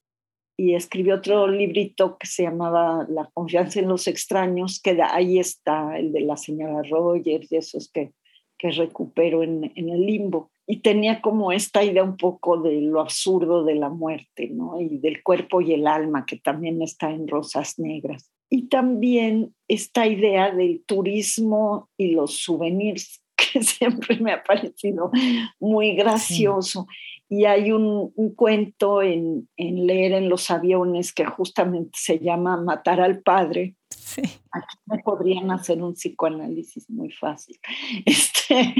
y 0.55 0.73
escribió 0.73 1.15
otro 1.15 1.47
librito 1.47 2.17
que 2.17 2.27
se 2.27 2.43
llamaba 2.43 3.05
La 3.09 3.29
confianza 3.33 3.79
en 3.79 3.89
los 3.89 4.07
extraños, 4.07 4.79
que 4.81 4.97
ahí 5.01 5.37
está 5.37 5.99
el 5.99 6.13
de 6.13 6.21
la 6.21 6.37
señora 6.37 6.81
Rogers 6.89 7.51
y 7.51 7.57
esos 7.57 7.91
que, 7.91 8.13
que 8.57 8.71
recupero 8.71 9.43
en, 9.43 9.71
en 9.75 9.89
el 9.89 10.05
limbo 10.05 10.49
y 10.69 10.81
tenía 10.81 11.21
como 11.21 11.53
esta 11.53 11.81
idea 11.81 12.03
un 12.03 12.17
poco 12.17 12.61
de 12.61 12.81
lo 12.81 12.99
absurdo 12.99 13.63
de 13.63 13.75
la 13.75 13.87
muerte, 13.87 14.49
¿no? 14.49 14.79
Y 14.81 14.97
del 14.97 15.23
cuerpo 15.23 15.61
y 15.61 15.73
el 15.73 15.87
alma, 15.87 16.25
que 16.25 16.37
también 16.37 16.81
está 16.81 17.09
en 17.09 17.29
Rosas 17.29 17.79
Negras. 17.79 18.29
Y 18.49 18.63
también 18.67 19.55
esta 19.69 20.07
idea 20.07 20.51
del 20.53 20.83
turismo 20.85 21.89
y 21.97 22.11
los 22.11 22.39
souvenirs, 22.39 23.23
que 23.53 23.63
siempre 23.63 24.17
me 24.19 24.33
ha 24.33 24.43
parecido 24.43 25.09
muy 25.57 25.95
gracioso. 25.95 26.85
Y 27.29 27.45
hay 27.45 27.71
un, 27.71 28.11
cuento 28.35 29.01
en, 29.01 29.47
en, 29.55 29.87
Leer 29.87 30.13
en 30.13 30.29
los 30.29 30.51
aviones 30.51 31.13
que 31.13 31.25
justamente 31.25 31.91
se 31.93 32.19
llama 32.19 32.57
Matar 32.57 32.99
al 32.99 33.21
Padre. 33.21 33.75
Sí. 33.89 34.21
Aquí 34.51 34.75
me 34.85 34.99
podrían 34.99 35.49
hacer 35.51 35.81
un 35.81 35.93
psicoanálisis 35.93 36.89
muy 36.89 37.11
fácil. 37.11 37.57
Este, 38.05 38.73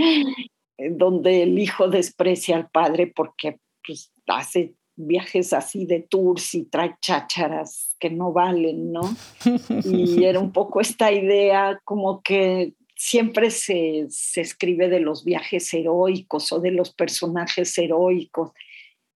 donde 0.78 1.44
el 1.44 1.58
hijo 1.60 1.88
desprecia 1.90 2.56
al 2.56 2.70
padre 2.70 3.08
porque 3.08 3.60
pues, 3.86 4.12
hace 4.28 4.76
viajes 4.96 5.54
así 5.54 5.86
de 5.86 6.02
tours 6.02 6.56
y 6.56 6.66
trae 6.66 6.96
chácharas 7.02 7.96
que 8.00 8.10
no 8.10 8.34
valen, 8.34 8.92
¿no? 8.92 9.02
Y 9.86 10.24
era 10.24 10.40
un 10.40 10.52
poco 10.52 10.82
esta 10.82 11.12
idea 11.12 11.80
como 11.84 12.22
que 12.22 12.74
siempre 12.96 13.52
se, 13.52 14.08
se 14.10 14.42
escribe 14.42 14.90
de 14.90 15.00
los 15.00 15.24
viajes 15.24 15.72
heroicos 15.74 16.52
o 16.52 16.60
de 16.60 16.72
los 16.72 16.94
personajes 16.94 17.78
heroicos 17.78 18.52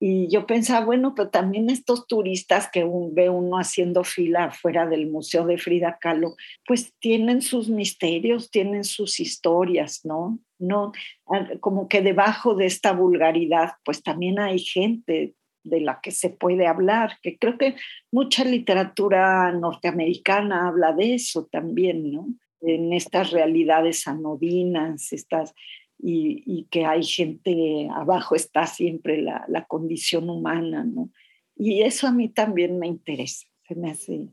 y 0.03 0.27
yo 0.29 0.47
pensaba, 0.47 0.83
bueno, 0.83 1.13
pero 1.15 1.29
también 1.29 1.69
estos 1.69 2.07
turistas 2.07 2.67
que 2.73 2.83
ve 3.11 3.29
uno 3.29 3.57
haciendo 3.57 4.03
fila 4.03 4.49
fuera 4.49 4.87
del 4.87 5.05
Museo 5.05 5.45
de 5.45 5.59
Frida 5.59 5.99
Kahlo, 6.01 6.35
pues 6.65 6.95
tienen 6.97 7.43
sus 7.43 7.69
misterios, 7.69 8.49
tienen 8.49 8.83
sus 8.83 9.19
historias, 9.19 10.03
¿no? 10.03 10.39
No, 10.61 10.91
ah, 11.27 11.47
como 11.59 11.87
que 11.87 12.01
debajo 12.01 12.53
de 12.55 12.67
esta 12.67 12.93
vulgaridad, 12.93 13.71
pues 13.83 14.03
también 14.03 14.39
hay 14.39 14.59
gente 14.59 15.35
de 15.63 15.81
la 15.81 15.99
que 16.01 16.11
se 16.11 16.29
puede 16.29 16.67
hablar, 16.67 17.17
que 17.21 17.37
creo 17.37 17.57
que 17.57 17.75
mucha 18.11 18.43
literatura 18.43 19.51
norteamericana 19.51 20.67
habla 20.67 20.93
de 20.93 21.15
eso 21.15 21.47
también, 21.51 22.11
¿no? 22.11 22.27
En 22.61 22.93
estas 22.93 23.31
realidades 23.31 24.07
anodinas, 24.07 25.11
estas 25.13 25.53
y, 25.97 26.67
que 26.71 26.85
hay 26.85 27.03
gente 27.03 27.87
abajo, 27.93 28.35
está 28.35 28.65
siempre 28.65 29.21
la, 29.21 29.45
la, 29.47 29.65
condición 29.65 30.29
humana, 30.29 30.83
¿no? 30.83 31.11
Y 31.55 31.81
eso 31.81 32.07
a 32.07 32.11
mí 32.11 32.29
también 32.29 32.79
me 32.79 32.87
interesa, 32.87 33.47
se 33.67 33.75
me 33.75 33.91
hace 33.91 34.27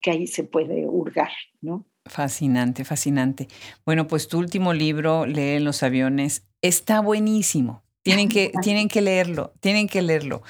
que 0.00 0.10
ahí 0.10 0.26
se 0.26 0.44
puede 0.44 0.86
hurgar, 0.86 1.32
¿no? 1.60 1.86
Fascinante, 2.10 2.84
fascinante. 2.84 3.46
Bueno, 3.86 4.08
pues 4.08 4.26
tu 4.26 4.38
último 4.38 4.72
libro, 4.72 5.26
Lee 5.26 5.56
en 5.56 5.64
los 5.64 5.84
aviones, 5.84 6.42
está 6.60 7.00
buenísimo. 7.00 7.84
Tienen 8.02 8.28
que, 8.28 8.50
tienen 8.62 8.88
que 8.88 9.00
leerlo, 9.00 9.52
tienen 9.60 9.86
que 9.86 10.02
leerlo. 10.02 10.42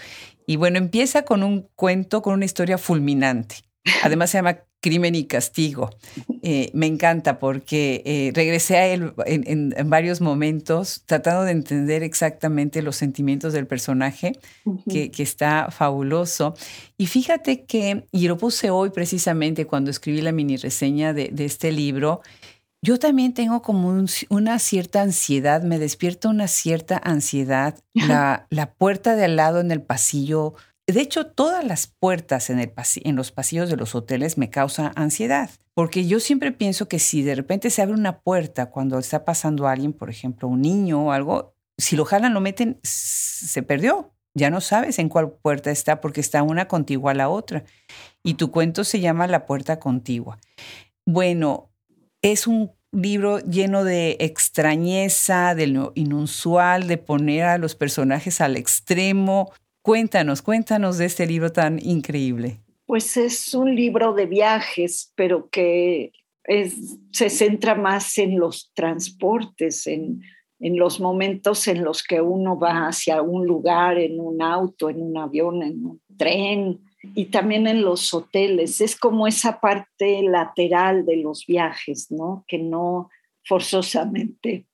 Y 0.47 0.57
bueno, 0.57 0.79
empieza 0.79 1.23
con 1.27 1.43
un 1.43 1.69
cuento, 1.77 2.23
con 2.23 2.33
una 2.33 2.47
historia 2.47 2.79
fulminante. 2.79 3.57
Además 4.03 4.31
se 4.31 4.39
llama 4.39 4.61
Crimen 4.81 5.15
y 5.15 5.25
Castigo. 5.25 5.91
Eh, 6.43 6.71
me 6.73 6.87
encanta 6.87 7.39
porque 7.39 8.03
eh, 8.07 8.33
regresé 8.35 8.79
a 8.79 8.87
él 8.87 9.13
en, 9.27 9.75
varios 9.91 10.21
momentos 10.21 11.03
tratando 11.05 11.45
de 11.45 11.53
entender 11.53 12.03
exactamente 12.03 12.81
los 12.81 12.97
sentimientos 12.97 13.53
del 13.53 13.67
personaje, 13.67 14.39
que, 14.89 15.11
está 15.19 15.71
fabuloso. 15.71 16.55
Y 16.97 17.07
fíjate 17.07 17.65
que, 17.65 18.07
y 18.11 18.27
lo 18.27 18.39
puse 18.39 18.71
hoy 18.71 18.91
precisamente 18.91 19.67
cuando 19.67 19.91
escribí 19.91 20.23
la 20.23 20.33
mini 20.33 20.57
reseña 20.57 21.13
de, 21.13 21.31
este 21.37 21.73
libro, 21.73 22.23
yo 22.83 22.99
también 22.99 23.35
tengo 23.35 23.61
como 23.61 24.03
una 24.31 24.59
cierta 24.59 25.03
ansiedad, 25.03 25.63
me 25.63 25.79
despierta 25.79 26.31
una 26.31 26.49
cierta 26.49 26.99
ansiedad. 27.05 27.79
La, 27.93 28.47
la 28.49 28.73
puerta 28.73 29.15
de 29.15 29.27
al 29.27 29.37
lado 29.37 29.61
en 29.61 29.71
el 29.71 29.83
pasillo 29.83 30.55
de 30.87 31.01
hecho, 31.01 31.27
todas 31.27 31.65
las 31.65 31.87
puertas 31.87 32.51
en, 32.51 33.17
los 33.17 33.33
pasillos 33.33 33.71
de 33.71 33.77
los 33.77 33.95
hoteles 33.95 34.39
me 34.39 34.51
causan 34.51 34.93
ansiedad, 34.97 35.51
porque 35.75 36.07
yo 36.07 36.21
siempre 36.21 36.53
pienso 36.53 36.89
que 36.89 36.99
si 36.99 37.23
de 37.23 37.35
repente 37.35 37.71
se 37.71 37.83
abre 37.83 37.95
una 37.95 38.21
puerta 38.21 38.71
cuando 38.71 38.99
está 38.99 39.25
pasando 39.25 39.69
alguien, 39.69 39.93
por 39.93 40.11
ejemplo, 40.11 40.49
un 40.49 40.63
niño 40.63 41.07
o 41.07 41.13
algo, 41.13 41.55
si 41.79 41.97
lo 41.97 42.05
jalan, 42.05 42.35
lo 42.35 42.41
meten, 42.41 42.79
se 42.83 43.63
perdió. 43.63 44.13
Ya 44.35 44.51
no 44.51 44.61
sabes 44.61 44.99
en 44.99 45.09
cuál 45.09 45.33
puerta 45.33 45.71
está 45.71 46.01
porque 46.01 46.21
está 46.21 46.43
una 46.43 46.69
contigua 46.69 47.13
a 47.13 47.15
la 47.15 47.29
otra. 47.29 47.65
Y 48.23 48.35
tu 48.35 48.53
cuento 48.53 48.85
se 48.85 49.01
llama 49.01 49.27
La 49.27 49.45
puerta 49.45 49.81
contigua. 49.81 50.39
Bueno, 51.05 51.71
es 52.23 52.47
un 52.47 52.73
libro 52.93 53.39
lleno 53.41 53.85
de 53.85 54.17
extrañeza, 54.21 55.55
de 55.55 55.69
lo 55.69 55.93
inusual, 55.95 56.87
de 56.87 56.99
poner 56.99 57.45
a 57.45 57.59
los 57.59 57.75
personajes 57.75 58.41
al 58.41 58.57
extremo, 58.57 59.53
Cuéntanos, 59.83 60.43
cuéntanos 60.43 60.99
de 60.99 61.07
este 61.07 61.27
libro 61.27 61.53
tan 61.53 61.79
increíble. 61.85 62.61
Pues 62.87 63.17
es 63.17 63.55
un 63.55 63.75
libro 63.75 64.13
de 64.13 64.27
viajes, 64.27 65.13
pero 65.15 65.49
que 65.49 66.13
se 67.13 67.31
centra 67.31 67.75
más 67.75 68.19
en 68.19 68.39
los 68.39 68.73
transportes, 68.75 69.87
en, 69.87 70.23
en 70.59 70.77
los 70.77 71.01
momentos 71.01 71.69
en 71.69 71.85
los 71.85 72.03
que 72.03 72.21
uno 72.21 72.59
va 72.59 72.89
hacia 72.89 73.23
un 73.23 73.47
lugar, 73.47 73.99
en 73.99 74.21
un 74.21 74.43
auto, 74.43 74.91
en 74.91 75.01
un 75.01 75.17
avión, 75.17 75.63
en 75.63 75.87
un 75.87 76.01
tren, 76.17 76.81
y 77.15 77.27
también 77.27 77.67
en 77.67 77.83
los 77.83 78.13
hoteles. 78.13 78.81
Es 78.81 78.97
como 78.97 79.27
esa 79.27 79.61
parte 79.61 80.23
lateral 80.23 81.07
de 81.07 81.17
los 81.17 81.47
viajes, 81.47 82.11
¿no? 82.11 82.45
Que 82.47 82.59
no 82.59 83.09
forzosamente 83.45 84.67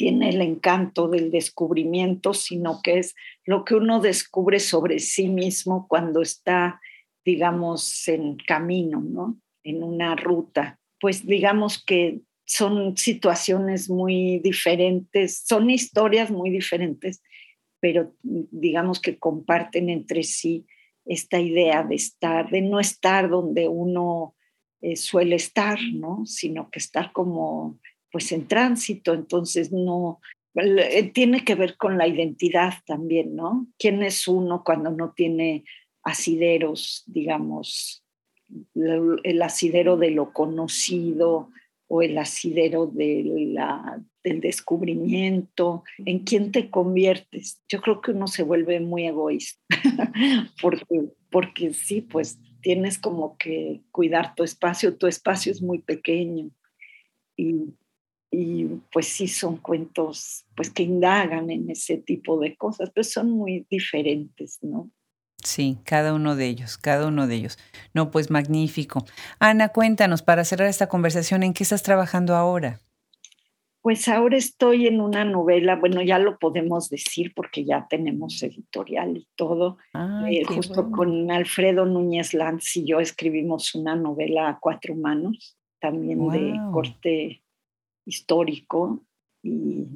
tiene 0.00 0.30
el 0.30 0.40
encanto 0.40 1.08
del 1.08 1.30
descubrimiento, 1.30 2.32
sino 2.32 2.80
que 2.82 3.00
es 3.00 3.14
lo 3.44 3.66
que 3.66 3.74
uno 3.74 4.00
descubre 4.00 4.58
sobre 4.58 4.98
sí 4.98 5.28
mismo 5.28 5.86
cuando 5.90 6.22
está, 6.22 6.80
digamos, 7.22 8.08
en 8.08 8.38
camino, 8.38 9.02
¿no? 9.02 9.38
En 9.62 9.82
una 9.82 10.16
ruta. 10.16 10.80
Pues 10.98 11.26
digamos 11.26 11.84
que 11.84 12.22
son 12.46 12.96
situaciones 12.96 13.90
muy 13.90 14.38
diferentes, 14.38 15.42
son 15.46 15.68
historias 15.68 16.30
muy 16.30 16.48
diferentes, 16.48 17.22
pero 17.78 18.14
digamos 18.22 19.00
que 19.00 19.18
comparten 19.18 19.90
entre 19.90 20.22
sí 20.22 20.64
esta 21.04 21.38
idea 21.40 21.82
de 21.82 21.96
estar, 21.96 22.48
de 22.48 22.62
no 22.62 22.80
estar 22.80 23.28
donde 23.28 23.68
uno 23.68 24.34
eh, 24.80 24.96
suele 24.96 25.36
estar, 25.36 25.78
¿no? 25.92 26.24
Sino 26.24 26.70
que 26.70 26.78
estar 26.78 27.12
como 27.12 27.78
pues 28.10 28.32
en 28.32 28.48
tránsito, 28.48 29.14
entonces 29.14 29.72
no, 29.72 30.20
eh, 30.54 31.10
tiene 31.12 31.44
que 31.44 31.54
ver 31.54 31.76
con 31.76 31.96
la 31.96 32.08
identidad 32.08 32.74
también, 32.84 33.36
¿no? 33.36 33.68
¿Quién 33.78 34.02
es 34.02 34.26
uno 34.26 34.62
cuando 34.64 34.90
no 34.90 35.12
tiene 35.12 35.64
asideros, 36.02 37.04
digamos, 37.06 38.04
el 38.74 39.42
asidero 39.42 39.96
de 39.96 40.10
lo 40.10 40.32
conocido 40.32 41.50
o 41.86 42.02
el 42.02 42.18
asidero 42.18 42.86
de 42.86 43.22
la, 43.52 44.02
del 44.24 44.40
descubrimiento? 44.40 45.84
¿En 45.98 46.20
quién 46.20 46.50
te 46.50 46.68
conviertes? 46.68 47.62
Yo 47.68 47.80
creo 47.80 48.00
que 48.00 48.10
uno 48.10 48.26
se 48.26 48.42
vuelve 48.42 48.80
muy 48.80 49.06
egoísta, 49.06 49.60
porque, 50.60 51.12
porque 51.30 51.72
sí, 51.72 52.00
pues 52.00 52.40
tienes 52.60 52.98
como 52.98 53.36
que 53.38 53.82
cuidar 53.92 54.34
tu 54.34 54.42
espacio, 54.42 54.96
tu 54.96 55.06
espacio 55.06 55.52
es 55.52 55.62
muy 55.62 55.78
pequeño. 55.78 56.50
Y 57.36 57.74
y 58.30 58.66
pues 58.92 59.08
sí 59.08 59.26
son 59.26 59.56
cuentos 59.56 60.44
pues 60.54 60.70
que 60.70 60.84
indagan 60.84 61.50
en 61.50 61.68
ese 61.70 61.96
tipo 61.96 62.38
de 62.38 62.56
cosas, 62.56 62.90
pero 62.94 63.04
son 63.04 63.30
muy 63.30 63.66
diferentes, 63.68 64.58
¿no? 64.62 64.90
Sí, 65.42 65.78
cada 65.84 66.12
uno 66.12 66.36
de 66.36 66.46
ellos, 66.46 66.76
cada 66.76 67.08
uno 67.08 67.26
de 67.26 67.36
ellos. 67.36 67.58
No, 67.94 68.10
pues 68.10 68.30
magnífico. 68.30 69.04
Ana, 69.38 69.70
cuéntanos, 69.70 70.22
para 70.22 70.44
cerrar 70.44 70.68
esta 70.68 70.88
conversación, 70.88 71.42
¿en 71.42 71.54
qué 71.54 71.62
estás 71.62 71.82
trabajando 71.82 72.36
ahora? 72.36 72.80
Pues 73.82 74.06
ahora 74.08 74.36
estoy 74.36 74.86
en 74.86 75.00
una 75.00 75.24
novela, 75.24 75.76
bueno, 75.76 76.02
ya 76.02 76.18
lo 76.18 76.38
podemos 76.38 76.90
decir 76.90 77.32
porque 77.34 77.64
ya 77.64 77.86
tenemos 77.88 78.42
editorial 78.42 79.16
y 79.16 79.26
todo. 79.34 79.78
Eh, 80.28 80.44
justo 80.44 80.90
con 80.90 81.30
Alfredo 81.30 81.86
Núñez 81.86 82.34
Lanz 82.34 82.76
y 82.76 82.84
yo 82.84 83.00
escribimos 83.00 83.74
una 83.74 83.96
novela 83.96 84.50
a 84.50 84.58
cuatro 84.60 84.94
manos, 84.94 85.56
también 85.80 86.28
de 86.28 86.60
corte 86.70 87.42
histórico 88.10 89.04
y, 89.42 89.86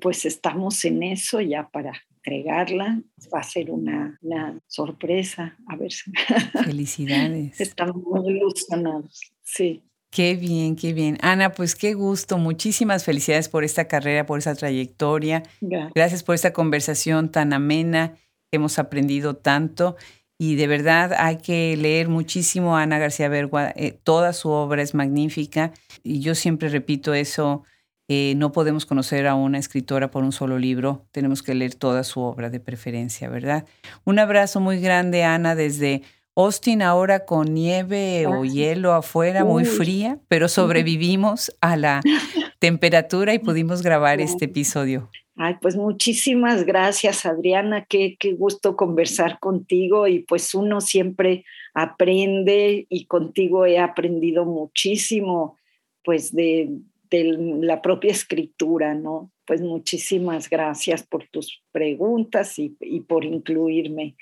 pues 0.00 0.24
estamos 0.26 0.84
en 0.84 1.02
eso 1.02 1.40
ya 1.40 1.68
para 1.68 1.92
entregarla. 2.16 3.00
Va 3.32 3.40
a 3.40 3.42
ser 3.42 3.70
una, 3.70 4.18
sorpresa. 4.66 5.56
A 5.66 5.76
ver. 5.76 5.92
Felicidades. 6.64 7.60
Estamos 7.60 8.02
muy 8.02 8.36
ilusionados. 8.36 9.20
Sí. 9.42 9.82
Qué 10.10 10.34
bien, 10.34 10.74
qué 10.74 10.92
bien. 10.92 11.18
Ana, 11.20 11.52
pues 11.52 11.74
qué 11.74 11.94
gusto. 11.94 12.38
Muchísimas 12.38 13.04
felicidades 13.04 13.48
por 13.48 13.62
esta 13.62 13.86
carrera, 13.86 14.26
por 14.26 14.38
esa 14.38 14.54
trayectoria. 14.54 15.42
Gracias, 15.94 16.22
por 16.22 16.34
esta 16.34 16.52
conversación 16.52 17.30
tan 17.30 17.52
amena. 17.52 18.14
Hemos 18.50 18.78
aprendido 18.78 19.36
tanto 19.36 19.96
y 20.38 20.54
de 20.54 20.68
verdad 20.68 21.12
hay 21.18 21.38
que 21.38 21.76
leer 21.76 22.08
muchísimo 22.08 22.76
a 22.76 22.82
Ana 22.82 22.98
García 22.98 23.28
Bergua. 23.28 23.72
Eh, 23.74 23.98
toda 24.02 24.32
su 24.32 24.50
obra 24.50 24.82
es 24.82 24.94
magnífica 24.94 25.72
y 26.04 26.20
yo 26.20 26.36
siempre 26.36 26.68
repito 26.68 27.12
eso, 27.12 27.64
eh, 28.06 28.34
no 28.36 28.52
podemos 28.52 28.86
conocer 28.86 29.26
a 29.26 29.34
una 29.34 29.58
escritora 29.58 30.10
por 30.10 30.22
un 30.22 30.32
solo 30.32 30.58
libro, 30.58 31.04
tenemos 31.10 31.42
que 31.42 31.54
leer 31.54 31.74
toda 31.74 32.04
su 32.04 32.20
obra 32.20 32.48
de 32.48 32.60
preferencia, 32.60 33.28
¿verdad? 33.28 33.66
Un 34.04 34.18
abrazo 34.18 34.60
muy 34.60 34.80
grande, 34.80 35.24
Ana, 35.24 35.54
desde 35.54 36.02
Austin 36.34 36.82
ahora 36.82 37.26
con 37.26 37.52
nieve 37.52 38.26
o 38.28 38.44
hielo 38.44 38.94
afuera, 38.94 39.44
muy 39.44 39.64
fría, 39.64 40.20
pero 40.28 40.48
sobrevivimos 40.48 41.52
a 41.60 41.76
la 41.76 42.00
temperatura 42.58 43.34
y 43.34 43.38
pudimos 43.38 43.82
grabar 43.82 44.20
este 44.20 44.46
episodio. 44.46 45.10
Ay, 45.36 45.54
pues 45.60 45.76
muchísimas 45.76 46.64
gracias, 46.64 47.24
Adriana. 47.24 47.86
Qué, 47.88 48.16
qué 48.18 48.32
gusto 48.32 48.76
conversar 48.76 49.38
contigo 49.38 50.08
y 50.08 50.20
pues 50.20 50.52
uno 50.52 50.80
siempre 50.80 51.44
aprende 51.74 52.86
y 52.88 53.06
contigo 53.06 53.64
he 53.64 53.78
aprendido 53.78 54.44
muchísimo 54.44 55.56
pues 56.04 56.34
de, 56.34 56.70
la 57.10 57.80
propia 57.80 58.10
escritura, 58.10 58.94
¿no? 58.94 59.30
Pues 59.46 59.62
muchísimas 59.62 60.50
gracias 60.50 61.02
por 61.04 61.26
tus 61.28 61.62
preguntas 61.72 62.58
y, 62.58 62.76
y 62.80 63.00
por 63.00 63.24
incluirme 63.24 64.16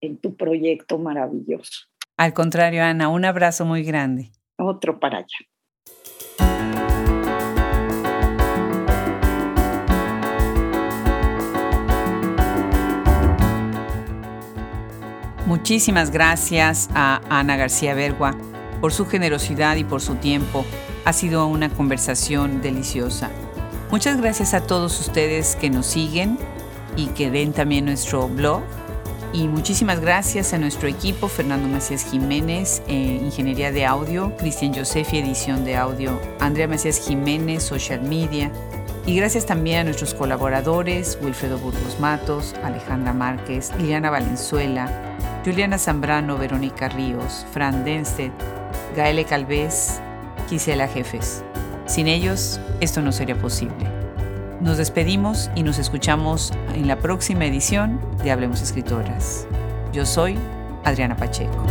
en 0.00 0.16
tu 0.16 0.36
proyecto 0.36 0.98
maravilloso. 0.98 1.86
Al 2.16 2.32
contrario, 2.32 2.82
Ana, 2.82 3.08
un 3.08 3.24
abrazo 3.24 3.64
muy 3.64 3.82
grande. 3.82 4.30
Otro 4.56 5.00
para 5.00 5.18
allá. 5.18 5.38
Muchísimas 15.50 16.12
gracias 16.12 16.88
a 16.94 17.20
Ana 17.28 17.56
García 17.56 17.92
Bergua 17.92 18.36
por 18.80 18.92
su 18.92 19.06
generosidad 19.06 19.74
y 19.74 19.82
por 19.82 20.00
su 20.00 20.14
tiempo 20.14 20.64
ha 21.04 21.12
sido 21.12 21.48
una 21.48 21.68
conversación 21.68 22.62
deliciosa. 22.62 23.30
Muchas 23.90 24.20
gracias 24.20 24.54
a 24.54 24.60
todos 24.60 25.00
ustedes 25.00 25.56
que 25.56 25.68
nos 25.68 25.86
siguen 25.86 26.38
y 26.94 27.08
que 27.08 27.30
ven 27.30 27.52
también 27.52 27.86
nuestro 27.86 28.28
blog. 28.28 28.62
Y 29.32 29.48
muchísimas 29.48 29.98
gracias 29.98 30.52
a 30.52 30.58
nuestro 30.58 30.86
equipo, 30.86 31.26
Fernando 31.26 31.66
Macías 31.66 32.08
Jiménez, 32.08 32.80
eh, 32.86 33.20
Ingeniería 33.20 33.72
de 33.72 33.84
Audio, 33.84 34.36
Cristian 34.36 34.72
Josefi, 34.72 35.18
Edición 35.18 35.64
de 35.64 35.74
Audio, 35.74 36.20
Andrea 36.38 36.68
Macías 36.68 37.04
Jiménez, 37.04 37.64
Social 37.64 38.02
Media. 38.02 38.52
Y 39.04 39.16
gracias 39.16 39.46
también 39.46 39.78
a 39.78 39.84
nuestros 39.84 40.14
colaboradores, 40.14 41.18
Wilfredo 41.20 41.58
Burgos 41.58 41.98
Matos, 41.98 42.54
Alejandra 42.62 43.12
Márquez, 43.12 43.72
Liliana 43.76 44.10
Valenzuela, 44.10 45.09
Juliana 45.44 45.78
Zambrano, 45.78 46.36
Verónica 46.36 46.88
Ríos, 46.88 47.46
Fran 47.52 47.84
Denstedt, 47.84 48.32
Gaele 48.94 49.24
Calvez, 49.24 50.00
Gisela 50.48 50.86
Jefes. 50.86 51.42
Sin 51.86 52.08
ellos, 52.08 52.60
esto 52.80 53.00
no 53.00 53.10
sería 53.10 53.36
posible. 53.36 53.86
Nos 54.60 54.76
despedimos 54.76 55.50
y 55.54 55.62
nos 55.62 55.78
escuchamos 55.78 56.52
en 56.74 56.86
la 56.86 56.96
próxima 56.96 57.46
edición 57.46 57.98
de 58.22 58.30
Hablemos 58.30 58.60
Escritoras. 58.60 59.46
Yo 59.92 60.04
soy 60.04 60.36
Adriana 60.84 61.16
Pacheco. 61.16 61.64